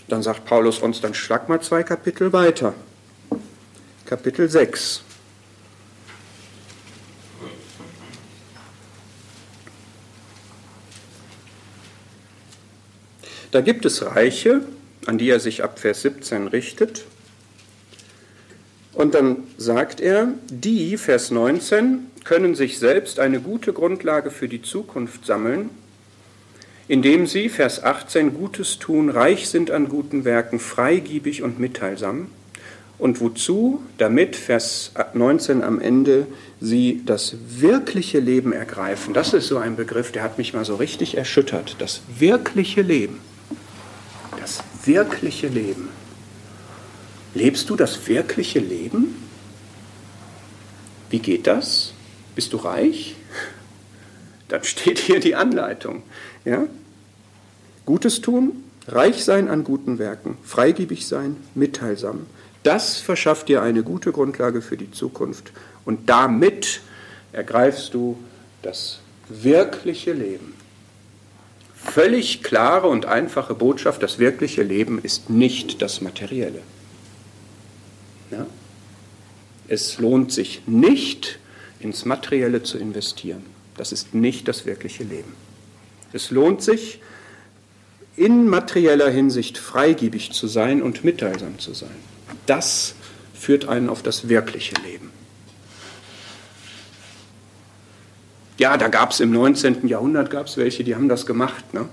Dann 0.08 0.22
sagt 0.22 0.44
Paulus 0.44 0.78
uns, 0.78 1.00
dann 1.00 1.14
schlag 1.14 1.48
mal 1.48 1.60
zwei 1.60 1.82
Kapitel 1.82 2.32
weiter. 2.32 2.74
Kapitel 4.04 4.48
6. 4.48 5.02
Da 13.52 13.60
gibt 13.60 13.84
es 13.84 14.02
Reiche, 14.02 14.62
an 15.04 15.18
die 15.18 15.28
er 15.28 15.38
sich 15.38 15.62
ab 15.62 15.78
Vers 15.78 16.00
17 16.02 16.48
richtet. 16.48 17.04
Und 18.94 19.14
dann 19.14 19.44
sagt 19.58 20.00
er, 20.00 20.28
die, 20.50 20.96
Vers 20.96 21.30
19, 21.30 22.06
können 22.24 22.54
sich 22.54 22.78
selbst 22.78 23.20
eine 23.20 23.40
gute 23.40 23.74
Grundlage 23.74 24.30
für 24.30 24.48
die 24.48 24.62
Zukunft 24.62 25.26
sammeln, 25.26 25.68
indem 26.88 27.26
sie, 27.26 27.50
Vers 27.50 27.82
18, 27.82 28.32
Gutes 28.32 28.78
tun, 28.78 29.10
reich 29.10 29.48
sind 29.50 29.70
an 29.70 29.90
guten 29.90 30.24
Werken, 30.24 30.58
freigiebig 30.58 31.42
und 31.42 31.60
mitteilsam. 31.60 32.28
Und 32.98 33.20
wozu? 33.20 33.82
Damit, 33.98 34.34
Vers 34.34 34.92
19 35.12 35.62
am 35.62 35.78
Ende, 35.78 36.26
sie 36.58 37.02
das 37.04 37.36
wirkliche 37.48 38.18
Leben 38.18 38.54
ergreifen. 38.54 39.12
Das 39.12 39.34
ist 39.34 39.48
so 39.48 39.58
ein 39.58 39.76
Begriff, 39.76 40.10
der 40.10 40.22
hat 40.22 40.38
mich 40.38 40.54
mal 40.54 40.64
so 40.64 40.76
richtig 40.76 41.18
erschüttert. 41.18 41.76
Das 41.80 42.00
wirkliche 42.18 42.80
Leben 42.80 43.18
wirkliche 44.84 45.48
Leben. 45.48 45.88
Lebst 47.34 47.70
du 47.70 47.76
das 47.76 48.06
wirkliche 48.06 48.58
Leben? 48.58 49.16
Wie 51.10 51.18
geht 51.18 51.46
das? 51.46 51.92
Bist 52.34 52.52
du 52.52 52.58
reich? 52.58 53.16
Dann 54.48 54.64
steht 54.64 54.98
hier 54.98 55.20
die 55.20 55.34
Anleitung. 55.34 56.02
Ja? 56.44 56.66
Gutes 57.86 58.20
tun, 58.20 58.64
reich 58.86 59.24
sein 59.24 59.48
an 59.48 59.64
guten 59.64 59.98
Werken, 59.98 60.36
freigebig 60.42 61.06
sein, 61.06 61.36
mitteilsam. 61.54 62.26
Das 62.62 62.98
verschafft 62.98 63.48
dir 63.48 63.62
eine 63.62 63.82
gute 63.82 64.12
Grundlage 64.12 64.62
für 64.62 64.76
die 64.76 64.90
Zukunft. 64.90 65.52
Und 65.84 66.08
damit 66.08 66.80
ergreifst 67.32 67.94
du 67.94 68.18
das 68.62 69.00
wirkliche 69.28 70.12
Leben 70.12 70.54
völlig 71.84 72.42
klare 72.42 72.88
und 72.88 73.06
einfache 73.06 73.54
Botschaft, 73.54 74.02
das 74.02 74.18
wirkliche 74.18 74.62
Leben 74.62 74.98
ist 75.02 75.30
nicht 75.30 75.82
das 75.82 76.00
Materielle. 76.00 76.62
Ja? 78.30 78.46
Es 79.68 79.98
lohnt 79.98 80.32
sich 80.32 80.62
nicht, 80.66 81.38
ins 81.80 82.04
Materielle 82.04 82.62
zu 82.62 82.78
investieren. 82.78 83.44
Das 83.76 83.92
ist 83.92 84.14
nicht 84.14 84.48
das 84.48 84.66
wirkliche 84.66 85.04
Leben. 85.04 85.34
Es 86.12 86.30
lohnt 86.30 86.62
sich, 86.62 87.00
in 88.16 88.48
materieller 88.48 89.08
Hinsicht 89.10 89.56
freigebig 89.56 90.32
zu 90.32 90.46
sein 90.46 90.82
und 90.82 91.04
mitteilsam 91.04 91.58
zu 91.58 91.72
sein. 91.72 91.96
Das 92.46 92.94
führt 93.34 93.68
einen 93.68 93.88
auf 93.88 94.02
das 94.02 94.28
wirkliche 94.28 94.74
Leben. 94.84 95.10
Ja, 98.62 98.76
da 98.76 98.86
gab 98.86 99.10
es 99.10 99.18
im 99.18 99.32
19. 99.32 99.88
Jahrhundert 99.88 100.30
gab 100.30 100.46
es 100.46 100.56
welche, 100.56 100.84
die 100.84 100.94
haben 100.94 101.08
das 101.08 101.26
gemacht. 101.26 101.74
Ne? 101.74 101.88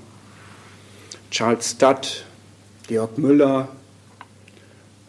Charles 1.32 1.72
Studd, 1.72 2.26
Georg 2.86 3.18
Müller, 3.18 3.70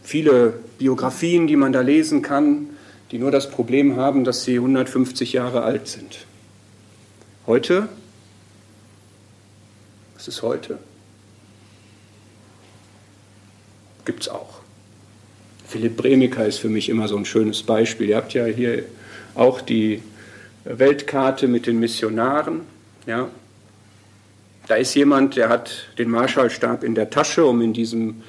viele 0.03 0.55
Biografien, 0.79 1.47
die 1.47 1.57
man 1.57 1.75
da 1.75 1.83
lesen 1.83 2.23
kann, 2.23 2.71
die 3.11 3.19
nur 3.19 3.31
das 3.31 3.51
Problem 3.51 3.97
haben, 3.97 4.25
dass 4.25 4.45
sie 4.45 4.55
150 4.55 5.35
Jahre 5.35 5.63
alt 5.63 5.87
sind. 5.87 6.25
Heute, 7.47 7.91
was 10.15 10.29
ist 10.29 10.41
heute? 10.41 10.79
Gibt 14.07 14.23
es 14.23 14.31
auch. 14.31 14.61
Philipp 15.69 15.99
Bremiker 15.99 16.47
ist 16.47 16.57
für 16.57 16.71
mich 16.71 16.89
immer 16.89 17.07
so 17.07 17.19
ein 17.19 17.27
schönes 17.27 17.63
Beispiel. 17.63 18.09
Ihr 18.09 18.17
habt 18.17 18.33
ja 18.33 18.47
hier 18.47 18.85
auch 19.35 19.61
die 19.61 20.03
Weltkarte 20.65 21.49
mit 21.49 21.67
den 21.67 21.81
Missionaren. 21.81 22.63
Ja. 23.07 23.29
Da 24.69 24.77
ist 24.77 24.95
jemand, 24.95 25.37
der 25.37 25.49
hat 25.49 25.89
den 25.99 26.11
Marschallstab 26.11 26.85
in 26.85 26.95
der 26.95 27.11
Tasche, 27.11 27.45
um 27.45 27.61
in 27.61 27.73
diesem 27.73 28.23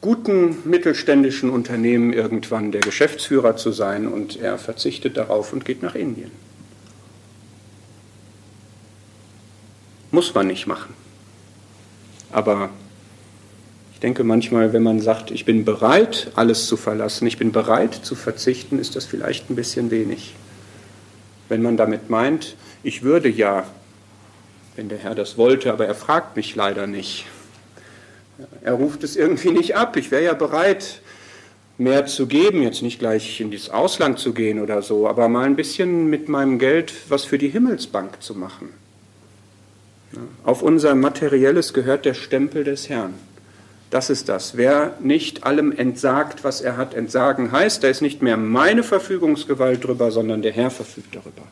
guten 0.00 0.56
mittelständischen 0.64 1.50
Unternehmen 1.50 2.12
irgendwann 2.12 2.72
der 2.72 2.82
Geschäftsführer 2.82 3.56
zu 3.56 3.72
sein 3.72 4.06
und 4.06 4.40
er 4.40 4.58
verzichtet 4.58 5.16
darauf 5.16 5.52
und 5.52 5.64
geht 5.64 5.82
nach 5.82 5.94
Indien. 5.94 6.30
Muss 10.10 10.34
man 10.34 10.46
nicht 10.46 10.66
machen. 10.66 10.94
Aber 12.30 12.70
ich 13.94 14.00
denke 14.00 14.24
manchmal, 14.24 14.72
wenn 14.72 14.82
man 14.82 15.00
sagt, 15.00 15.30
ich 15.30 15.44
bin 15.44 15.64
bereit, 15.64 16.30
alles 16.36 16.66
zu 16.66 16.76
verlassen, 16.76 17.26
ich 17.26 17.38
bin 17.38 17.50
bereit 17.50 17.94
zu 17.94 18.14
verzichten, 18.14 18.78
ist 18.78 18.96
das 18.96 19.06
vielleicht 19.06 19.50
ein 19.50 19.56
bisschen 19.56 19.90
wenig 19.90 20.34
wenn 21.48 21.62
man 21.62 21.76
damit 21.76 22.10
meint, 22.10 22.56
ich 22.82 23.02
würde 23.02 23.28
ja, 23.28 23.66
wenn 24.76 24.88
der 24.88 24.98
Herr 24.98 25.14
das 25.14 25.38
wollte, 25.38 25.72
aber 25.72 25.86
er 25.86 25.94
fragt 25.94 26.36
mich 26.36 26.54
leider 26.54 26.86
nicht. 26.86 27.26
Er 28.62 28.74
ruft 28.74 29.04
es 29.04 29.16
irgendwie 29.16 29.52
nicht 29.52 29.76
ab. 29.76 29.96
Ich 29.96 30.10
wäre 30.10 30.24
ja 30.24 30.34
bereit, 30.34 31.00
mehr 31.78 32.06
zu 32.06 32.26
geben, 32.26 32.62
jetzt 32.62 32.82
nicht 32.82 32.98
gleich 32.98 33.40
in 33.40 33.50
das 33.50 33.70
Ausland 33.70 34.18
zu 34.18 34.32
gehen 34.32 34.60
oder 34.60 34.82
so, 34.82 35.08
aber 35.08 35.28
mal 35.28 35.44
ein 35.44 35.56
bisschen 35.56 36.08
mit 36.08 36.28
meinem 36.28 36.58
Geld 36.58 36.92
was 37.08 37.24
für 37.24 37.38
die 37.38 37.48
Himmelsbank 37.48 38.22
zu 38.22 38.34
machen. 38.34 38.70
Auf 40.44 40.62
unser 40.62 40.94
Materielles 40.94 41.72
gehört 41.72 42.04
der 42.04 42.14
Stempel 42.14 42.62
des 42.62 42.88
Herrn. 42.88 43.14
Das 43.94 44.10
ist 44.10 44.28
das. 44.28 44.56
Wer 44.56 44.96
nicht 44.98 45.44
allem 45.44 45.70
entsagt, 45.70 46.42
was 46.42 46.60
er 46.60 46.76
hat, 46.76 46.94
entsagen 46.94 47.52
heißt, 47.52 47.84
da 47.84 47.86
ist 47.86 48.00
nicht 48.00 48.22
mehr 48.22 48.36
meine 48.36 48.82
Verfügungsgewalt 48.82 49.84
drüber, 49.84 50.10
sondern 50.10 50.42
der 50.42 50.50
Herr 50.50 50.72
verfügt 50.72 51.14
darüber. 51.14 51.42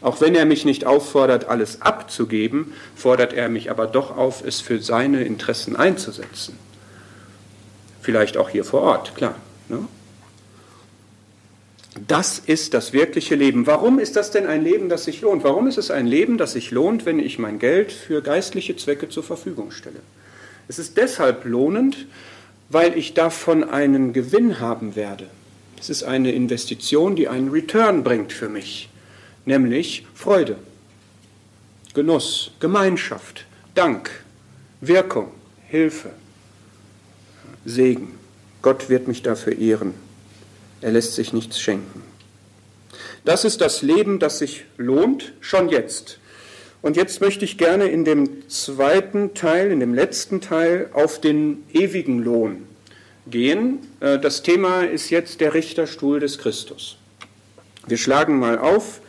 Auch 0.00 0.22
wenn 0.22 0.34
er 0.34 0.46
mich 0.46 0.64
nicht 0.64 0.86
auffordert, 0.86 1.48
alles 1.50 1.82
abzugeben, 1.82 2.72
fordert 2.96 3.34
er 3.34 3.50
mich 3.50 3.70
aber 3.70 3.86
doch 3.86 4.16
auf, 4.16 4.42
es 4.42 4.62
für 4.62 4.80
seine 4.80 5.22
Interessen 5.22 5.76
einzusetzen. 5.76 6.56
Vielleicht 8.00 8.38
auch 8.38 8.48
hier 8.48 8.64
vor 8.64 8.80
Ort, 8.80 9.14
klar. 9.14 9.34
Ne? 9.68 9.86
Das 12.08 12.38
ist 12.38 12.72
das 12.72 12.94
wirkliche 12.94 13.34
Leben. 13.34 13.66
Warum 13.66 13.98
ist 13.98 14.16
das 14.16 14.30
denn 14.30 14.46
ein 14.46 14.64
Leben, 14.64 14.88
das 14.88 15.04
sich 15.04 15.20
lohnt? 15.20 15.44
Warum 15.44 15.66
ist 15.66 15.76
es 15.76 15.90
ein 15.90 16.06
Leben, 16.06 16.38
das 16.38 16.52
sich 16.52 16.70
lohnt, 16.70 17.04
wenn 17.04 17.18
ich 17.18 17.38
mein 17.38 17.58
Geld 17.58 17.92
für 17.92 18.22
geistliche 18.22 18.76
Zwecke 18.76 19.10
zur 19.10 19.24
Verfügung 19.24 19.72
stelle? 19.72 20.00
Es 20.72 20.78
ist 20.78 20.96
deshalb 20.96 21.44
lohnend, 21.44 22.06
weil 22.70 22.96
ich 22.96 23.12
davon 23.12 23.62
einen 23.62 24.14
Gewinn 24.14 24.58
haben 24.58 24.96
werde. 24.96 25.28
Es 25.78 25.90
ist 25.90 26.02
eine 26.02 26.32
Investition, 26.32 27.14
die 27.14 27.28
einen 27.28 27.50
Return 27.50 28.02
bringt 28.02 28.32
für 28.32 28.48
mich, 28.48 28.88
nämlich 29.44 30.06
Freude, 30.14 30.56
Genuss, 31.92 32.52
Gemeinschaft, 32.58 33.44
Dank, 33.74 34.24
Wirkung, 34.80 35.32
Hilfe, 35.68 36.08
Segen. 37.66 38.14
Gott 38.62 38.88
wird 38.88 39.08
mich 39.08 39.22
dafür 39.22 39.58
ehren. 39.58 39.92
Er 40.80 40.92
lässt 40.92 41.16
sich 41.16 41.34
nichts 41.34 41.60
schenken. 41.60 42.02
Das 43.26 43.44
ist 43.44 43.60
das 43.60 43.82
Leben, 43.82 44.18
das 44.18 44.38
sich 44.38 44.64
lohnt, 44.78 45.34
schon 45.42 45.68
jetzt. 45.68 46.18
Und 46.82 46.96
jetzt 46.96 47.20
möchte 47.20 47.44
ich 47.44 47.58
gerne 47.58 47.86
in 47.86 48.04
dem 48.04 48.48
zweiten 48.48 49.34
Teil, 49.34 49.70
in 49.70 49.78
dem 49.78 49.94
letzten 49.94 50.40
Teil, 50.40 50.90
auf 50.92 51.20
den 51.20 51.62
ewigen 51.72 52.18
Lohn 52.18 52.66
gehen. 53.28 53.78
Äh, 54.00 54.18
das 54.18 54.42
Thema 54.42 54.82
ist 54.82 55.10
jetzt 55.10 55.40
der 55.40 55.54
Richterstuhl 55.54 56.18
des 56.18 56.38
Christus. 56.38 56.98
Wir 57.86 57.96
schlagen 57.96 58.38
mal 58.38 58.58
auf 58.58 59.00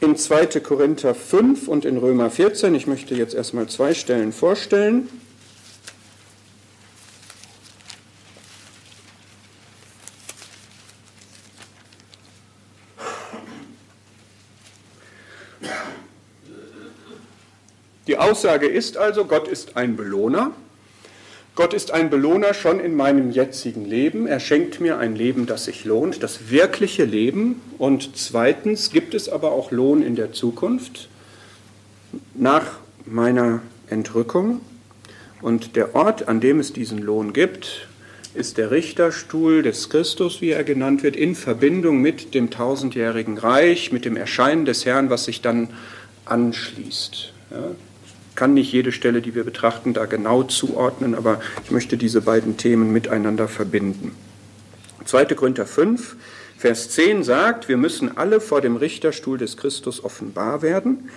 in 0.00 0.16
2. 0.16 0.60
Korinther 0.60 1.14
5 1.14 1.66
und 1.66 1.86
in 1.86 1.96
Römer 1.96 2.30
14. 2.30 2.74
Ich 2.74 2.86
möchte 2.86 3.14
jetzt 3.14 3.34
erstmal 3.34 3.68
zwei 3.68 3.94
Stellen 3.94 4.32
vorstellen. 4.32 5.08
Aussage 18.24 18.66
ist 18.66 18.96
also, 18.96 19.26
Gott 19.26 19.48
ist 19.48 19.76
ein 19.76 19.96
Belohner. 19.96 20.52
Gott 21.56 21.72
ist 21.72 21.92
ein 21.92 22.10
Belohner 22.10 22.54
schon 22.54 22.80
in 22.80 22.96
meinem 22.96 23.30
jetzigen 23.30 23.84
Leben. 23.84 24.26
Er 24.26 24.40
schenkt 24.40 24.80
mir 24.80 24.98
ein 24.98 25.14
Leben, 25.14 25.46
das 25.46 25.66
sich 25.66 25.84
lohnt, 25.84 26.22
das 26.22 26.50
wirkliche 26.50 27.04
Leben. 27.04 27.60
Und 27.78 28.16
zweitens 28.16 28.90
gibt 28.90 29.14
es 29.14 29.28
aber 29.28 29.52
auch 29.52 29.70
Lohn 29.70 30.02
in 30.02 30.16
der 30.16 30.32
Zukunft 30.32 31.08
nach 32.34 32.78
meiner 33.04 33.60
Entrückung. 33.88 34.62
Und 35.42 35.76
der 35.76 35.94
Ort, 35.94 36.26
an 36.26 36.40
dem 36.40 36.58
es 36.58 36.72
diesen 36.72 36.98
Lohn 36.98 37.32
gibt, 37.34 37.88
ist 38.32 38.56
der 38.58 38.70
Richterstuhl 38.70 39.62
des 39.62 39.90
Christus, 39.90 40.40
wie 40.40 40.50
er 40.50 40.64
genannt 40.64 41.02
wird, 41.02 41.14
in 41.14 41.34
Verbindung 41.34 42.00
mit 42.00 42.34
dem 42.34 42.50
tausendjährigen 42.50 43.38
Reich, 43.38 43.92
mit 43.92 44.04
dem 44.04 44.16
Erscheinen 44.16 44.64
des 44.64 44.86
Herrn, 44.86 45.10
was 45.10 45.26
sich 45.26 45.40
dann 45.42 45.68
anschließt. 46.24 47.32
Ja, 47.50 47.70
kann 48.34 48.54
nicht 48.54 48.72
jede 48.72 48.92
Stelle, 48.92 49.22
die 49.22 49.34
wir 49.34 49.44
betrachten, 49.44 49.92
da 49.92 50.06
genau 50.06 50.42
zuordnen, 50.42 51.14
aber 51.14 51.40
ich 51.64 51.70
möchte 51.70 51.96
diese 51.96 52.20
beiden 52.20 52.56
Themen 52.56 52.92
miteinander 52.92 53.48
verbinden. 53.48 54.12
2. 55.04 55.26
Korinther 55.26 55.66
5, 55.66 56.16
Vers 56.56 56.90
10 56.90 57.24
sagt, 57.24 57.68
wir 57.68 57.76
müssen 57.76 58.16
alle 58.16 58.40
vor 58.40 58.60
dem 58.60 58.76
Richterstuhl 58.76 59.36
des 59.36 59.56
Christus 59.56 60.02
offenbar 60.02 60.62
werden, 60.62 61.10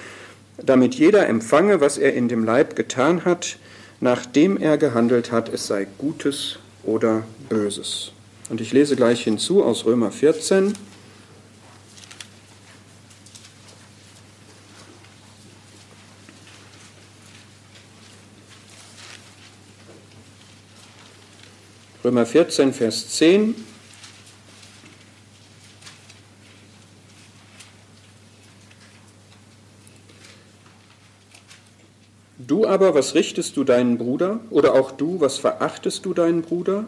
damit 0.57 0.95
jeder 0.95 1.28
empfange, 1.28 1.80
was 1.80 1.97
er 1.97 2.13
in 2.13 2.28
dem 2.28 2.43
Leib 2.43 2.76
getan 2.76 3.24
hat, 3.24 3.57
nachdem 4.01 4.57
er 4.57 4.78
gehandelt 4.78 5.32
hat, 5.32 5.49
es 5.49 5.68
sei 5.68 5.88
Gutes 5.97 6.59
oder 6.84 7.24
Böses. 7.49 8.11
Und 8.49 8.61
ich 8.61 8.74
lese 8.74 8.95
gleich 8.95 9.24
hinzu 9.24 9.63
aus 9.63 9.86
Römer 9.86 10.11
14, 10.11 10.74
Römer 22.08 22.26
14, 22.26 22.72
Vers 22.72 23.10
10. 23.18 23.53
Du 32.38 32.66
aber, 32.66 32.95
was 32.95 33.14
richtest 33.14 33.58
du 33.58 33.66
deinen 33.66 33.97
Bruder? 33.97 34.39
Oder 34.51 34.76
auch 34.76 34.91
du, 34.91 35.20
was 35.20 35.38
verachtest 35.38 36.05
du 36.05 36.14
deinen 36.14 36.43
Bruder? 36.43 36.86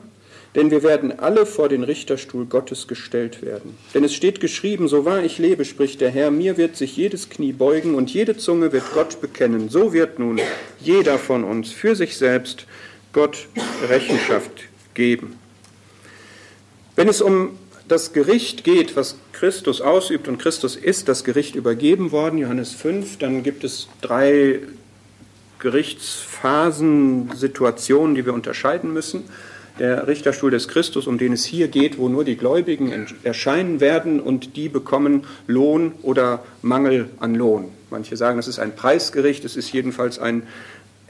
Denn 0.56 0.72
wir 0.72 0.84
werden 0.84 1.20
alle 1.20 1.46
vor 1.46 1.68
den 1.68 1.84
Richterstuhl 1.84 2.46
Gottes 2.46 2.88
gestellt 2.88 3.42
werden. 3.42 3.78
Denn 3.94 4.06
es 4.06 4.16
steht 4.16 4.40
geschrieben, 4.40 4.88
so 4.88 5.04
wahr 5.04 5.22
ich 5.22 5.38
lebe, 5.38 5.66
spricht 5.66 6.00
der 6.00 6.12
Herr, 6.12 6.32
mir 6.32 6.56
wird 6.56 6.78
sich 6.78 6.96
jedes 6.96 7.30
Knie 7.30 7.52
beugen 7.52 7.96
und 7.96 8.10
jede 8.10 8.38
Zunge 8.38 8.72
wird 8.72 8.86
Gott 8.94 9.20
bekennen. 9.20 9.68
So 9.68 9.92
wird 9.92 10.18
nun 10.18 10.40
jeder 10.80 11.20
von 11.20 11.44
uns 11.44 11.74
für 11.74 11.98
sich 11.98 12.16
selbst 12.16 12.68
Gott 13.12 13.50
Rechenschaft 13.90 14.69
geben. 15.00 15.40
Wenn 16.98 17.08
es 17.08 17.22
um 17.22 17.52
das 17.88 18.12
Gericht 18.12 18.66
geht, 18.66 18.98
was 18.98 19.16
Christus 19.32 19.80
ausübt 19.80 20.28
und 20.28 20.38
Christus 20.38 20.76
ist 20.76 21.08
das 21.08 21.24
Gericht 21.24 21.56
übergeben 21.56 22.12
worden, 22.12 22.38
Johannes 22.38 22.74
5, 22.74 23.18
dann 23.18 23.42
gibt 23.42 23.64
es 23.64 23.88
drei 24.02 24.60
Gerichtsphasen, 25.60 27.32
Situationen, 27.34 28.16
die 28.16 28.26
wir 28.26 28.34
unterscheiden 28.34 28.92
müssen. 28.92 29.24
Der 29.80 30.08
Richterstuhl 30.08 30.52
des 30.52 30.68
Christus, 30.68 31.08
um 31.08 31.18
den 31.18 31.32
es 31.32 31.46
hier 31.46 31.70
geht, 31.70 31.98
wo 31.98 32.10
nur 32.10 32.26
die 32.26 32.36
Gläubigen 32.36 33.08
erscheinen 33.24 33.80
werden 33.80 34.20
und 34.20 34.58
die 34.58 34.68
bekommen 34.68 35.26
Lohn 35.48 35.94
oder 36.02 36.44
Mangel 36.62 37.10
an 37.22 37.34
Lohn. 37.34 37.70
Manche 37.90 38.18
sagen, 38.18 38.40
es 38.40 38.50
ist 38.50 38.60
ein 38.60 38.76
Preisgericht, 38.76 39.46
es 39.46 39.56
ist 39.56 39.72
jedenfalls 39.72 40.20
ein, 40.20 40.44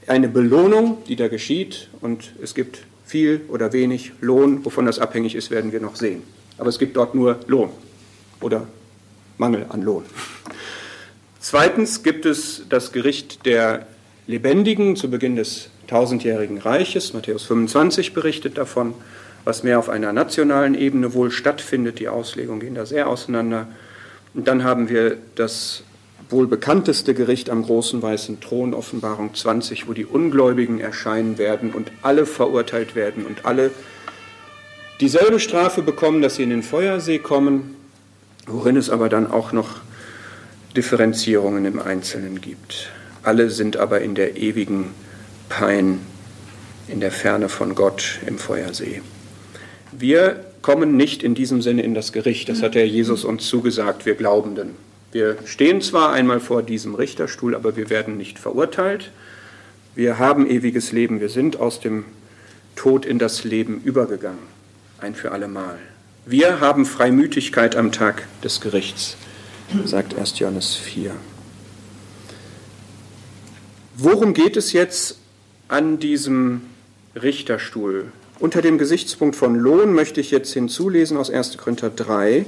eine 0.05 0.29
Belohnung, 0.29 0.99
die 1.07 1.15
da 1.15 1.29
geschieht 1.29 1.89
und 1.99 2.33
es 2.43 2.53
gibt 2.53 2.83
viel 3.09 3.41
oder 3.47 3.73
wenig 3.73 4.11
Lohn, 4.21 4.63
wovon 4.63 4.85
das 4.85 4.99
abhängig 4.99 5.33
ist, 5.33 5.49
werden 5.49 5.71
wir 5.71 5.79
noch 5.79 5.95
sehen. 5.95 6.21
Aber 6.59 6.69
es 6.69 6.77
gibt 6.77 6.95
dort 6.95 7.15
nur 7.15 7.39
Lohn 7.47 7.71
oder 8.39 8.67
Mangel 9.39 9.65
an 9.69 9.81
Lohn. 9.81 10.03
Zweitens 11.39 12.03
gibt 12.03 12.27
es 12.27 12.65
das 12.69 12.91
Gericht 12.91 13.47
der 13.47 13.87
Lebendigen 14.27 14.95
zu 14.95 15.09
Beginn 15.09 15.35
des 15.35 15.69
tausendjährigen 15.87 16.59
Reiches. 16.59 17.13
Matthäus 17.13 17.43
25 17.45 18.13
berichtet 18.13 18.59
davon, 18.59 18.93
was 19.43 19.63
mehr 19.63 19.79
auf 19.79 19.89
einer 19.89 20.13
nationalen 20.13 20.75
Ebene 20.75 21.15
wohl 21.15 21.31
stattfindet. 21.31 21.97
Die 21.97 22.09
Auslegungen 22.09 22.59
gehen 22.59 22.75
da 22.75 22.85
sehr 22.85 23.07
auseinander. 23.07 23.67
Und 24.35 24.47
dann 24.47 24.63
haben 24.63 24.87
wir 24.89 25.17
das 25.33 25.81
wohl 26.29 26.47
bekannteste 26.47 27.13
Gericht 27.13 27.49
am 27.49 27.63
großen 27.63 28.01
weißen 28.01 28.39
Thron, 28.39 28.73
Offenbarung 28.73 29.33
20, 29.33 29.87
wo 29.87 29.93
die 29.93 30.05
Ungläubigen 30.05 30.79
erscheinen 30.79 31.37
werden 31.37 31.71
und 31.71 31.91
alle 32.01 32.25
verurteilt 32.25 32.95
werden 32.95 33.25
und 33.25 33.45
alle 33.45 33.71
dieselbe 35.01 35.39
Strafe 35.39 35.81
bekommen, 35.81 36.21
dass 36.21 36.35
sie 36.35 36.43
in 36.43 36.51
den 36.51 36.63
Feuersee 36.63 37.19
kommen, 37.19 37.75
worin 38.45 38.77
es 38.77 38.89
aber 38.89 39.09
dann 39.09 39.29
auch 39.29 39.51
noch 39.51 39.77
Differenzierungen 40.75 41.65
im 41.65 41.79
Einzelnen 41.79 42.41
gibt. 42.41 42.91
Alle 43.23 43.49
sind 43.49 43.77
aber 43.77 44.01
in 44.01 44.13
der 44.13 44.37
ewigen 44.37 44.91
Pein, 45.49 45.99
in 46.87 46.99
der 46.99 47.11
Ferne 47.11 47.49
von 47.49 47.73
Gott 47.73 48.19
im 48.27 48.37
Feuersee. 48.37 49.01
Wir 49.91 50.45
kommen 50.61 50.95
nicht 50.95 51.23
in 51.23 51.33
diesem 51.33 51.61
Sinne 51.61 51.81
in 51.81 51.95
das 51.95 52.11
Gericht, 52.11 52.49
das 52.49 52.61
hat 52.61 52.75
der 52.75 52.87
Jesus 52.87 53.25
uns 53.25 53.47
zugesagt, 53.47 54.05
wir 54.05 54.15
Glaubenden. 54.15 54.88
Wir 55.11 55.37
stehen 55.45 55.81
zwar 55.81 56.11
einmal 56.11 56.39
vor 56.39 56.61
diesem 56.61 56.93
Richterstuhl, 56.93 57.55
aber 57.55 57.75
wir 57.75 57.89
werden 57.89 58.17
nicht 58.17 58.37
verurteilt. 58.37 59.11
Wir 59.95 60.19
haben 60.19 60.47
ewiges 60.47 60.91
Leben. 60.91 61.19
Wir 61.19 61.29
sind 61.29 61.59
aus 61.59 61.79
dem 61.79 62.05
Tod 62.75 63.05
in 63.05 63.17
das 63.17 63.43
Leben 63.43 63.81
übergegangen, 63.83 64.39
ein 64.99 65.15
für 65.15 65.31
allemal. 65.31 65.79
Wir 66.25 66.59
haben 66.59 66.85
Freimütigkeit 66.85 67.75
am 67.75 67.91
Tag 67.91 68.27
des 68.43 68.61
Gerichts, 68.61 69.17
sagt 69.85 70.15
1. 70.15 70.37
Johannes 70.39 70.75
4. 70.75 71.15
Worum 73.95 74.33
geht 74.33 74.55
es 74.55 74.71
jetzt 74.73 75.17
an 75.67 75.99
diesem 75.99 76.61
Richterstuhl? 77.21 78.11
Unter 78.39 78.61
dem 78.61 78.77
Gesichtspunkt 78.77 79.35
von 79.35 79.55
Lohn 79.55 79.93
möchte 79.93 80.21
ich 80.21 80.31
jetzt 80.31 80.53
hinzulesen 80.53 81.17
aus 81.17 81.29
1. 81.29 81.57
Korinther 81.57 81.89
3, 81.89 82.45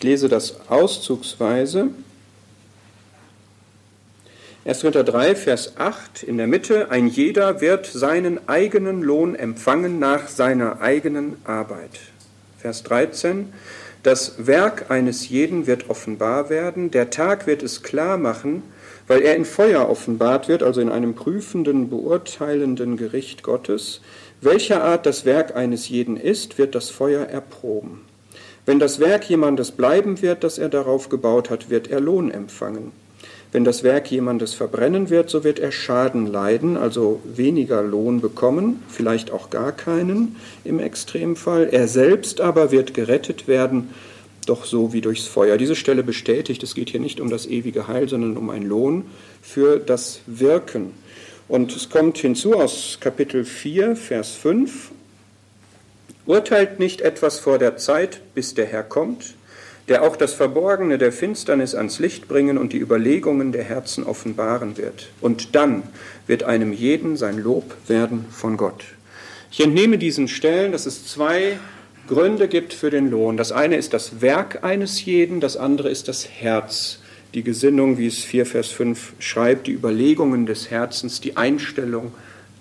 Ich 0.00 0.04
lese 0.04 0.30
das 0.30 0.54
auszugsweise. 0.70 1.88
1. 4.64 4.80
Korinther 4.80 5.04
3, 5.04 5.34
Vers 5.34 5.74
8 5.76 6.22
in 6.22 6.38
der 6.38 6.46
Mitte, 6.46 6.90
ein 6.90 7.06
jeder 7.06 7.60
wird 7.60 7.84
seinen 7.84 8.48
eigenen 8.48 9.02
Lohn 9.02 9.34
empfangen 9.34 9.98
nach 9.98 10.28
seiner 10.28 10.80
eigenen 10.80 11.36
Arbeit. 11.44 11.90
Vers 12.56 12.82
13, 12.84 13.52
das 14.02 14.46
Werk 14.46 14.90
eines 14.90 15.28
jeden 15.28 15.66
wird 15.66 15.90
offenbar 15.90 16.48
werden, 16.48 16.90
der 16.90 17.10
Tag 17.10 17.46
wird 17.46 17.62
es 17.62 17.82
klar 17.82 18.16
machen, 18.16 18.62
weil 19.06 19.20
er 19.20 19.36
in 19.36 19.44
Feuer 19.44 19.86
offenbart 19.86 20.48
wird, 20.48 20.62
also 20.62 20.80
in 20.80 20.88
einem 20.88 21.14
prüfenden, 21.14 21.90
beurteilenden 21.90 22.96
Gericht 22.96 23.42
Gottes. 23.42 24.00
Welcher 24.40 24.82
Art 24.82 25.04
das 25.04 25.26
Werk 25.26 25.56
eines 25.56 25.90
jeden 25.90 26.16
ist, 26.16 26.56
wird 26.56 26.74
das 26.74 26.88
Feuer 26.88 27.26
erproben. 27.26 28.06
Wenn 28.70 28.78
das 28.78 29.00
Werk 29.00 29.28
jemandes 29.28 29.72
bleiben 29.72 30.22
wird, 30.22 30.44
das 30.44 30.56
er 30.56 30.68
darauf 30.68 31.08
gebaut 31.08 31.50
hat, 31.50 31.70
wird 31.70 31.90
er 31.90 31.98
Lohn 31.98 32.30
empfangen. 32.30 32.92
Wenn 33.50 33.64
das 33.64 33.82
Werk 33.82 34.08
jemandes 34.12 34.54
verbrennen 34.54 35.10
wird, 35.10 35.28
so 35.28 35.42
wird 35.42 35.58
er 35.58 35.72
Schaden 35.72 36.28
leiden, 36.28 36.76
also 36.76 37.20
weniger 37.24 37.82
Lohn 37.82 38.20
bekommen, 38.20 38.80
vielleicht 38.88 39.32
auch 39.32 39.50
gar 39.50 39.72
keinen 39.72 40.36
im 40.62 40.78
Extremfall. 40.78 41.68
Er 41.72 41.88
selbst 41.88 42.40
aber 42.40 42.70
wird 42.70 42.94
gerettet 42.94 43.48
werden, 43.48 43.90
doch 44.46 44.64
so 44.64 44.92
wie 44.92 45.00
durchs 45.00 45.26
Feuer. 45.26 45.56
Diese 45.56 45.74
Stelle 45.74 46.04
bestätigt, 46.04 46.62
es 46.62 46.76
geht 46.76 46.90
hier 46.90 47.00
nicht 47.00 47.18
um 47.18 47.28
das 47.28 47.48
ewige 47.48 47.88
Heil, 47.88 48.08
sondern 48.08 48.36
um 48.36 48.50
einen 48.50 48.68
Lohn 48.68 49.06
für 49.42 49.80
das 49.80 50.20
Wirken. 50.28 50.92
Und 51.48 51.74
es 51.74 51.90
kommt 51.90 52.18
hinzu 52.18 52.54
aus 52.54 52.98
Kapitel 53.00 53.44
4, 53.44 53.96
Vers 53.96 54.30
5. 54.30 54.92
Urteilt 56.30 56.78
nicht 56.78 57.00
etwas 57.00 57.40
vor 57.40 57.58
der 57.58 57.76
Zeit, 57.76 58.20
bis 58.34 58.54
der 58.54 58.66
Herr 58.66 58.84
kommt 58.84 59.34
der 59.90 60.04
auch 60.04 60.14
das 60.14 60.34
Verborgene 60.34 60.98
der 60.98 61.10
Finsternis 61.10 61.74
ans 61.74 61.98
Licht 61.98 62.28
bringen 62.28 62.58
und 62.58 62.72
die 62.72 62.78
Überlegungen 62.78 63.50
der 63.50 63.64
Herzen 63.64 64.04
offenbaren 64.04 64.76
wird. 64.76 65.08
Und 65.20 65.56
dann 65.56 65.82
wird 66.28 66.44
einem 66.44 66.72
jeden 66.72 67.16
sein 67.16 67.38
Lob 67.38 67.74
werden 67.88 68.24
von 68.30 68.56
Gott. 68.56 68.84
Ich 69.50 69.60
entnehme 69.60 69.98
diesen 69.98 70.28
Stellen, 70.28 70.70
dass 70.70 70.86
es 70.86 71.08
zwei 71.08 71.58
Gründe 72.06 72.46
gibt 72.46 72.72
für 72.72 72.90
den 72.90 73.10
Lohn. 73.10 73.36
Das 73.36 73.50
eine 73.50 73.76
ist 73.76 73.92
das 73.92 74.20
Werk 74.20 74.62
eines 74.62 75.04
jeden, 75.04 75.40
das 75.40 75.56
andere 75.56 75.90
ist 75.90 76.06
das 76.06 76.28
Herz, 76.28 77.00
die 77.34 77.42
Gesinnung, 77.42 77.98
wie 77.98 78.06
es 78.06 78.20
4 78.20 78.46
Vers 78.46 78.68
5 78.68 79.14
schreibt, 79.18 79.66
die 79.66 79.72
Überlegungen 79.72 80.46
des 80.46 80.70
Herzens, 80.70 81.20
die 81.20 81.36
Einstellung 81.36 82.12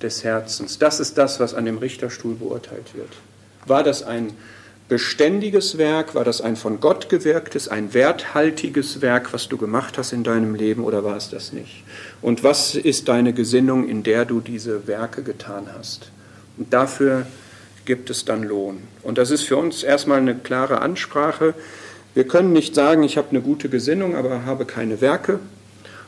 des 0.02 0.24
Herzens. 0.24 0.80
Das 0.80 1.00
ist 1.00 1.20
das, 1.20 1.40
was 1.40 1.54
an 1.54 1.66
dem 1.66 1.78
Richterstuhl 1.78 2.34
beurteilt 2.34 2.96
wird. 2.96 3.12
War 3.70 3.84
das 3.84 4.04
ein 4.04 4.34
beständiges 4.90 5.78
Werk? 5.78 6.16
War 6.16 6.26
das 6.26 6.42
ein 6.42 6.56
von 6.56 6.80
Gott 6.80 7.08
gewirktes, 7.10 7.68
ein 7.68 7.94
werthaltiges 7.94 9.02
Werk, 9.02 9.32
was 9.32 9.48
du 9.48 9.58
gemacht 9.58 9.98
hast 9.98 10.12
in 10.12 10.24
deinem 10.24 10.56
Leben 10.56 10.84
oder 10.84 11.04
war 11.04 11.16
es 11.16 11.30
das 11.30 11.54
nicht? 11.54 11.84
Und 12.22 12.44
was 12.44 12.76
ist 12.76 13.08
deine 13.08 13.32
Gesinnung, 13.32 13.88
in 13.88 14.04
der 14.04 14.26
du 14.26 14.42
diese 14.42 14.88
Werke 14.88 15.22
getan 15.22 15.68
hast? 15.78 16.12
Und 16.58 16.74
dafür 16.74 17.28
gibt 17.86 18.10
es 18.10 18.26
dann 18.26 18.44
Lohn. 18.44 18.80
Und 19.04 19.18
das 19.18 19.32
ist 19.32 19.44
für 19.44 19.58
uns 19.58 19.84
erstmal 19.84 20.18
eine 20.20 20.36
klare 20.36 20.82
Ansprache. 20.82 21.54
Wir 22.16 22.28
können 22.28 22.52
nicht 22.52 22.76
sagen, 22.76 23.04
ich 23.04 23.18
habe 23.18 23.30
eine 23.30 23.42
gute 23.42 23.70
Gesinnung, 23.70 24.16
aber 24.16 24.46
habe 24.46 24.66
keine 24.66 25.00
Werke. 25.00 25.40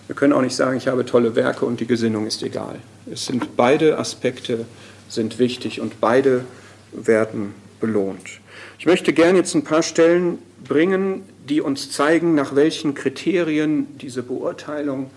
Wir 0.07 0.15
können 0.15 0.33
auch 0.33 0.41
nicht 0.41 0.55
sagen, 0.55 0.77
ich 0.77 0.87
habe 0.87 1.05
tolle 1.05 1.35
Werke 1.35 1.65
und 1.65 1.79
die 1.79 1.87
Gesinnung 1.87 2.25
ist 2.25 2.43
egal. 2.43 2.79
Es 3.09 3.27
sind 3.27 3.55
beide 3.55 3.97
Aspekte 3.97 4.65
sind 5.07 5.39
wichtig 5.39 5.79
und 5.79 6.01
beide 6.01 6.43
werden 6.91 7.53
belohnt. 7.79 8.39
Ich 8.79 8.85
möchte 8.85 9.13
gerne 9.13 9.39
jetzt 9.39 9.55
ein 9.55 9.63
paar 9.63 9.83
Stellen 9.83 10.39
bringen, 10.63 11.23
die 11.49 11.61
uns 11.61 11.91
zeigen, 11.91 12.35
nach 12.35 12.55
welchen 12.55 12.93
Kriterien 12.93 13.87
diese 13.99 14.23
Beurteilung 14.23 15.09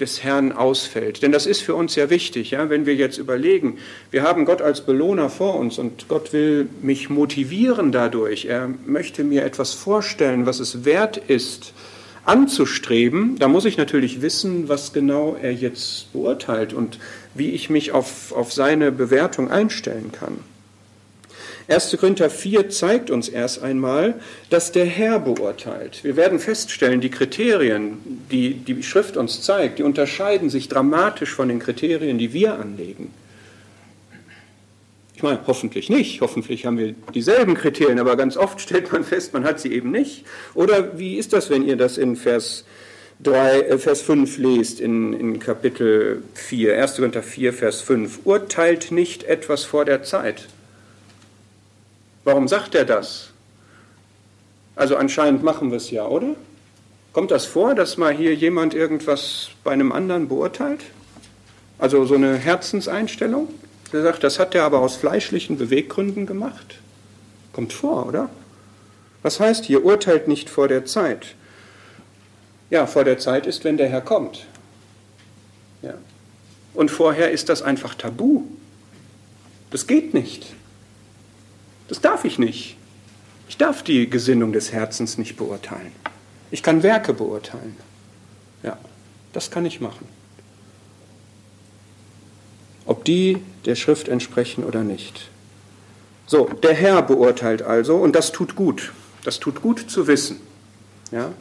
des 0.00 0.22
Herrn 0.22 0.52
ausfällt. 0.52 1.22
Denn 1.22 1.32
das 1.32 1.46
ist 1.46 1.60
für 1.60 1.74
uns 1.74 1.96
ja 1.96 2.08
wichtig, 2.10 2.52
ja? 2.52 2.70
wenn 2.70 2.86
wir 2.86 2.94
jetzt 2.94 3.18
überlegen, 3.18 3.78
wir 4.10 4.22
haben 4.22 4.44
Gott 4.44 4.62
als 4.62 4.80
Belohner 4.80 5.28
vor 5.28 5.56
uns 5.56 5.78
und 5.78 6.08
Gott 6.08 6.32
will 6.32 6.68
mich 6.82 7.10
motivieren 7.10 7.90
dadurch. 7.90 8.46
Er 8.46 8.70
möchte 8.86 9.24
mir 9.24 9.44
etwas 9.44 9.74
vorstellen, 9.74 10.46
was 10.46 10.60
es 10.60 10.84
wert 10.84 11.16
ist, 11.16 11.72
anzustreben. 12.24 13.36
Da 13.38 13.48
muss 13.48 13.64
ich 13.64 13.76
natürlich 13.76 14.22
wissen, 14.22 14.68
was 14.68 14.92
genau 14.92 15.36
er 15.40 15.52
jetzt 15.52 16.12
beurteilt 16.12 16.72
und 16.72 16.98
wie 17.34 17.50
ich 17.50 17.70
mich 17.70 17.92
auf, 17.92 18.32
auf 18.32 18.52
seine 18.52 18.92
Bewertung 18.92 19.50
einstellen 19.50 20.12
kann. 20.12 20.38
1. 21.68 21.94
Korinther 22.00 22.30
4 22.30 22.70
zeigt 22.70 23.10
uns 23.10 23.28
erst 23.28 23.62
einmal, 23.62 24.14
dass 24.48 24.72
der 24.72 24.86
Herr 24.86 25.20
beurteilt. 25.20 26.02
Wir 26.02 26.16
werden 26.16 26.38
feststellen, 26.38 27.02
die 27.02 27.10
Kriterien, 27.10 27.98
die 28.30 28.54
die 28.54 28.82
Schrift 28.82 29.18
uns 29.18 29.42
zeigt, 29.42 29.78
die 29.78 29.82
unterscheiden 29.82 30.48
sich 30.48 30.68
dramatisch 30.68 31.30
von 31.30 31.48
den 31.48 31.58
Kriterien, 31.58 32.16
die 32.16 32.32
wir 32.32 32.58
anlegen. 32.58 33.12
Ich 35.14 35.22
meine, 35.22 35.40
hoffentlich 35.46 35.90
nicht. 35.90 36.22
Hoffentlich 36.22 36.64
haben 36.64 36.78
wir 36.78 36.94
dieselben 37.12 37.54
Kriterien, 37.54 37.98
aber 37.98 38.16
ganz 38.16 38.38
oft 38.38 38.60
stellt 38.60 38.90
man 38.90 39.04
fest, 39.04 39.34
man 39.34 39.44
hat 39.44 39.60
sie 39.60 39.72
eben 39.72 39.90
nicht. 39.90 40.24
Oder 40.54 40.98
wie 40.98 41.16
ist 41.16 41.34
das, 41.34 41.50
wenn 41.50 41.66
ihr 41.66 41.76
das 41.76 41.98
in 41.98 42.16
Vers 42.16 42.64
3, 43.24 43.60
äh, 43.60 43.78
Vers 43.78 44.00
5 44.00 44.38
lest, 44.38 44.80
in, 44.80 45.12
in 45.12 45.38
Kapitel 45.38 46.22
4, 46.34 46.80
1. 46.80 46.96
Korinther 46.96 47.22
4, 47.22 47.52
Vers 47.52 47.82
5? 47.82 48.20
Urteilt 48.24 48.90
nicht 48.90 49.24
etwas 49.24 49.64
vor 49.64 49.84
der 49.84 50.02
Zeit. 50.02 50.46
Warum 52.28 52.46
sagt 52.46 52.74
er 52.74 52.84
das? 52.84 53.30
Also 54.76 54.96
anscheinend 54.96 55.42
machen 55.42 55.70
wir 55.70 55.78
es 55.78 55.90
ja, 55.90 56.04
oder? 56.04 56.36
Kommt 57.14 57.30
das 57.30 57.46
vor, 57.46 57.74
dass 57.74 57.96
mal 57.96 58.12
hier 58.12 58.34
jemand 58.34 58.74
irgendwas 58.74 59.48
bei 59.64 59.70
einem 59.72 59.92
anderen 59.92 60.28
beurteilt? 60.28 60.82
Also 61.78 62.04
so 62.04 62.16
eine 62.16 62.36
Herzenseinstellung? 62.36 63.48
Er 63.92 64.02
sagt, 64.02 64.24
das 64.24 64.38
hat 64.38 64.54
er 64.54 64.64
aber 64.64 64.80
aus 64.80 64.96
fleischlichen 64.96 65.56
Beweggründen 65.56 66.26
gemacht. 66.26 66.80
Kommt 67.54 67.72
vor, 67.72 68.04
oder? 68.04 68.28
Was 69.22 69.40
heißt 69.40 69.64
hier, 69.64 69.82
urteilt 69.82 70.28
nicht 70.28 70.50
vor 70.50 70.68
der 70.68 70.84
Zeit? 70.84 71.34
Ja, 72.68 72.86
vor 72.86 73.04
der 73.04 73.16
Zeit 73.16 73.46
ist, 73.46 73.64
wenn 73.64 73.78
der 73.78 73.88
Herr 73.88 74.02
kommt. 74.02 74.44
Ja. 75.80 75.94
Und 76.74 76.90
vorher 76.90 77.30
ist 77.30 77.48
das 77.48 77.62
einfach 77.62 77.94
tabu. 77.94 78.42
Das 79.70 79.86
geht 79.86 80.12
nicht. 80.12 80.52
Das 81.88 82.00
darf 82.00 82.24
ich 82.24 82.38
nicht. 82.38 82.76
Ich 83.48 83.56
darf 83.56 83.82
die 83.82 84.08
Gesinnung 84.08 84.52
des 84.52 84.72
Herzens 84.72 85.18
nicht 85.18 85.36
beurteilen. 85.36 85.92
Ich 86.50 86.62
kann 86.62 86.82
Werke 86.82 87.14
beurteilen. 87.14 87.76
Ja, 88.62 88.78
das 89.32 89.50
kann 89.50 89.64
ich 89.66 89.80
machen. 89.80 90.06
Ob 92.84 93.04
die 93.04 93.38
der 93.64 93.74
Schrift 93.74 94.08
entsprechen 94.08 94.64
oder 94.64 94.82
nicht. 94.82 95.28
So, 96.26 96.44
der 96.62 96.74
Herr 96.74 97.02
beurteilt 97.02 97.62
also, 97.62 97.96
und 97.96 98.14
das 98.14 98.32
tut 98.32 98.54
gut. 98.54 98.92
Das 99.24 99.40
tut 99.40 99.62
gut 99.62 99.90
zu 99.90 100.06
wissen. 100.06 100.40
Ja? 101.10 101.32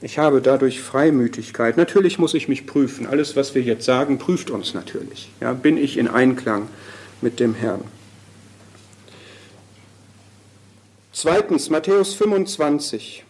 Ich 0.00 0.18
habe 0.18 0.40
dadurch 0.40 0.80
Freimütigkeit. 0.80 1.76
Natürlich 1.76 2.18
muss 2.18 2.34
ich 2.34 2.48
mich 2.48 2.66
prüfen. 2.66 3.06
Alles, 3.06 3.34
was 3.34 3.54
wir 3.54 3.62
jetzt 3.62 3.84
sagen, 3.84 4.18
prüft 4.18 4.50
uns 4.50 4.74
natürlich. 4.74 5.30
Ja? 5.40 5.52
Bin 5.52 5.76
ich 5.76 5.96
in 5.96 6.08
Einklang 6.08 6.68
mit 7.20 7.40
dem 7.40 7.54
Herrn? 7.54 7.82
Zweitens, 11.18 11.70
Matthäus 11.70 12.12
25. 12.12 13.24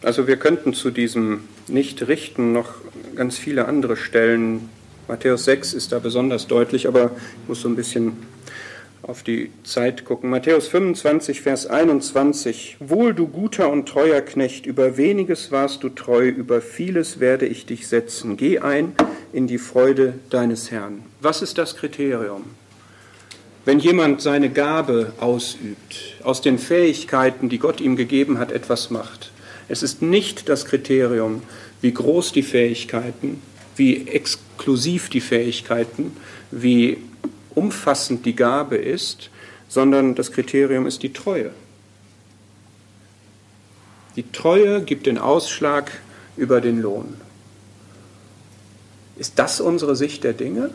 Also 0.00 0.26
wir 0.26 0.38
könnten 0.38 0.72
zu 0.72 0.90
diesem 0.90 1.40
Nicht-Richten 1.68 2.54
noch 2.54 2.72
ganz 3.16 3.36
viele 3.36 3.68
andere 3.68 3.98
Stellen. 3.98 4.70
Matthäus 5.08 5.44
6 5.44 5.74
ist 5.74 5.92
da 5.92 5.98
besonders 5.98 6.46
deutlich, 6.46 6.88
aber 6.88 7.10
ich 7.42 7.48
muss 7.48 7.60
so 7.60 7.68
ein 7.68 7.76
bisschen 7.76 8.16
auf 9.06 9.22
die 9.22 9.50
Zeit 9.64 10.04
gucken. 10.04 10.30
Matthäus 10.30 10.68
25, 10.68 11.42
Vers 11.42 11.66
21. 11.66 12.76
Wohl, 12.80 13.12
du 13.12 13.26
guter 13.26 13.70
und 13.70 13.86
treuer 13.88 14.20
Knecht, 14.22 14.66
über 14.66 14.96
weniges 14.96 15.52
warst 15.52 15.82
du 15.82 15.90
treu, 15.90 16.28
über 16.28 16.60
vieles 16.60 17.20
werde 17.20 17.46
ich 17.46 17.66
dich 17.66 17.86
setzen. 17.86 18.36
Geh 18.36 18.60
ein 18.60 18.94
in 19.32 19.46
die 19.46 19.58
Freude 19.58 20.14
deines 20.30 20.70
Herrn. 20.70 21.02
Was 21.20 21.42
ist 21.42 21.58
das 21.58 21.76
Kriterium? 21.76 22.44
Wenn 23.66 23.78
jemand 23.78 24.20
seine 24.20 24.50
Gabe 24.50 25.12
ausübt, 25.20 26.16
aus 26.22 26.40
den 26.40 26.58
Fähigkeiten, 26.58 27.48
die 27.48 27.58
Gott 27.58 27.80
ihm 27.80 27.96
gegeben 27.96 28.38
hat, 28.38 28.52
etwas 28.52 28.90
macht. 28.90 29.32
Es 29.68 29.82
ist 29.82 30.02
nicht 30.02 30.48
das 30.48 30.66
Kriterium, 30.66 31.42
wie 31.80 31.92
groß 31.92 32.32
die 32.32 32.42
Fähigkeiten, 32.42 33.42
wie 33.76 34.06
exklusiv 34.06 35.08
die 35.08 35.20
Fähigkeiten, 35.20 36.16
wie 36.50 36.98
umfassend 37.54 38.26
die 38.26 38.36
Gabe 38.36 38.76
ist, 38.76 39.30
sondern 39.68 40.14
das 40.14 40.32
Kriterium 40.32 40.86
ist 40.86 41.02
die 41.02 41.12
Treue. 41.12 41.50
Die 44.16 44.30
Treue 44.30 44.82
gibt 44.82 45.06
den 45.06 45.18
Ausschlag 45.18 45.90
über 46.36 46.60
den 46.60 46.80
Lohn. 46.80 47.14
Ist 49.16 49.38
das 49.38 49.60
unsere 49.60 49.96
Sicht 49.96 50.24
der 50.24 50.32
Dinge? 50.32 50.70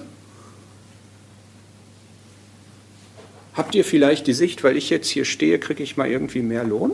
Habt 3.54 3.76
ihr 3.76 3.84
vielleicht 3.84 4.28
die 4.28 4.34
Sicht, 4.34 4.64
weil 4.64 4.78
ich 4.78 4.90
jetzt 4.90 5.10
hier 5.10 5.26
stehe, 5.26 5.60
kriege 5.60 5.84
ich 5.84 5.98
mal 5.98 6.10
irgendwie 6.10 6.42
mehr 6.42 6.64
Lohn? 6.64 6.92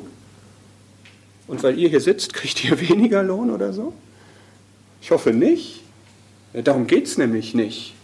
Und 1.48 1.62
weil 1.64 1.78
ihr 1.78 1.90
hier 1.90 2.02
sitzt, 2.02 2.34
kriegt 2.34 2.64
ihr 2.64 2.80
weniger 2.90 3.24
Lohn 3.24 3.52
oder 3.52 3.74
so? 3.74 3.94
Ich 5.02 5.12
hoffe 5.12 5.32
nicht. 5.32 5.82
Darum 6.54 6.88
geht 6.88 7.06
es 7.06 7.18
nämlich 7.18 7.54
nicht. 7.54 7.95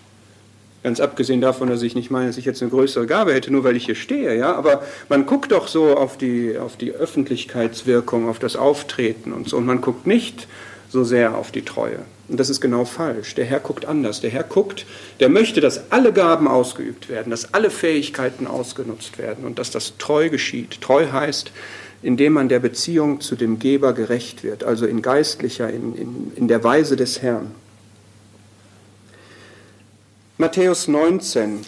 Ganz 0.84 1.00
abgesehen 1.00 1.42
davon, 1.42 1.70
dass 1.70 1.84
ich 1.84 1.94
nicht 1.94 2.10
meine, 2.10 2.28
dass 2.28 2.38
ich 2.38 2.46
jetzt 2.46 2.62
eine 2.62 2.72
größere 2.72 3.06
Gabe 3.06 3.34
hätte, 3.34 3.52
nur 3.52 3.64
weil 3.64 3.76
ich 3.76 3.86
hier 3.86 3.96
stehe, 3.96 4.36
ja. 4.36 4.56
Aber 4.56 4.84
man 5.10 5.28
guckt 5.28 5.52
doch 5.52 5.68
so 5.68 5.96
auf 5.96 6.18
die, 6.18 6.58
auf 6.58 6.76
die 6.76 6.92
Öffentlichkeitswirkung, 6.92 8.28
auf 8.28 8.40
das 8.40 8.56
Auftreten 8.56 9.32
und 9.32 9.48
so. 9.48 9.58
Und 9.58 9.66
man 9.68 9.82
guckt 9.82 10.08
nicht 10.08 10.48
so 10.90 11.04
sehr 11.04 11.38
auf 11.38 11.52
die 11.52 11.62
Treue. 11.62 12.00
Und 12.28 12.40
das 12.40 12.50
ist 12.50 12.62
genau 12.62 12.86
falsch. 12.86 13.36
Der 13.36 13.46
Herr 13.46 13.60
guckt 13.60 13.86
anders. 13.86 14.22
Der 14.22 14.30
Herr 14.30 14.44
guckt, 14.44 14.86
der 15.20 15.30
möchte, 15.30 15.62
dass 15.62 15.92
alle 15.92 16.14
Gaben 16.14 16.48
ausgeübt 16.48 17.10
werden, 17.10 17.30
dass 17.30 17.54
alle 17.54 17.70
Fähigkeiten 17.70 18.48
ausgenutzt 18.48 19.18
werden 19.18 19.46
und 19.46 19.60
dass 19.60 19.70
das 19.70 19.98
treu 20.00 20.30
geschieht. 20.30 20.82
Treu 20.82 21.12
heißt, 21.12 21.52
indem 22.02 22.34
man 22.34 22.50
der 22.50 22.60
Beziehung 22.60 23.22
zu 23.22 23.36
dem 23.36 23.60
Geber 23.60 23.94
gerecht 23.94 24.44
wird, 24.44 24.64
also 24.64 24.86
in 24.86 25.02
geistlicher, 25.02 25.70
in, 25.70 25.96
in, 25.96 26.32
in 26.36 26.48
der 26.48 26.64
Weise 26.64 26.96
des 26.96 27.22
Herrn. 27.22 27.52
Matthäus 30.42 30.88
19. 30.88 31.60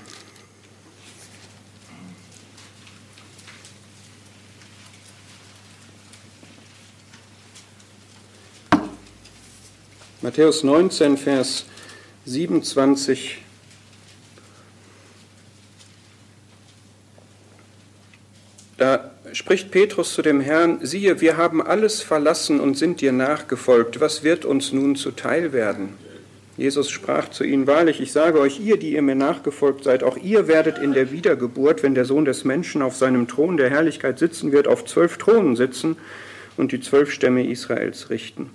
Matthäus 10.21 10.63
19, 10.63 11.17
Vers 11.17 11.65
27. 12.25 13.43
Da 18.79 19.11
spricht 19.33 19.69
Petrus 19.69 20.15
zu 20.15 20.23
dem 20.23 20.41
Herrn, 20.41 20.83
siehe, 20.83 21.21
wir 21.21 21.37
haben 21.37 21.61
alles 21.61 22.01
verlassen 22.01 22.59
und 22.59 22.75
sind 22.75 23.01
dir 23.01 23.11
nachgefolgt, 23.11 23.99
was 23.99 24.23
wird 24.23 24.45
uns 24.45 24.71
nun 24.71 24.95
zuteil 24.95 25.53
werden? 25.53 25.95
Jesus 26.55 26.91
sprach 26.91 27.29
zu 27.29 27.43
ihnen, 27.43 27.65
wahrlich, 27.65 27.99
ich 27.99 28.11
sage 28.11 28.39
euch, 28.39 28.59
ihr, 28.59 28.77
die 28.77 28.93
ihr 28.93 29.01
mir 29.01 29.15
nachgefolgt 29.15 29.83
seid, 29.83 30.03
auch 30.03 30.17
ihr 30.17 30.47
werdet 30.47 30.77
in 30.77 30.93
der 30.93 31.11
Wiedergeburt, 31.11 31.81
wenn 31.81 31.95
der 31.95 32.05
Sohn 32.05 32.25
des 32.25 32.45
Menschen 32.45 32.83
auf 32.83 32.95
seinem 32.95 33.27
Thron 33.27 33.57
der 33.57 33.71
Herrlichkeit 33.71 34.19
sitzen 34.19 34.51
wird, 34.51 34.67
auf 34.67 34.85
zwölf 34.85 35.17
Thronen 35.17 35.55
sitzen 35.55 35.97
und 36.55 36.71
die 36.71 36.79
zwölf 36.79 37.11
Stämme 37.11 37.47
Israels 37.47 38.11
richten. 38.11 38.51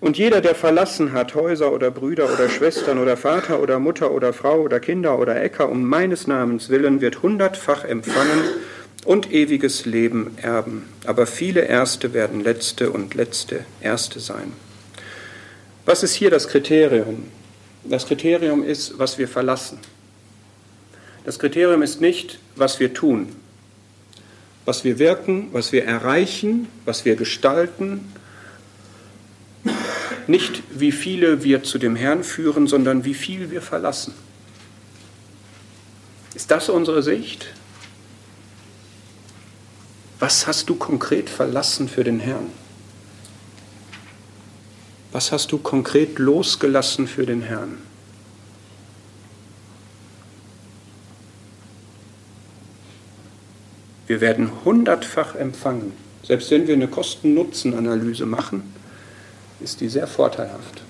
Und 0.00 0.16
jeder, 0.16 0.40
der 0.40 0.54
verlassen 0.54 1.12
hat, 1.12 1.34
Häuser 1.34 1.72
oder 1.72 1.90
Brüder 1.90 2.32
oder 2.32 2.48
Schwestern 2.48 2.98
oder 2.98 3.16
Vater 3.16 3.60
oder 3.60 3.78
Mutter 3.78 4.10
oder 4.10 4.32
Frau 4.32 4.62
oder 4.62 4.80
Kinder 4.80 5.18
oder 5.18 5.40
Äcker, 5.40 5.68
um 5.68 5.84
meines 5.84 6.26
Namens 6.26 6.70
willen, 6.70 7.00
wird 7.00 7.22
hundertfach 7.22 7.84
empfangen 7.84 8.44
und 9.04 9.30
ewiges 9.30 9.84
Leben 9.84 10.32
erben. 10.40 10.88
Aber 11.06 11.26
viele 11.26 11.60
Erste 11.60 12.14
werden 12.14 12.40
Letzte 12.40 12.90
und 12.90 13.14
Letzte 13.14 13.66
Erste 13.82 14.20
sein. 14.20 14.52
Was 15.90 16.04
ist 16.04 16.14
hier 16.14 16.30
das 16.30 16.46
Kriterium? 16.46 17.24
Das 17.82 18.06
Kriterium 18.06 18.62
ist, 18.62 19.00
was 19.00 19.18
wir 19.18 19.26
verlassen. 19.26 19.80
Das 21.24 21.40
Kriterium 21.40 21.82
ist 21.82 22.00
nicht, 22.00 22.38
was 22.54 22.78
wir 22.78 22.94
tun, 22.94 23.34
was 24.64 24.84
wir 24.84 25.00
wirken, 25.00 25.48
was 25.50 25.72
wir 25.72 25.84
erreichen, 25.84 26.68
was 26.84 27.04
wir 27.04 27.16
gestalten, 27.16 28.12
nicht 30.28 30.62
wie 30.70 30.92
viele 30.92 31.42
wir 31.42 31.64
zu 31.64 31.76
dem 31.76 31.96
Herrn 31.96 32.22
führen, 32.22 32.68
sondern 32.68 33.04
wie 33.04 33.14
viel 33.14 33.50
wir 33.50 33.60
verlassen. 33.60 34.14
Ist 36.36 36.52
das 36.52 36.68
unsere 36.68 37.02
Sicht? 37.02 37.48
Was 40.20 40.46
hast 40.46 40.70
du 40.70 40.76
konkret 40.76 41.28
verlassen 41.28 41.88
für 41.88 42.04
den 42.04 42.20
Herrn? 42.20 42.46
Was 45.12 45.32
hast 45.32 45.50
du 45.52 45.58
konkret 45.58 46.18
losgelassen 46.18 47.08
für 47.08 47.26
den 47.26 47.42
Herrn? 47.42 47.78
Wir 54.06 54.20
werden 54.20 54.50
hundertfach 54.64 55.34
empfangen. 55.34 55.92
Selbst 56.22 56.50
wenn 56.50 56.66
wir 56.66 56.74
eine 56.74 56.88
Kosten-Nutzen-Analyse 56.88 58.26
machen, 58.26 58.74
ist 59.60 59.80
die 59.80 59.88
sehr 59.88 60.06
vorteilhaft. 60.06 60.82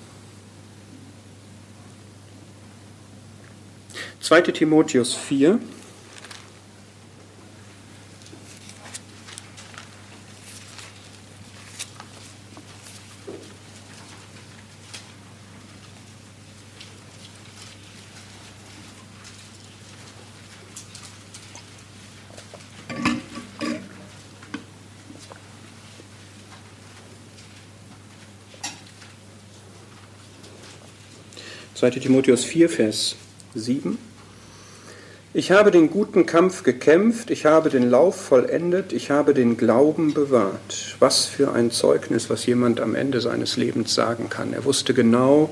2. 4.21 4.43
Timotheus 4.43 5.15
4, 5.15 5.59
2. 31.81 31.93
Timotheus 31.93 32.45
4, 32.45 32.69
Vers 32.69 33.17
7. 33.55 33.97
Ich 35.33 35.51
habe 35.51 35.71
den 35.71 35.89
guten 35.89 36.27
Kampf 36.27 36.63
gekämpft, 36.63 37.31
ich 37.31 37.47
habe 37.47 37.71
den 37.71 37.89
Lauf 37.89 38.17
vollendet, 38.17 38.93
ich 38.93 39.11
habe 39.11 39.33
den 39.33 39.57
Glauben 39.57 40.13
bewahrt. 40.13 40.97
Was 40.99 41.25
für 41.25 41.53
ein 41.53 41.71
Zeugnis, 41.71 42.29
was 42.29 42.45
jemand 42.45 42.81
am 42.83 42.95
Ende 42.95 43.23
seines 43.23 43.57
Lebens 43.57 43.95
sagen 43.95 44.29
kann. 44.29 44.53
Er 44.53 44.67
wusste 44.67 44.93
genau, 44.93 45.49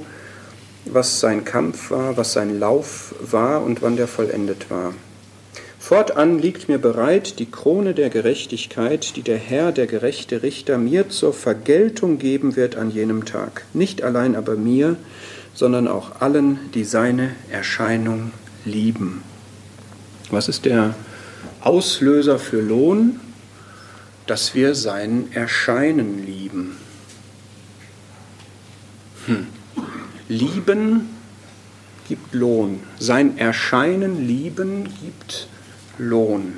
was 0.84 1.18
sein 1.18 1.46
Kampf 1.46 1.90
war, 1.90 2.18
was 2.18 2.34
sein 2.34 2.60
Lauf 2.60 3.14
war 3.22 3.62
und 3.62 3.80
wann 3.80 3.96
der 3.96 4.06
vollendet 4.06 4.70
war. 4.70 4.92
Fortan 5.78 6.38
liegt 6.38 6.68
mir 6.68 6.76
bereit 6.76 7.38
die 7.38 7.50
Krone 7.50 7.94
der 7.94 8.10
Gerechtigkeit, 8.10 9.16
die 9.16 9.22
der 9.22 9.38
Herr, 9.38 9.72
der 9.72 9.86
gerechte 9.86 10.42
Richter, 10.42 10.76
mir 10.76 11.08
zur 11.08 11.32
Vergeltung 11.32 12.18
geben 12.18 12.54
wird 12.54 12.76
an 12.76 12.90
jenem 12.90 13.24
Tag. 13.24 13.64
Nicht 13.72 14.02
allein 14.02 14.36
aber 14.36 14.56
mir, 14.56 14.96
sondern 15.59 15.88
auch 15.88 16.20
allen, 16.20 16.70
die 16.72 16.84
seine 16.84 17.32
Erscheinung 17.50 18.30
lieben. 18.64 19.24
Was 20.30 20.48
ist 20.48 20.64
der 20.66 20.94
Auslöser 21.61 22.38
für 22.38 22.61
Lohn? 22.61 23.18
Dass 24.28 24.54
wir 24.54 24.76
sein 24.76 25.32
Erscheinen 25.32 26.24
lieben. 26.24 26.76
Hm. 29.26 29.48
Lieben 30.28 31.09
gibt 32.06 32.34
Lohn. 32.34 32.78
Sein 33.00 33.36
Erscheinen 33.36 34.28
lieben 34.28 34.84
gibt 35.02 35.48
Lohn. 35.98 36.52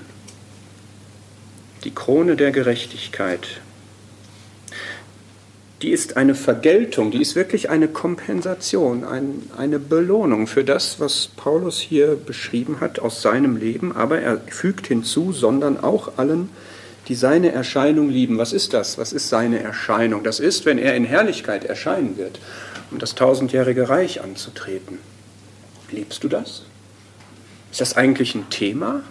Die 1.84 1.94
Krone 1.94 2.36
der 2.36 2.50
Gerechtigkeit 2.50 3.62
die 5.82 5.90
ist 5.90 6.16
eine 6.16 6.34
Vergeltung, 6.34 7.10
die 7.10 7.22
ist 7.22 7.36
wirklich 7.36 7.70
eine 7.70 7.88
Kompensation, 7.88 9.04
ein, 9.04 9.50
eine 9.56 9.78
Belohnung 9.78 10.46
für 10.46 10.62
das, 10.62 11.00
was 11.00 11.28
Paulus 11.36 11.78
hier 11.78 12.16
beschrieben 12.16 12.80
hat 12.80 12.98
aus 12.98 13.22
seinem 13.22 13.56
Leben, 13.56 13.96
aber 13.96 14.20
er 14.20 14.38
fügt 14.48 14.88
hinzu, 14.88 15.32
sondern 15.32 15.82
auch 15.82 16.18
allen, 16.18 16.50
die 17.08 17.14
seine 17.14 17.52
Erscheinung 17.52 18.10
lieben. 18.10 18.36
Was 18.36 18.52
ist 18.52 18.74
das? 18.74 18.98
Was 18.98 19.14
ist 19.14 19.30
seine 19.30 19.60
Erscheinung? 19.60 20.22
Das 20.22 20.38
ist, 20.38 20.66
wenn 20.66 20.78
er 20.78 20.94
in 20.94 21.04
Herrlichkeit 21.04 21.64
erscheinen 21.64 22.18
wird, 22.18 22.40
um 22.90 22.98
das 22.98 23.14
tausendjährige 23.14 23.88
Reich 23.88 24.22
anzutreten. 24.22 24.98
Liebst 25.90 26.22
du 26.22 26.28
das? 26.28 26.64
Ist 27.72 27.80
das 27.80 27.96
eigentlich 27.96 28.34
ein 28.34 28.50
Thema? 28.50 29.02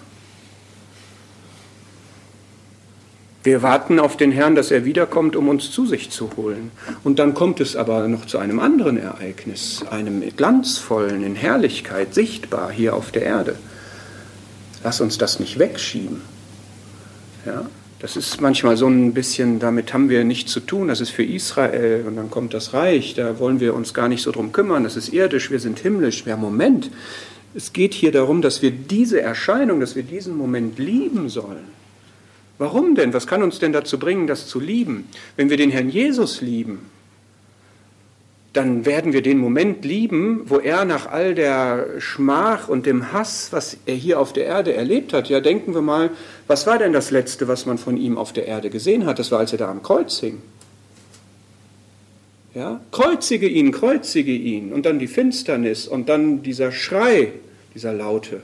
Wir 3.41 3.61
warten 3.61 3.99
auf 3.99 4.17
den 4.17 4.33
Herrn, 4.33 4.55
dass 4.55 4.69
er 4.69 4.83
wiederkommt, 4.83 5.37
um 5.37 5.47
uns 5.47 5.71
zu 5.71 5.85
sich 5.85 6.09
zu 6.09 6.29
holen. 6.35 6.71
Und 7.05 7.19
dann 7.19 7.33
kommt 7.33 7.61
es 7.61 7.77
aber 7.77 8.07
noch 8.09 8.25
zu 8.25 8.37
einem 8.37 8.59
anderen 8.59 8.97
Ereignis, 8.97 9.83
einem 9.89 10.21
glanzvollen, 10.35 11.23
in 11.23 11.35
Herrlichkeit 11.35 12.13
sichtbar 12.13 12.69
hier 12.69 12.95
auf 12.95 13.11
der 13.11 13.23
Erde. 13.23 13.55
Lass 14.83 14.99
uns 14.99 15.17
das 15.17 15.39
nicht 15.39 15.57
wegschieben. 15.57 16.21
Ja? 17.45 17.65
Das 17.99 18.15
ist 18.15 18.39
manchmal 18.39 18.77
so 18.77 18.87
ein 18.87 19.13
bisschen, 19.13 19.59
damit 19.59 19.93
haben 19.93 20.09
wir 20.09 20.23
nichts 20.23 20.51
zu 20.51 20.61
tun, 20.61 20.87
das 20.87 21.01
ist 21.01 21.09
für 21.09 21.23
Israel 21.23 22.05
und 22.07 22.15
dann 22.15 22.29
kommt 22.29 22.53
das 22.53 22.73
Reich, 22.73 23.13
da 23.13 23.39
wollen 23.39 23.59
wir 23.59 23.73
uns 23.73 23.93
gar 23.93 24.07
nicht 24.07 24.21
so 24.21 24.31
drum 24.31 24.53
kümmern, 24.53 24.85
das 24.85 24.95
ist 24.95 25.11
irdisch, 25.11 25.51
wir 25.51 25.59
sind 25.59 25.79
himmlisch. 25.79 26.23
Ja, 26.25 26.37
Moment, 26.37 26.89
Es 27.55 27.73
geht 27.73 27.93
hier 27.93 28.11
darum, 28.11 28.41
dass 28.41 28.61
wir 28.61 28.71
diese 28.71 29.21
Erscheinung, 29.21 29.79
dass 29.79 29.95
wir 29.95 30.03
diesen 30.03 30.37
Moment 30.37 30.77
lieben 30.77 31.29
sollen. 31.29 31.78
Warum 32.59 32.93
denn? 32.93 33.13
Was 33.13 33.25
kann 33.25 33.41
uns 33.41 33.57
denn 33.57 33.73
dazu 33.73 33.97
bringen, 33.97 34.27
das 34.27 34.47
zu 34.47 34.59
lieben? 34.59 35.07
Wenn 35.37 35.49
wir 35.49 35.57
den 35.57 35.71
Herrn 35.71 35.89
Jesus 35.89 36.41
lieben, 36.41 36.89
dann 38.51 38.85
werden 38.85 39.13
wir 39.13 39.21
den 39.21 39.37
Moment 39.37 39.85
lieben, 39.85 40.41
wo 40.45 40.57
er 40.57 40.83
nach 40.83 41.07
all 41.07 41.35
der 41.35 41.99
Schmach 41.99 42.67
und 42.67 42.85
dem 42.85 43.13
Hass, 43.13 43.53
was 43.53 43.77
er 43.85 43.95
hier 43.95 44.19
auf 44.19 44.33
der 44.33 44.45
Erde 44.45 44.73
erlebt 44.73 45.13
hat, 45.13 45.29
ja, 45.29 45.39
denken 45.39 45.73
wir 45.73 45.81
mal, 45.81 46.09
was 46.47 46.67
war 46.67 46.77
denn 46.77 46.91
das 46.91 47.11
Letzte, 47.11 47.47
was 47.47 47.65
man 47.65 47.77
von 47.77 47.95
ihm 47.95 48.17
auf 48.17 48.33
der 48.33 48.45
Erde 48.45 48.69
gesehen 48.69 49.05
hat? 49.05 49.19
Das 49.19 49.31
war, 49.31 49.39
als 49.39 49.53
er 49.53 49.59
da 49.59 49.71
am 49.71 49.81
Kreuz 49.81 50.19
hing. 50.19 50.41
Ja, 52.55 52.81
kreuzige 52.91 53.47
ihn, 53.47 53.71
kreuzige 53.71 54.33
ihn. 54.33 54.73
Und 54.73 54.85
dann 54.85 54.99
die 54.99 55.07
Finsternis 55.07 55.87
und 55.87 56.09
dann 56.09 56.43
dieser 56.43 56.73
Schrei, 56.73 57.31
dieser 57.73 57.93
Laute. 57.93 58.41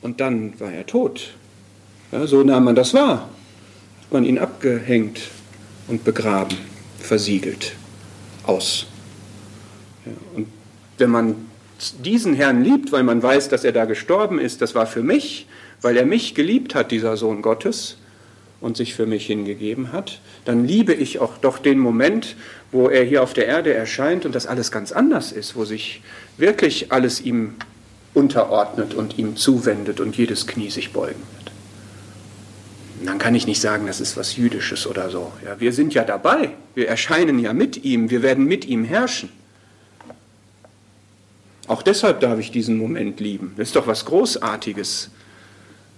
Und 0.00 0.20
dann 0.20 0.58
war 0.60 0.72
er 0.72 0.86
tot. 0.86 1.34
Ja, 2.12 2.26
so 2.26 2.42
nahm 2.42 2.64
man 2.64 2.74
das 2.74 2.94
wahr. 2.94 3.28
Hat 4.02 4.12
man 4.12 4.24
ihn 4.24 4.38
abgehängt 4.38 5.20
und 5.88 6.04
begraben, 6.04 6.56
versiegelt, 6.98 7.72
aus. 8.44 8.86
Ja, 10.06 10.12
und 10.34 10.48
wenn 10.96 11.10
man 11.10 11.34
diesen 12.04 12.34
Herrn 12.34 12.64
liebt, 12.64 12.92
weil 12.92 13.02
man 13.02 13.22
weiß, 13.22 13.50
dass 13.50 13.64
er 13.64 13.72
da 13.72 13.84
gestorben 13.84 14.38
ist, 14.38 14.62
das 14.62 14.74
war 14.74 14.86
für 14.86 15.02
mich, 15.02 15.46
weil 15.82 15.96
er 15.96 16.06
mich 16.06 16.34
geliebt 16.34 16.74
hat, 16.74 16.90
dieser 16.90 17.16
Sohn 17.16 17.42
Gottes, 17.42 17.98
und 18.60 18.76
sich 18.76 18.94
für 18.94 19.06
mich 19.06 19.26
hingegeben 19.26 19.92
hat, 19.92 20.20
dann 20.44 20.66
liebe 20.66 20.92
ich 20.92 21.20
auch 21.20 21.38
doch 21.38 21.58
den 21.58 21.78
Moment, 21.78 22.34
wo 22.72 22.88
er 22.88 23.04
hier 23.04 23.22
auf 23.22 23.32
der 23.32 23.46
Erde 23.46 23.72
erscheint 23.72 24.26
und 24.26 24.34
das 24.34 24.46
alles 24.46 24.72
ganz 24.72 24.92
anders 24.92 25.32
ist, 25.32 25.54
wo 25.54 25.64
sich 25.64 26.02
wirklich 26.36 26.90
alles 26.90 27.20
ihm 27.20 27.54
unterordnet 28.14 28.94
und 28.94 29.16
ihm 29.18 29.36
zuwendet 29.36 30.00
und 30.00 30.16
jedes 30.16 30.46
Knie 30.46 30.70
sich 30.70 30.92
beugen 30.92 31.22
wird. 32.98 33.08
dann 33.08 33.18
kann 33.18 33.34
ich 33.34 33.46
nicht 33.46 33.60
sagen, 33.60 33.86
das 33.86 34.00
ist 34.00 34.16
was 34.16 34.36
Jüdisches 34.36 34.86
oder 34.86 35.10
so. 35.10 35.32
Ja, 35.44 35.58
wir 35.60 35.72
sind 35.72 35.94
ja 35.94 36.04
dabei, 36.04 36.50
wir 36.74 36.88
erscheinen 36.88 37.38
ja 37.38 37.52
mit 37.52 37.84
ihm, 37.84 38.10
wir 38.10 38.22
werden 38.22 38.44
mit 38.44 38.66
ihm 38.66 38.84
herrschen. 38.84 39.30
Auch 41.68 41.82
deshalb 41.82 42.20
darf 42.20 42.38
ich 42.38 42.50
diesen 42.50 42.78
Moment 42.78 43.20
lieben. 43.20 43.52
Das 43.56 43.68
ist 43.68 43.76
doch 43.76 43.86
was 43.86 44.06
Großartiges. 44.06 45.10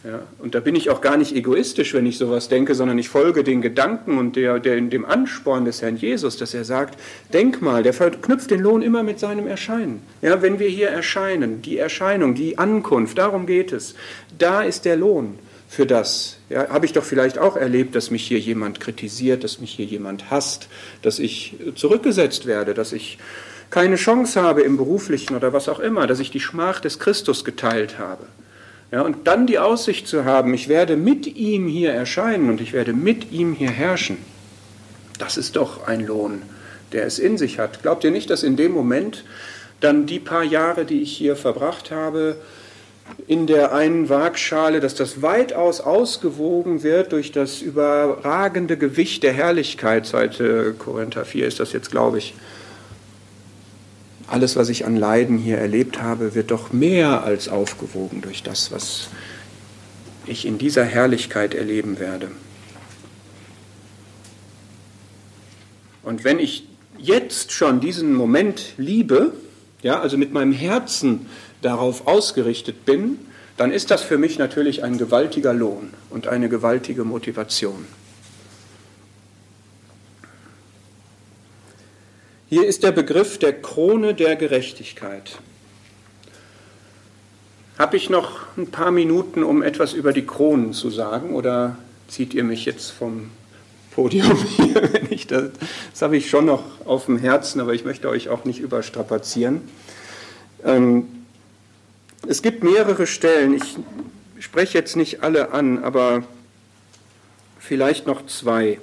Ja, 0.03 0.22
und 0.38 0.55
da 0.55 0.61
bin 0.61 0.74
ich 0.74 0.88
auch 0.88 1.03
gar 1.03 1.18
nicht 1.18 1.36
egoistisch, 1.36 1.92
wenn 1.92 2.07
ich 2.07 2.16
sowas 2.16 2.48
denke, 2.48 2.74
sondern 2.74 2.98
ich 2.98 3.11
folge 3.11 3.44
den 3.44 3.61
Gedanken 3.61 4.16
und 4.16 4.34
der, 4.34 4.59
der, 4.59 4.80
dem 4.80 5.05
Ansporn 5.05 5.66
des 5.66 5.82
Herrn 5.82 5.96
Jesus, 5.96 6.38
dass 6.38 6.55
er 6.55 6.64
sagt, 6.64 6.98
denk 7.34 7.61
mal, 7.61 7.82
der 7.82 7.92
verknüpft 7.92 8.51
den 8.51 8.61
Lohn 8.61 8.80
immer 8.80 9.03
mit 9.03 9.20
seinem 9.20 9.46
Erscheinen. 9.46 10.01
Ja, 10.22 10.40
wenn 10.40 10.59
wir 10.59 10.68
hier 10.68 10.88
erscheinen, 10.88 11.61
die 11.61 11.76
Erscheinung, 11.76 12.34
die 12.34 12.57
Ankunft, 12.57 13.18
darum 13.18 13.44
geht 13.44 13.72
es, 13.72 13.94
da 14.38 14.62
ist 14.62 14.86
der 14.86 14.96
Lohn 14.96 15.38
für 15.70 15.86
das. 15.86 16.36
Ja, 16.48 16.68
Habe 16.68 16.84
ich 16.84 16.92
doch 16.92 17.04
vielleicht 17.04 17.38
auch 17.38 17.56
erlebt, 17.56 17.94
dass 17.94 18.10
mich 18.10 18.26
hier 18.26 18.40
jemand 18.40 18.80
kritisiert, 18.80 19.44
dass 19.44 19.60
mich 19.60 19.70
hier 19.70 19.84
jemand 19.84 20.28
hasst, 20.28 20.66
dass 21.02 21.20
ich 21.20 21.54
zurückgesetzt 21.76 22.44
werde, 22.44 22.74
dass 22.74 22.92
ich 22.92 23.18
keine 23.70 23.94
Chance 23.94 24.42
habe 24.42 24.62
im 24.62 24.76
beruflichen 24.76 25.36
oder 25.36 25.52
was 25.52 25.68
auch 25.68 25.78
immer, 25.78 26.08
dass 26.08 26.18
ich 26.18 26.32
die 26.32 26.40
Schmach 26.40 26.80
des 26.80 26.98
Christus 26.98 27.44
geteilt 27.44 28.00
habe. 28.00 28.26
Ja, 28.90 29.02
und 29.02 29.28
dann 29.28 29.46
die 29.46 29.60
Aussicht 29.60 30.08
zu 30.08 30.24
haben, 30.24 30.52
ich 30.54 30.66
werde 30.66 30.96
mit 30.96 31.36
ihm 31.36 31.68
hier 31.68 31.92
erscheinen 31.92 32.50
und 32.50 32.60
ich 32.60 32.72
werde 32.72 32.92
mit 32.92 33.30
ihm 33.30 33.54
hier 33.54 33.70
herrschen, 33.70 34.18
das 35.20 35.36
ist 35.36 35.54
doch 35.54 35.86
ein 35.86 36.04
Lohn, 36.04 36.42
der 36.90 37.06
es 37.06 37.20
in 37.20 37.38
sich 37.38 37.60
hat. 37.60 37.80
Glaubt 37.82 38.02
ihr 38.02 38.10
nicht, 38.10 38.28
dass 38.30 38.42
in 38.42 38.56
dem 38.56 38.72
Moment 38.72 39.24
dann 39.78 40.06
die 40.06 40.18
paar 40.18 40.42
Jahre, 40.42 40.84
die 40.84 41.00
ich 41.00 41.16
hier 41.16 41.36
verbracht 41.36 41.92
habe, 41.92 42.38
in 43.26 43.46
der 43.46 43.72
einen 43.72 44.08
Waagschale, 44.08 44.80
dass 44.80 44.94
das 44.94 45.22
weitaus 45.22 45.80
ausgewogen 45.80 46.82
wird 46.82 47.12
durch 47.12 47.32
das 47.32 47.62
überragende 47.62 48.76
Gewicht 48.76 49.22
der 49.22 49.32
Herrlichkeit, 49.32 50.06
seit 50.06 50.42
Korinther 50.78 51.24
4 51.24 51.46
ist 51.46 51.61
das 51.61 51.72
jetzt, 51.72 51.90
glaube 51.90 52.18
ich, 52.18 52.34
alles, 54.30 54.54
was 54.54 54.68
ich 54.68 54.86
an 54.86 54.96
Leiden 54.96 55.38
hier 55.38 55.58
erlebt 55.58 56.00
habe, 56.00 56.34
wird 56.36 56.52
doch 56.52 56.72
mehr 56.72 57.24
als 57.24 57.48
aufgewogen 57.48 58.20
durch 58.22 58.44
das, 58.44 58.70
was 58.70 59.08
ich 60.26 60.46
in 60.46 60.56
dieser 60.56 60.84
Herrlichkeit 60.84 61.54
erleben 61.54 61.98
werde. 61.98 62.28
Und 66.04 66.22
wenn 66.22 66.38
ich 66.38 66.66
jetzt 66.96 67.50
schon 67.50 67.80
diesen 67.80 68.14
Moment 68.14 68.74
liebe, 68.76 69.32
ja, 69.82 70.00
also 70.00 70.16
mit 70.16 70.32
meinem 70.32 70.52
Herzen 70.52 71.26
darauf 71.62 72.06
ausgerichtet 72.06 72.84
bin, 72.84 73.18
dann 73.56 73.72
ist 73.72 73.90
das 73.90 74.02
für 74.02 74.16
mich 74.16 74.38
natürlich 74.38 74.82
ein 74.82 74.96
gewaltiger 74.96 75.52
Lohn 75.52 75.90
und 76.08 76.26
eine 76.26 76.48
gewaltige 76.48 77.04
Motivation. 77.04 77.84
Hier 82.48 82.66
ist 82.66 82.82
der 82.82 82.90
Begriff 82.90 83.38
der 83.38 83.52
Krone 83.61 84.14
der 84.14 84.34
Gerechtigkeit. 84.34 85.38
Habe 87.78 87.96
ich 87.96 88.11
noch 88.11 88.40
ein 88.56 88.70
paar 88.70 88.90
Minuten, 88.90 89.44
um 89.44 89.62
etwas 89.62 89.92
über 89.92 90.12
die 90.12 90.26
Kronen 90.26 90.72
zu 90.72 90.90
sagen, 90.90 91.34
oder 91.34 91.76
zieht 92.08 92.34
ihr 92.34 92.42
mich 92.42 92.64
jetzt 92.64 92.90
vom 92.90 93.30
Podium 93.92 94.36
hier? 94.56 94.82
das, 95.28 95.50
das 95.92 96.02
habe 96.02 96.16
ich 96.16 96.28
schon 96.28 96.46
noch 96.46 96.64
auf 96.86 97.06
dem 97.06 97.18
Herzen, 97.18 97.61
aber 97.61 97.74
ich 97.74 97.84
möchte 97.84 98.08
euch 98.08 98.30
auch 98.30 98.44
nicht 98.44 98.58
überstrapazieren. 98.58 99.61
Ähm, 100.64 101.19
es 102.26 102.42
gibt 102.42 102.62
mehrere 102.62 103.06
Stellen, 103.06 103.54
ich 103.54 103.76
spreche 104.38 104.78
jetzt 104.78 104.96
nicht 104.96 105.22
alle 105.22 105.52
an, 105.52 105.82
aber 105.82 106.24
vielleicht 107.58 108.06
noch 108.06 108.26
zwei. 108.26 108.80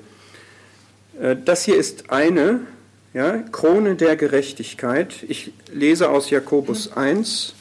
Äh, 1.20 1.36
das 1.44 1.64
hier 1.64 1.78
ist 1.78 2.10
eine, 2.10 2.62
ja, 3.14 3.38
Krone 3.52 3.96
der 3.96 4.16
Gerechtigkeit. 4.16 5.24
Ich 5.28 5.52
lese 5.72 6.10
aus 6.10 6.30
Jakobus 6.30 6.92
1. 6.92 7.54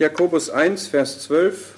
Jakobus 0.00 0.48
1, 0.48 0.86
Vers 0.86 1.20
12. 1.24 1.74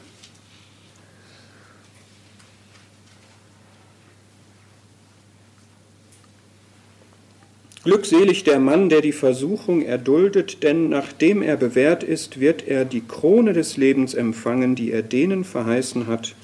Glückselig 7.82 8.44
der 8.44 8.60
Mann, 8.60 8.90
der 8.90 9.00
die 9.00 9.10
Versuchung 9.10 9.82
erduldet, 9.82 10.62
denn 10.62 10.88
nachdem 10.88 11.42
er 11.42 11.56
bewährt 11.56 12.04
ist, 12.04 12.38
wird 12.38 12.68
er 12.68 12.84
die 12.84 13.00
Krone 13.00 13.54
des 13.54 13.76
Lebens 13.76 14.14
empfangen, 14.14 14.76
die 14.76 14.92
er 14.92 15.02
denen 15.02 15.42
verheißen 15.42 16.06
hat, 16.06 16.36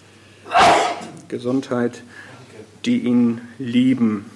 Gesundheit, 1.28 2.02
die 2.86 2.98
ihn 2.98 3.40
lieben. 3.60 4.26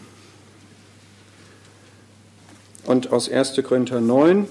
Und 2.85 3.11
aus 3.11 3.29
1. 3.29 3.61
Korinther 3.65 4.01
9, 4.01 4.47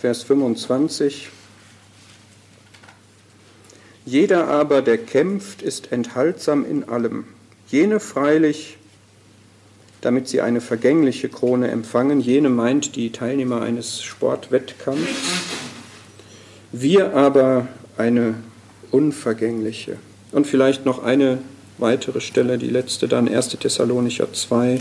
Vers 0.00 0.22
25. 0.22 1.28
Jeder 4.06 4.48
aber, 4.48 4.80
der 4.80 4.96
kämpft, 4.96 5.60
ist 5.60 5.92
enthaltsam 5.92 6.64
in 6.64 6.88
allem. 6.88 7.24
Jene 7.68 8.00
freilich, 8.00 8.78
damit 10.00 10.26
sie 10.26 10.40
eine 10.40 10.62
vergängliche 10.62 11.28
Krone 11.28 11.68
empfangen, 11.68 12.18
jene 12.18 12.48
meint 12.48 12.96
die 12.96 13.12
Teilnehmer 13.12 13.60
eines 13.60 14.02
Sportwettkampfs, 14.02 15.04
wir 16.72 17.14
aber 17.14 17.68
eine 17.98 18.36
unvergängliche. 18.90 19.98
Und 20.32 20.46
vielleicht 20.46 20.86
noch 20.86 21.02
eine 21.02 21.42
weitere 21.76 22.22
Stelle, 22.22 22.56
die 22.56 22.70
letzte 22.70 23.06
dann, 23.06 23.28
1. 23.28 23.50
Thessalonicher 23.50 24.32
2, 24.32 24.80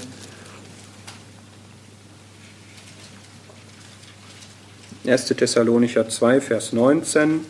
1. 5.10 5.26
Thessalonicher 5.26 6.08
2, 6.08 6.40
Vers 6.40 6.72
19. 6.74 7.46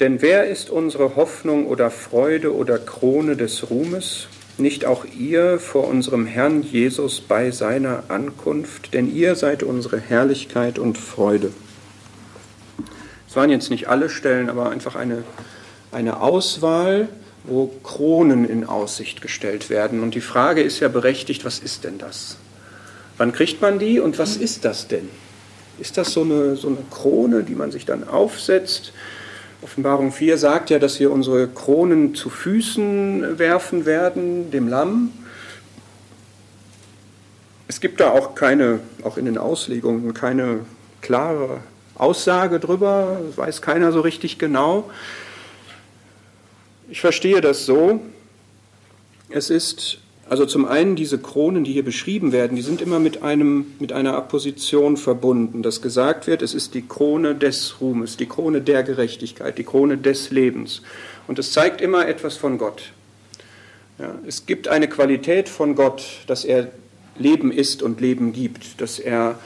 Denn 0.00 0.22
wer 0.22 0.46
ist 0.46 0.70
unsere 0.70 1.16
Hoffnung 1.16 1.66
oder 1.66 1.90
Freude 1.90 2.54
oder 2.54 2.78
Krone 2.78 3.36
des 3.36 3.70
Ruhmes? 3.70 4.28
nicht 4.56 4.84
auch 4.84 5.04
ihr 5.04 5.58
vor 5.58 5.88
unserem 5.88 6.26
Herrn 6.26 6.62
Jesus 6.62 7.20
bei 7.20 7.50
seiner 7.50 8.04
Ankunft, 8.08 8.94
denn 8.94 9.12
ihr 9.12 9.34
seid 9.34 9.62
unsere 9.62 9.98
Herrlichkeit 9.98 10.78
und 10.78 10.96
Freude. 10.96 11.50
Es 13.28 13.34
waren 13.34 13.50
jetzt 13.50 13.70
nicht 13.70 13.88
alle 13.88 14.08
Stellen, 14.08 14.48
aber 14.48 14.70
einfach 14.70 14.94
eine, 14.94 15.24
eine 15.90 16.20
Auswahl, 16.20 17.08
wo 17.44 17.66
Kronen 17.82 18.48
in 18.48 18.64
Aussicht 18.64 19.20
gestellt 19.20 19.70
werden. 19.70 20.02
Und 20.02 20.14
die 20.14 20.20
Frage 20.20 20.62
ist 20.62 20.80
ja 20.80 20.88
berechtigt, 20.88 21.44
was 21.44 21.58
ist 21.58 21.84
denn 21.84 21.98
das? 21.98 22.36
Wann 23.16 23.32
kriegt 23.32 23.60
man 23.60 23.78
die 23.78 24.00
und 24.00 24.18
was 24.18 24.36
ist 24.36 24.64
das 24.64 24.88
denn? 24.88 25.08
Ist 25.78 25.96
das 25.98 26.12
so 26.12 26.22
eine, 26.22 26.56
so 26.56 26.68
eine 26.68 26.78
Krone, 26.90 27.42
die 27.42 27.54
man 27.54 27.70
sich 27.70 27.84
dann 27.84 28.06
aufsetzt? 28.08 28.92
Offenbarung 29.62 30.12
4 30.12 30.38
sagt 30.38 30.70
ja, 30.70 30.78
dass 30.78 31.00
wir 31.00 31.10
unsere 31.10 31.48
Kronen 31.48 32.14
zu 32.14 32.30
Füßen 32.30 33.38
werfen 33.38 33.86
werden, 33.86 34.50
dem 34.50 34.68
Lamm. 34.68 35.12
Es 37.66 37.80
gibt 37.80 38.00
da 38.00 38.10
auch 38.10 38.34
keine, 38.34 38.80
auch 39.02 39.16
in 39.16 39.24
den 39.24 39.38
Auslegungen, 39.38 40.12
keine 40.12 40.60
klare 41.00 41.60
Aussage 41.94 42.60
drüber, 42.60 43.20
das 43.26 43.38
weiß 43.38 43.62
keiner 43.62 43.92
so 43.92 44.00
richtig 44.00 44.38
genau. 44.38 44.90
Ich 46.88 47.00
verstehe 47.00 47.40
das 47.40 47.66
so, 47.66 48.00
es 49.30 49.50
ist 49.50 49.98
also 50.28 50.46
zum 50.46 50.64
einen 50.64 50.96
diese 50.96 51.18
Kronen, 51.18 51.64
die 51.64 51.72
hier 51.72 51.84
beschrieben 51.84 52.32
werden, 52.32 52.56
die 52.56 52.62
sind 52.62 52.80
immer 52.80 52.98
mit, 52.98 53.22
einem, 53.22 53.74
mit 53.78 53.92
einer 53.92 54.14
Apposition 54.14 54.96
verbunden, 54.96 55.62
dass 55.62 55.82
gesagt 55.82 56.26
wird, 56.26 56.40
es 56.40 56.54
ist 56.54 56.74
die 56.74 56.86
Krone 56.86 57.34
des 57.34 57.80
Ruhmes, 57.80 58.16
die 58.16 58.26
Krone 58.26 58.62
der 58.62 58.82
Gerechtigkeit, 58.82 59.58
die 59.58 59.64
Krone 59.64 59.98
des 59.98 60.30
Lebens. 60.30 60.82
Und 61.26 61.38
es 61.38 61.52
zeigt 61.52 61.80
immer 61.80 62.08
etwas 62.08 62.36
von 62.36 62.56
Gott. 62.56 62.92
Ja, 63.98 64.14
es 64.26 64.46
gibt 64.46 64.66
eine 64.68 64.88
Qualität 64.88 65.48
von 65.48 65.74
Gott, 65.74 66.02
dass 66.26 66.44
er 66.44 66.68
Leben 67.16 67.52
ist 67.52 67.82
und 67.82 68.00
Leben 68.00 68.32
gibt, 68.32 68.80
dass 68.80 68.98
er 68.98 69.38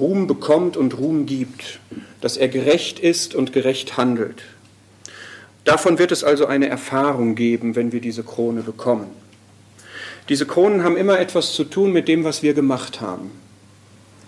Ruhm 0.00 0.26
bekommt 0.26 0.76
und 0.76 0.98
Ruhm 0.98 1.26
gibt, 1.26 1.80
dass 2.20 2.36
er 2.36 2.48
gerecht 2.48 2.98
ist 2.98 3.34
und 3.34 3.52
gerecht 3.52 3.96
handelt. 3.96 4.42
Davon 5.68 5.98
wird 5.98 6.12
es 6.12 6.24
also 6.24 6.46
eine 6.46 6.66
Erfahrung 6.66 7.34
geben, 7.34 7.76
wenn 7.76 7.92
wir 7.92 8.00
diese 8.00 8.22
Krone 8.22 8.62
bekommen. 8.62 9.08
Diese 10.30 10.46
Kronen 10.46 10.82
haben 10.82 10.96
immer 10.96 11.20
etwas 11.20 11.52
zu 11.52 11.62
tun 11.62 11.92
mit 11.92 12.08
dem, 12.08 12.24
was 12.24 12.42
wir 12.42 12.54
gemacht 12.54 13.02
haben. 13.02 13.30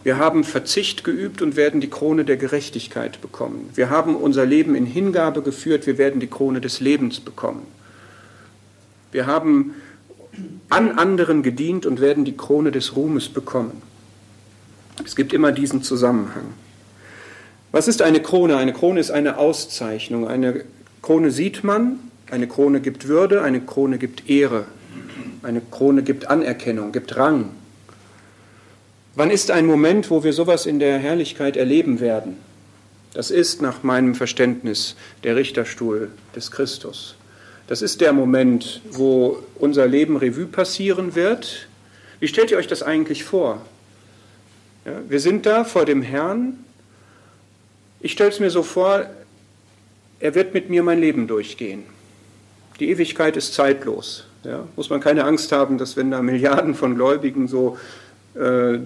Wir 0.02 0.18
haben 0.18 0.44
Verzicht 0.44 1.02
geübt 1.02 1.40
und 1.40 1.56
werden 1.56 1.80
die 1.80 1.88
Krone 1.88 2.26
der 2.26 2.36
Gerechtigkeit 2.36 3.22
bekommen. 3.22 3.70
Wir 3.74 3.88
haben 3.88 4.16
unser 4.16 4.44
Leben 4.44 4.74
in 4.74 4.84
Hingabe 4.84 5.40
geführt, 5.40 5.86
wir 5.86 5.96
werden 5.96 6.20
die 6.20 6.26
Krone 6.26 6.60
des 6.60 6.80
Lebens 6.80 7.20
bekommen. 7.20 7.66
Wir 9.10 9.26
haben 9.26 9.76
an 10.68 10.98
anderen 10.98 11.42
gedient 11.42 11.86
und 11.86 12.02
werden 12.02 12.26
die 12.26 12.36
Krone 12.36 12.70
des 12.70 12.96
Ruhmes 12.96 13.30
bekommen. 13.30 13.80
Es 15.06 15.16
gibt 15.16 15.32
immer 15.32 15.52
diesen 15.52 15.82
Zusammenhang. 15.82 16.52
Was 17.72 17.88
ist 17.88 18.02
eine 18.02 18.20
Krone? 18.20 18.58
Eine 18.58 18.74
Krone 18.74 19.00
ist 19.00 19.10
eine 19.10 19.38
Auszeichnung. 19.38 20.28
Eine 20.28 20.66
Krone 21.02 21.30
sieht 21.30 21.64
man, 21.64 21.98
eine 22.30 22.46
Krone 22.46 22.80
gibt 22.80 23.08
Würde, 23.08 23.42
eine 23.42 23.60
Krone 23.60 23.98
gibt 23.98 24.28
Ehre, 24.28 24.66
eine 25.42 25.60
Krone 25.60 26.02
gibt 26.02 26.28
Anerkennung, 26.28 26.92
gibt 26.92 27.16
Rang. 27.16 27.50
Wann 29.14 29.30
ist 29.30 29.50
ein 29.50 29.66
Moment, 29.66 30.10
wo 30.10 30.22
wir 30.22 30.32
sowas 30.32 30.66
in 30.66 30.78
der 30.78 30.98
Herrlichkeit 30.98 31.56
erleben 31.56 32.00
werden? 32.00 32.36
Das 33.12 33.30
ist 33.30 33.60
nach 33.60 33.82
meinem 33.82 34.14
Verständnis 34.14 34.94
der 35.24 35.34
Richterstuhl 35.34 36.10
des 36.36 36.50
Christus. 36.50 37.16
Das 37.66 37.82
ist 37.82 38.00
der 38.00 38.12
Moment, 38.12 38.82
wo 38.90 39.38
unser 39.56 39.86
Leben 39.86 40.16
Revue 40.16 40.46
passieren 40.46 41.14
wird. 41.14 41.68
Wie 42.20 42.28
stellt 42.28 42.50
ihr 42.50 42.58
euch 42.58 42.66
das 42.66 42.82
eigentlich 42.82 43.24
vor? 43.24 43.62
Ja, 44.84 44.92
wir 45.08 45.20
sind 45.20 45.46
da 45.46 45.64
vor 45.64 45.84
dem 45.84 46.02
Herrn. 46.02 46.64
Ich 48.00 48.12
stelle 48.12 48.30
es 48.30 48.40
mir 48.40 48.50
so 48.50 48.62
vor, 48.62 49.06
er 50.20 50.34
wird 50.34 50.54
mit 50.54 50.70
mir 50.70 50.82
mein 50.82 51.00
Leben 51.00 51.26
durchgehen. 51.26 51.84
Die 52.78 52.90
Ewigkeit 52.90 53.36
ist 53.36 53.54
zeitlos. 53.54 54.26
Ja, 54.44 54.66
muss 54.76 54.88
man 54.88 55.00
keine 55.00 55.24
Angst 55.24 55.52
haben, 55.52 55.76
dass 55.76 55.96
wenn 55.96 56.10
da 56.10 56.22
Milliarden 56.22 56.74
von 56.74 56.94
Gläubigen 56.94 57.46
so 57.48 57.78
äh, 58.34 58.78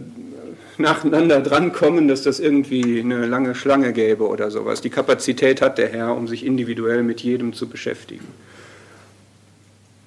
nacheinander 0.78 1.40
drankommen, 1.40 2.08
dass 2.08 2.22
das 2.22 2.40
irgendwie 2.40 3.00
eine 3.00 3.26
lange 3.26 3.54
Schlange 3.54 3.92
gäbe 3.92 4.26
oder 4.26 4.50
sowas. 4.50 4.80
Die 4.80 4.90
Kapazität 4.90 5.60
hat 5.60 5.78
der 5.78 5.88
Herr, 5.88 6.16
um 6.16 6.26
sich 6.26 6.44
individuell 6.44 7.02
mit 7.02 7.20
jedem 7.20 7.52
zu 7.52 7.68
beschäftigen. 7.68 8.26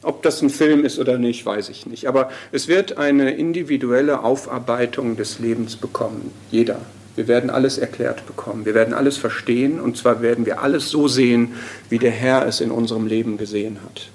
Ob 0.01 0.21
das 0.23 0.41
ein 0.41 0.49
Film 0.49 0.85
ist 0.85 0.99
oder 0.99 1.17
nicht, 1.17 1.45
weiß 1.45 1.69
ich 1.69 1.85
nicht. 1.85 2.07
Aber 2.07 2.29
es 2.51 2.67
wird 2.67 2.97
eine 2.97 3.31
individuelle 3.31 4.23
Aufarbeitung 4.23 5.17
des 5.17 5.39
Lebens 5.39 5.75
bekommen. 5.75 6.31
Jeder. 6.51 6.79
Wir 7.17 7.27
werden 7.27 7.49
alles 7.49 7.79
erklärt 7.79 8.27
bekommen. 8.27 8.63
Wir 8.65 8.75
werden 8.75 8.93
alles 8.93 9.17
verstehen. 9.17 9.81
Und 9.81 9.97
zwar 9.97 10.21
werden 10.21 10.45
wir 10.45 10.61
alles 10.61 10.91
so 10.91 11.07
sehen, 11.07 11.55
wie 11.89 11.97
der 11.97 12.11
Herr 12.11 12.45
es 12.45 12.61
in 12.61 12.69
unserem 12.69 13.07
Leben 13.07 13.37
gesehen 13.37 13.79
hat. 13.83 14.09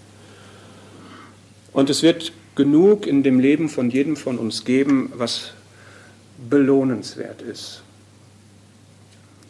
Und 1.72 1.90
es 1.90 2.04
wird 2.04 2.32
genug 2.54 3.08
in 3.08 3.24
dem 3.24 3.40
Leben 3.40 3.68
von 3.68 3.90
jedem 3.90 4.14
von 4.16 4.38
uns 4.38 4.64
geben, 4.64 5.12
was 5.16 5.52
belohnenswert 6.48 7.42
ist. 7.42 7.82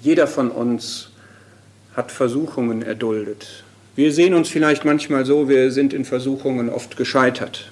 Jeder 0.01 0.27
von 0.27 0.51
uns 0.51 1.11
hat 1.95 2.11
Versuchungen 2.11 2.81
erduldet. 2.81 3.65
Wir 3.97 4.15
sehen 4.15 4.33
uns 4.33 4.49
vielleicht 4.49 4.87
manchmal 4.87 5.27
so, 5.27 5.51
wir 5.51 5.71
sind 5.73 5.93
in 5.93 6.07
Versuchungen 6.07 6.71
oft 6.71 6.97
gescheitert. 6.97 7.71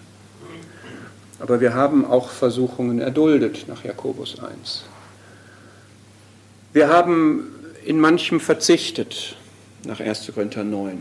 Aber 1.39 1.63
wir 1.63 1.73
haben 1.73 2.05
auch 2.05 2.29
Versuchungen 2.29 3.01
erduldet 3.01 3.65
nach 3.67 3.83
Jakobus 3.83 4.39
1. 4.39 4.85
Wir 6.73 6.89
haben 6.89 7.53
in 7.85 7.99
manchem 7.99 8.39
verzichtet 8.39 9.37
nach 9.85 9.99
1. 9.99 10.31
Korinther 10.33 10.63
9, 10.63 11.01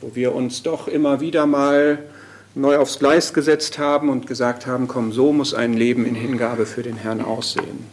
wo 0.00 0.16
wir 0.16 0.34
uns 0.34 0.64
doch 0.64 0.88
immer 0.88 1.20
wieder 1.20 1.46
mal 1.46 2.00
neu 2.56 2.76
aufs 2.78 2.98
Gleis 2.98 3.32
gesetzt 3.32 3.78
haben 3.78 4.08
und 4.08 4.26
gesagt 4.26 4.66
haben, 4.66 4.88
komm, 4.88 5.12
so 5.12 5.32
muss 5.32 5.54
ein 5.54 5.74
Leben 5.74 6.06
in 6.06 6.16
Hingabe 6.16 6.66
für 6.66 6.82
den 6.82 6.96
Herrn 6.96 7.20
aussehen. 7.20 7.86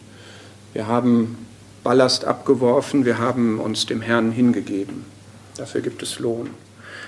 Wir 0.74 0.88
haben 0.88 1.38
Ballast 1.84 2.26
abgeworfen, 2.26 3.06
wir 3.06 3.20
haben 3.20 3.60
uns 3.60 3.86
dem 3.86 4.02
Herrn 4.02 4.32
hingegeben. 4.32 5.06
Dafür 5.56 5.82
gibt 5.82 6.02
es 6.02 6.18
Lohn. 6.18 6.50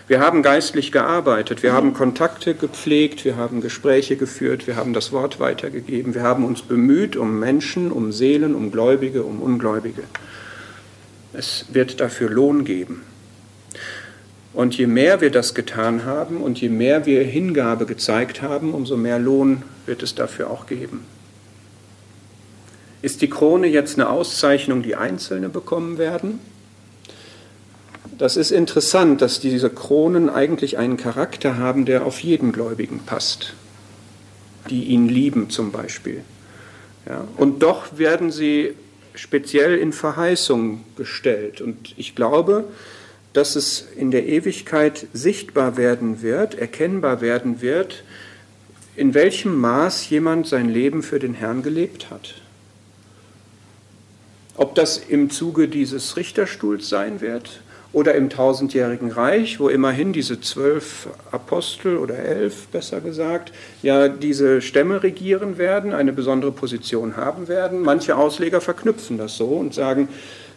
Wir 0.08 0.20
haben 0.20 0.44
geistlich 0.44 0.92
gearbeitet, 0.92 1.64
wir 1.64 1.74
haben 1.74 1.96
Kontakte 1.96 2.54
gepflegt, 2.54 3.26
wir 3.26 3.38
haben 3.38 3.60
Gespräche 3.60 4.18
geführt, 4.18 4.68
wir 4.68 4.76
haben 4.76 4.94
das 4.94 5.12
Wort 5.12 5.40
weitergegeben, 5.40 6.14
wir 6.14 6.22
haben 6.22 6.46
uns 6.46 6.62
bemüht 6.62 7.16
um 7.16 7.40
Menschen, 7.40 7.92
um 7.92 8.12
Seelen, 8.12 8.54
um 8.54 8.72
Gläubige, 8.72 9.24
um 9.24 9.42
Ungläubige. 9.42 10.04
Es 11.34 11.66
wird 11.70 12.00
dafür 12.00 12.30
Lohn 12.30 12.66
geben. 12.66 13.02
Und 14.54 14.78
je 14.78 14.86
mehr 14.86 15.22
wir 15.22 15.32
das 15.32 15.56
getan 15.56 16.06
haben 16.06 16.38
und 16.38 16.62
je 16.62 16.70
mehr 16.70 17.08
wir 17.08 17.24
Hingabe 17.24 17.88
gezeigt 17.88 18.44
haben, 18.44 18.76
umso 18.76 18.98
mehr 18.98 19.18
Lohn 19.18 19.64
wird 19.88 20.04
es 20.04 20.14
dafür 20.14 20.52
auch 20.52 20.68
geben. 20.68 21.04
Ist 23.02 23.22
die 23.22 23.30
Krone 23.30 23.68
jetzt 23.68 24.00
eine 24.00 24.10
Auszeichnung, 24.10 24.84
die 24.84 24.96
Einzelne 24.96 25.50
bekommen 25.50 25.98
werden? 25.98 26.40
Das 28.18 28.38
ist 28.38 28.52
interessant, 28.52 29.22
dass 29.22 29.42
diese 29.42 29.70
Kronen 29.70 30.30
eigentlich 30.30 30.78
einen 30.78 30.96
Charakter 30.96 31.58
haben, 31.58 31.86
der 31.86 32.06
auf 32.06 32.20
jeden 32.20 32.54
Gläubigen 32.54 33.02
passt, 33.06 33.54
die 34.70 34.86
ihn 34.86 35.10
lieben 35.10 35.50
zum 35.50 35.72
Beispiel. 35.72 36.24
Ja, 37.08 37.28
und 37.38 37.62
doch 37.62 37.98
werden 37.98 38.32
sie 38.32 38.74
speziell 39.16 39.78
in 39.78 39.92
Verheißung 39.92 40.84
gestellt. 40.96 41.60
Und 41.62 41.94
ich 41.98 42.16
glaube, 42.16 42.66
dass 43.34 43.58
es 43.58 43.86
in 43.98 44.12
der 44.12 44.26
Ewigkeit 44.28 45.08
sichtbar 45.12 45.76
werden 45.76 46.22
wird, 46.22 46.56
erkennbar 46.56 47.20
werden 47.20 47.62
wird, 47.62 48.04
in 48.96 49.14
welchem 49.14 49.60
Maß 49.60 50.10
jemand 50.10 50.48
sein 50.48 50.70
Leben 50.70 51.04
für 51.04 51.20
den 51.20 51.34
Herrn 51.34 51.64
gelebt 51.64 52.10
hat. 52.10 52.36
Ob 54.56 54.74
das 54.76 54.98
im 54.98 55.30
Zuge 55.30 55.68
dieses 55.68 56.16
Richterstuhls 56.16 56.88
sein 56.88 57.20
wird 57.20 57.62
oder 57.96 58.14
im 58.14 58.30
tausendjährigen 58.30 59.10
Reich, 59.10 59.58
wo 59.62 59.70
immerhin 59.70 60.12
diese 60.12 60.42
zwölf 60.42 61.08
Apostel 61.32 61.96
oder 61.96 62.20
elf, 62.20 62.68
besser 62.68 63.00
gesagt, 63.00 63.54
ja 63.84 64.10
diese 64.10 64.62
Stämme 64.62 65.02
regieren 65.02 65.58
werden, 65.58 65.94
eine 65.94 66.12
besondere 66.12 66.52
Position 66.52 67.16
haben 67.16 67.48
werden. 67.48 67.82
Manche 67.82 68.18
Ausleger 68.18 68.60
verknüpfen 68.60 69.18
das 69.18 69.38
so 69.38 69.46
und 69.46 69.74
sagen, 69.74 70.10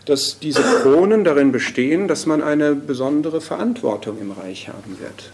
dass 0.05 0.40
diese 0.40 0.62
Kronen 0.62 1.23
darin 1.23 1.52
bestehen, 1.52 2.09
dass 2.09 2.27
man 2.27 2.43
eine 2.43 2.74
besondere 2.74 3.40
Verantwortung 3.40 4.19
im 4.20 4.32
Reich 4.32 4.66
haben 4.66 4.98
wird. 4.98 5.31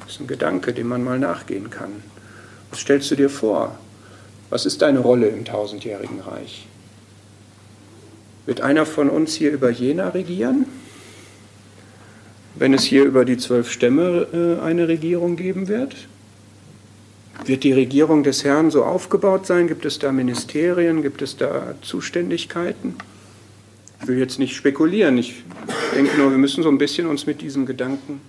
Das 0.00 0.16
ist 0.16 0.20
ein 0.20 0.26
Gedanke, 0.26 0.74
dem 0.74 0.88
man 0.88 1.02
mal 1.02 1.18
nachgehen 1.18 1.70
kann. 1.70 2.02
Was 2.70 2.80
stellst 2.80 3.10
du 3.10 3.14
dir 3.14 3.30
vor? 3.30 3.78
Was 4.50 4.66
ist 4.66 4.82
deine 4.82 4.98
Rolle 4.98 5.28
im 5.28 5.46
tausendjährigen 5.46 6.20
Reich? 6.20 6.66
Wird 8.44 8.60
einer 8.60 8.84
von 8.84 9.08
uns 9.08 9.34
hier 9.34 9.50
über 9.50 9.70
Jena 9.70 10.10
regieren? 10.10 10.66
Wenn 12.58 12.72
es 12.72 12.84
hier 12.84 13.04
über 13.04 13.24
die 13.24 13.36
zwölf 13.36 13.70
Stämme 13.70 14.26
äh, 14.32 14.64
eine 14.64 14.88
Regierung 14.88 15.36
geben 15.36 15.68
wird? 15.68 15.94
Wird 17.44 17.64
die 17.64 17.72
Regierung 17.72 18.22
des 18.22 18.44
Herrn 18.44 18.70
so 18.70 18.84
aufgebaut 18.84 19.46
sein? 19.46 19.68
Gibt 19.68 19.84
es 19.84 19.98
da 19.98 20.10
Ministerien? 20.10 21.02
Gibt 21.02 21.20
es 21.20 21.36
da 21.36 21.74
Zuständigkeiten? 21.82 22.94
Ich 24.00 24.08
will 24.08 24.18
jetzt 24.18 24.38
nicht 24.38 24.56
spekulieren. 24.56 25.18
Ich 25.18 25.44
denke 25.94 26.16
nur, 26.16 26.30
wir 26.30 26.38
müssen 26.38 26.62
so 26.62 26.70
ein 26.70 26.78
bisschen 26.78 27.06
uns 27.06 27.26
mit 27.26 27.42
diesem 27.42 27.66
Gedanken 27.66 28.20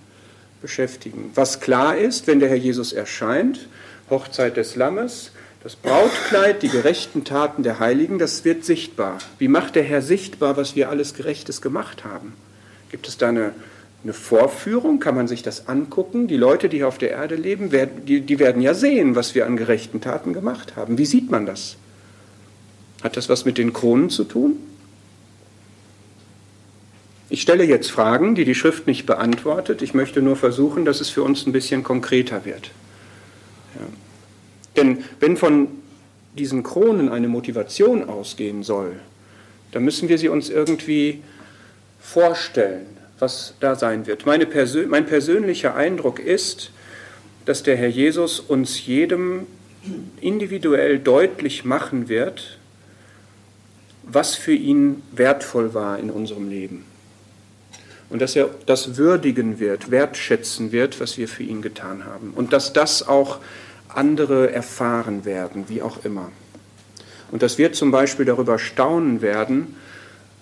beschäftigen. 0.60 1.30
Was 1.34 1.60
klar 1.60 1.96
ist, 1.96 2.26
wenn 2.26 2.40
der 2.40 2.48
Herr 2.48 2.56
Jesus 2.56 2.92
erscheint, 2.92 3.68
Hochzeit 4.10 4.56
des 4.56 4.76
Lammes, 4.76 5.32
das 5.62 5.76
Brautkleid, 5.76 6.62
die 6.62 6.68
gerechten 6.68 7.24
Taten 7.24 7.62
der 7.62 7.78
Heiligen, 7.80 8.18
das 8.18 8.44
wird 8.44 8.64
sichtbar. 8.64 9.18
Wie 9.38 9.48
macht 9.48 9.74
der 9.74 9.82
Herr 9.82 10.02
sichtbar, 10.02 10.56
was 10.56 10.76
wir 10.76 10.88
alles 10.88 11.14
Gerechtes 11.14 11.60
gemacht 11.60 12.04
haben? 12.04 12.32
Gibt 12.90 13.08
es 13.08 13.18
da 13.18 13.28
eine, 13.28 13.52
eine 14.02 14.12
Vorführung? 14.12 15.00
Kann 15.00 15.14
man 15.14 15.28
sich 15.28 15.42
das 15.42 15.68
angucken? 15.68 16.28
Die 16.28 16.36
Leute, 16.36 16.68
die 16.68 16.78
hier 16.78 16.88
auf 16.88 16.98
der 16.98 17.10
Erde 17.10 17.34
leben, 17.34 17.72
werden, 17.72 18.06
die, 18.06 18.20
die 18.20 18.38
werden 18.38 18.62
ja 18.62 18.74
sehen, 18.74 19.16
was 19.16 19.34
wir 19.34 19.46
an 19.46 19.56
gerechten 19.56 20.00
Taten 20.00 20.32
gemacht 20.32 20.76
haben. 20.76 20.98
Wie 20.98 21.06
sieht 21.06 21.30
man 21.30 21.46
das? 21.46 21.76
Hat 23.02 23.16
das 23.16 23.28
was 23.28 23.44
mit 23.44 23.58
den 23.58 23.72
Kronen 23.72 24.10
zu 24.10 24.24
tun? 24.24 24.56
Ich 27.30 27.42
stelle 27.42 27.64
jetzt 27.64 27.90
Fragen, 27.90 28.34
die 28.34 28.44
die 28.44 28.54
Schrift 28.54 28.86
nicht 28.86 29.04
beantwortet. 29.04 29.82
Ich 29.82 29.92
möchte 29.92 30.22
nur 30.22 30.36
versuchen, 30.36 30.84
dass 30.84 31.00
es 31.00 31.10
für 31.10 31.22
uns 31.22 31.46
ein 31.46 31.52
bisschen 31.52 31.82
konkreter 31.82 32.44
wird. 32.44 32.70
Ja. 33.74 33.86
Denn 34.76 35.04
wenn 35.20 35.36
von 35.36 35.68
diesen 36.38 36.62
Kronen 36.62 37.08
eine 37.10 37.28
Motivation 37.28 38.08
ausgehen 38.08 38.62
soll, 38.62 38.96
dann 39.72 39.84
müssen 39.84 40.08
wir 40.08 40.16
sie 40.18 40.28
uns 40.28 40.48
irgendwie 40.48 41.22
vorstellen, 42.00 42.86
was 43.18 43.54
da 43.60 43.74
sein 43.74 44.06
wird. 44.06 44.24
Persö 44.24 44.86
mein 44.86 45.06
persönlicher 45.06 45.74
Eindruck 45.74 46.18
ist, 46.18 46.70
dass 47.44 47.62
der 47.62 47.76
Herr 47.76 47.88
Jesus 47.88 48.40
uns 48.40 48.86
jedem 48.86 49.46
individuell 50.20 50.98
deutlich 50.98 51.64
machen 51.64 52.08
wird, 52.08 52.58
was 54.02 54.34
für 54.34 54.52
ihn 54.52 55.02
wertvoll 55.12 55.74
war 55.74 55.98
in 55.98 56.10
unserem 56.10 56.48
Leben. 56.48 56.84
Und 58.10 58.22
dass 58.22 58.36
er 58.36 58.48
das 58.66 58.96
würdigen 58.96 59.58
wird, 59.58 59.90
wertschätzen 59.90 60.72
wird, 60.72 60.98
was 61.00 61.18
wir 61.18 61.28
für 61.28 61.42
ihn 61.42 61.60
getan 61.60 62.04
haben. 62.06 62.32
Und 62.34 62.52
dass 62.52 62.72
das 62.72 63.06
auch 63.06 63.38
andere 63.88 64.50
erfahren 64.50 65.24
werden, 65.24 65.64
wie 65.68 65.82
auch 65.82 66.04
immer. 66.04 66.30
Und 67.30 67.42
dass 67.42 67.58
wir 67.58 67.72
zum 67.72 67.90
Beispiel 67.90 68.24
darüber 68.24 68.58
staunen 68.58 69.20
werden, 69.20 69.76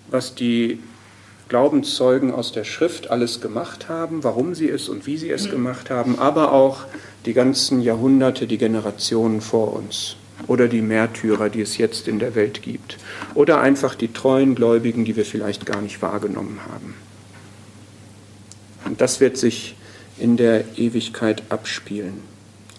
was 0.09 0.35
die 0.35 0.79
Glaubenszeugen 1.49 2.31
aus 2.31 2.51
der 2.51 2.63
Schrift 2.63 3.09
alles 3.09 3.41
gemacht 3.41 3.89
haben, 3.89 4.23
warum 4.23 4.55
sie 4.55 4.69
es 4.69 4.89
und 4.89 5.05
wie 5.07 5.17
sie 5.17 5.29
es 5.29 5.49
gemacht 5.49 5.89
haben, 5.89 6.19
aber 6.19 6.51
auch 6.51 6.85
die 7.25 7.33
ganzen 7.33 7.81
Jahrhunderte, 7.81 8.47
die 8.47 8.57
Generationen 8.57 9.41
vor 9.41 9.73
uns 9.73 10.15
oder 10.47 10.67
die 10.67 10.81
Märtyrer, 10.81 11.49
die 11.49 11.61
es 11.61 11.77
jetzt 11.77 12.07
in 12.07 12.19
der 12.19 12.35
Welt 12.35 12.61
gibt 12.61 12.97
oder 13.33 13.61
einfach 13.61 13.95
die 13.95 14.11
treuen 14.11 14.55
Gläubigen, 14.55 15.05
die 15.05 15.15
wir 15.15 15.25
vielleicht 15.25 15.65
gar 15.65 15.81
nicht 15.81 16.01
wahrgenommen 16.01 16.59
haben. 16.71 16.95
Und 18.85 19.01
das 19.01 19.19
wird 19.19 19.37
sich 19.37 19.75
in 20.17 20.37
der 20.37 20.77
Ewigkeit 20.77 21.43
abspielen. 21.49 22.21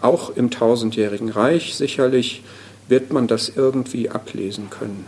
Auch 0.00 0.34
im 0.36 0.50
tausendjährigen 0.50 1.28
Reich 1.28 1.74
sicherlich 1.74 2.42
wird 2.88 3.12
man 3.12 3.26
das 3.26 3.48
irgendwie 3.54 4.08
ablesen 4.08 4.70
können. 4.70 5.06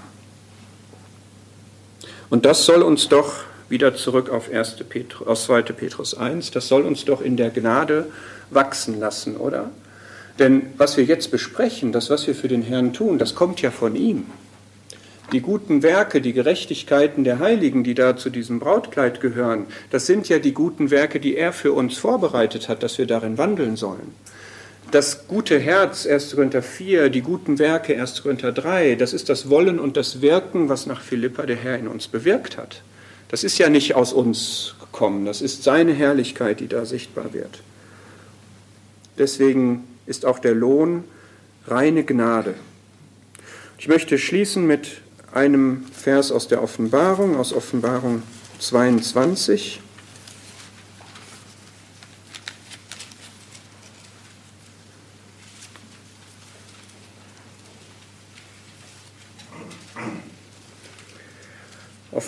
Und 2.29 2.45
das 2.45 2.65
soll 2.65 2.83
uns 2.83 3.09
doch 3.09 3.45
wieder 3.71 3.95
zurück 3.95 4.29
auf, 4.29 4.51
1. 4.53 4.77
Petrus, 4.89 5.27
auf 5.27 5.41
2. 5.41 5.63
Petrus 5.63 6.15
1, 6.15 6.51
das 6.51 6.69
soll 6.69 6.83
uns 6.83 7.05
doch 7.05 7.23
in 7.23 7.37
der 7.37 7.51
Gnade 7.51 8.07
wachsen 8.51 9.01
lassen, 9.01 9.37
oder? 9.37 9.71
Denn 10.39 10.67
was 10.77 10.97
wir 10.97 11.05
jetzt 11.05 11.31
besprechen, 11.31 11.93
das, 11.93 12.11
was 12.11 12.27
wir 12.27 12.35
für 12.35 12.49
den 12.49 12.63
Herrn 12.63 12.93
tun, 12.93 13.19
das 13.19 13.35
kommt 13.35 13.63
ja 13.63 13.71
von 13.71 13.97
ihm. 13.97 14.27
Die 15.33 15.41
guten 15.41 15.83
Werke, 15.83 16.21
die 16.21 16.33
Gerechtigkeiten 16.33 17.23
der 17.23 17.39
Heiligen, 17.39 17.85
die 17.85 17.95
da 17.95 18.17
zu 18.17 18.31
diesem 18.31 18.59
Brautkleid 18.59 19.21
gehören, 19.21 19.67
das 19.91 20.07
sind 20.07 20.29
ja 20.29 20.41
die 20.41 20.53
guten 20.53 20.91
Werke, 20.91 21.21
die 21.21 21.37
er 21.37 21.53
für 21.53 21.73
uns 21.73 21.99
vorbereitet 21.99 22.69
hat, 22.69 22.83
dass 22.83 22.99
wir 22.99 23.07
darin 23.07 23.39
wandeln 23.39 23.77
sollen 23.77 24.13
das 24.91 25.29
gute 25.29 25.59
Herz, 25.59 26.07
1. 26.07 26.35
Korinther 26.35 26.63
4, 26.63 27.11
die 27.11 27.21
guten 27.21 27.59
Werke, 27.59 27.99
1. 27.99 28.23
Korinther 28.23 28.53
3, 28.53 28.97
das 28.97 29.13
ist 29.13 29.29
das 29.29 29.49
Wollen 29.49 29.79
und 29.79 29.97
das 29.97 30.21
Wirken, 30.21 30.69
was 30.69 30.87
nach 30.87 31.01
Philippa 31.01 31.47
der 31.47 31.57
Herr 31.57 31.79
in 31.79 31.89
uns 31.89 32.09
bewirkt 32.09 32.57
hat. 32.57 32.83
Das 33.31 33.45
ist 33.45 33.59
ja 33.59 33.69
nicht 33.69 33.95
aus 33.95 34.13
uns 34.13 34.75
gekommen, 34.81 35.25
das 35.25 35.41
ist 35.41 35.63
seine 35.63 35.93
Herrlichkeit, 35.93 36.61
die 36.61 36.67
da 36.67 36.85
sichtbar 36.85 37.33
wird. 37.33 37.63
Deswegen 39.19 39.85
ist 40.07 40.27
auch 40.27 40.39
der 40.39 40.55
Lohn 40.55 41.05
reine 41.67 42.05
Gnade. 42.05 42.55
Ich 43.79 43.87
möchte 43.87 44.19
schließen 44.19 44.67
mit 44.67 45.01
einem 45.33 45.85
Vers 45.93 46.33
aus 46.33 46.49
der 46.49 46.63
Offenbarung, 46.63 47.37
aus 47.37 47.53
Offenbarung 47.53 48.23
22. 48.59 49.81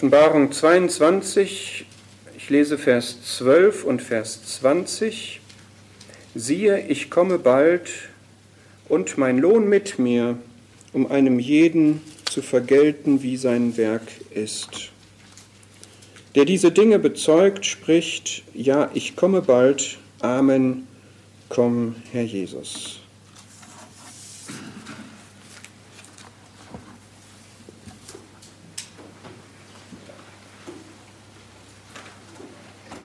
Offenbarung 0.03 0.51
22, 0.51 1.87
ich 2.37 2.51
lese 2.51 2.77
Vers 2.77 3.23
12 3.37 3.85
und 3.85 4.03
Vers 4.03 4.43
20. 4.59 5.41
Siehe, 6.35 6.89
ich 6.89 7.09
komme 7.09 7.39
bald 7.39 7.89
und 8.89 9.17
mein 9.17 9.39
Lohn 9.39 9.69
mit 9.69 10.01
mir, 10.01 10.39
um 10.93 11.09
einem 11.09 11.39
jeden 11.39 12.01
zu 12.25 12.43
vergelten, 12.43 13.23
wie 13.23 13.37
sein 13.37 13.77
Werk 13.77 14.03
ist. 14.35 14.91
Der 16.35 16.47
diese 16.47 16.73
Dinge 16.73 16.99
bezeugt, 16.99 17.65
spricht, 17.65 18.43
ja, 18.55 18.91
ich 18.95 19.15
komme 19.15 19.41
bald. 19.41 19.99
Amen. 20.19 20.89
Komm, 21.49 21.95
Herr 22.11 22.25
Jesus. 22.25 23.02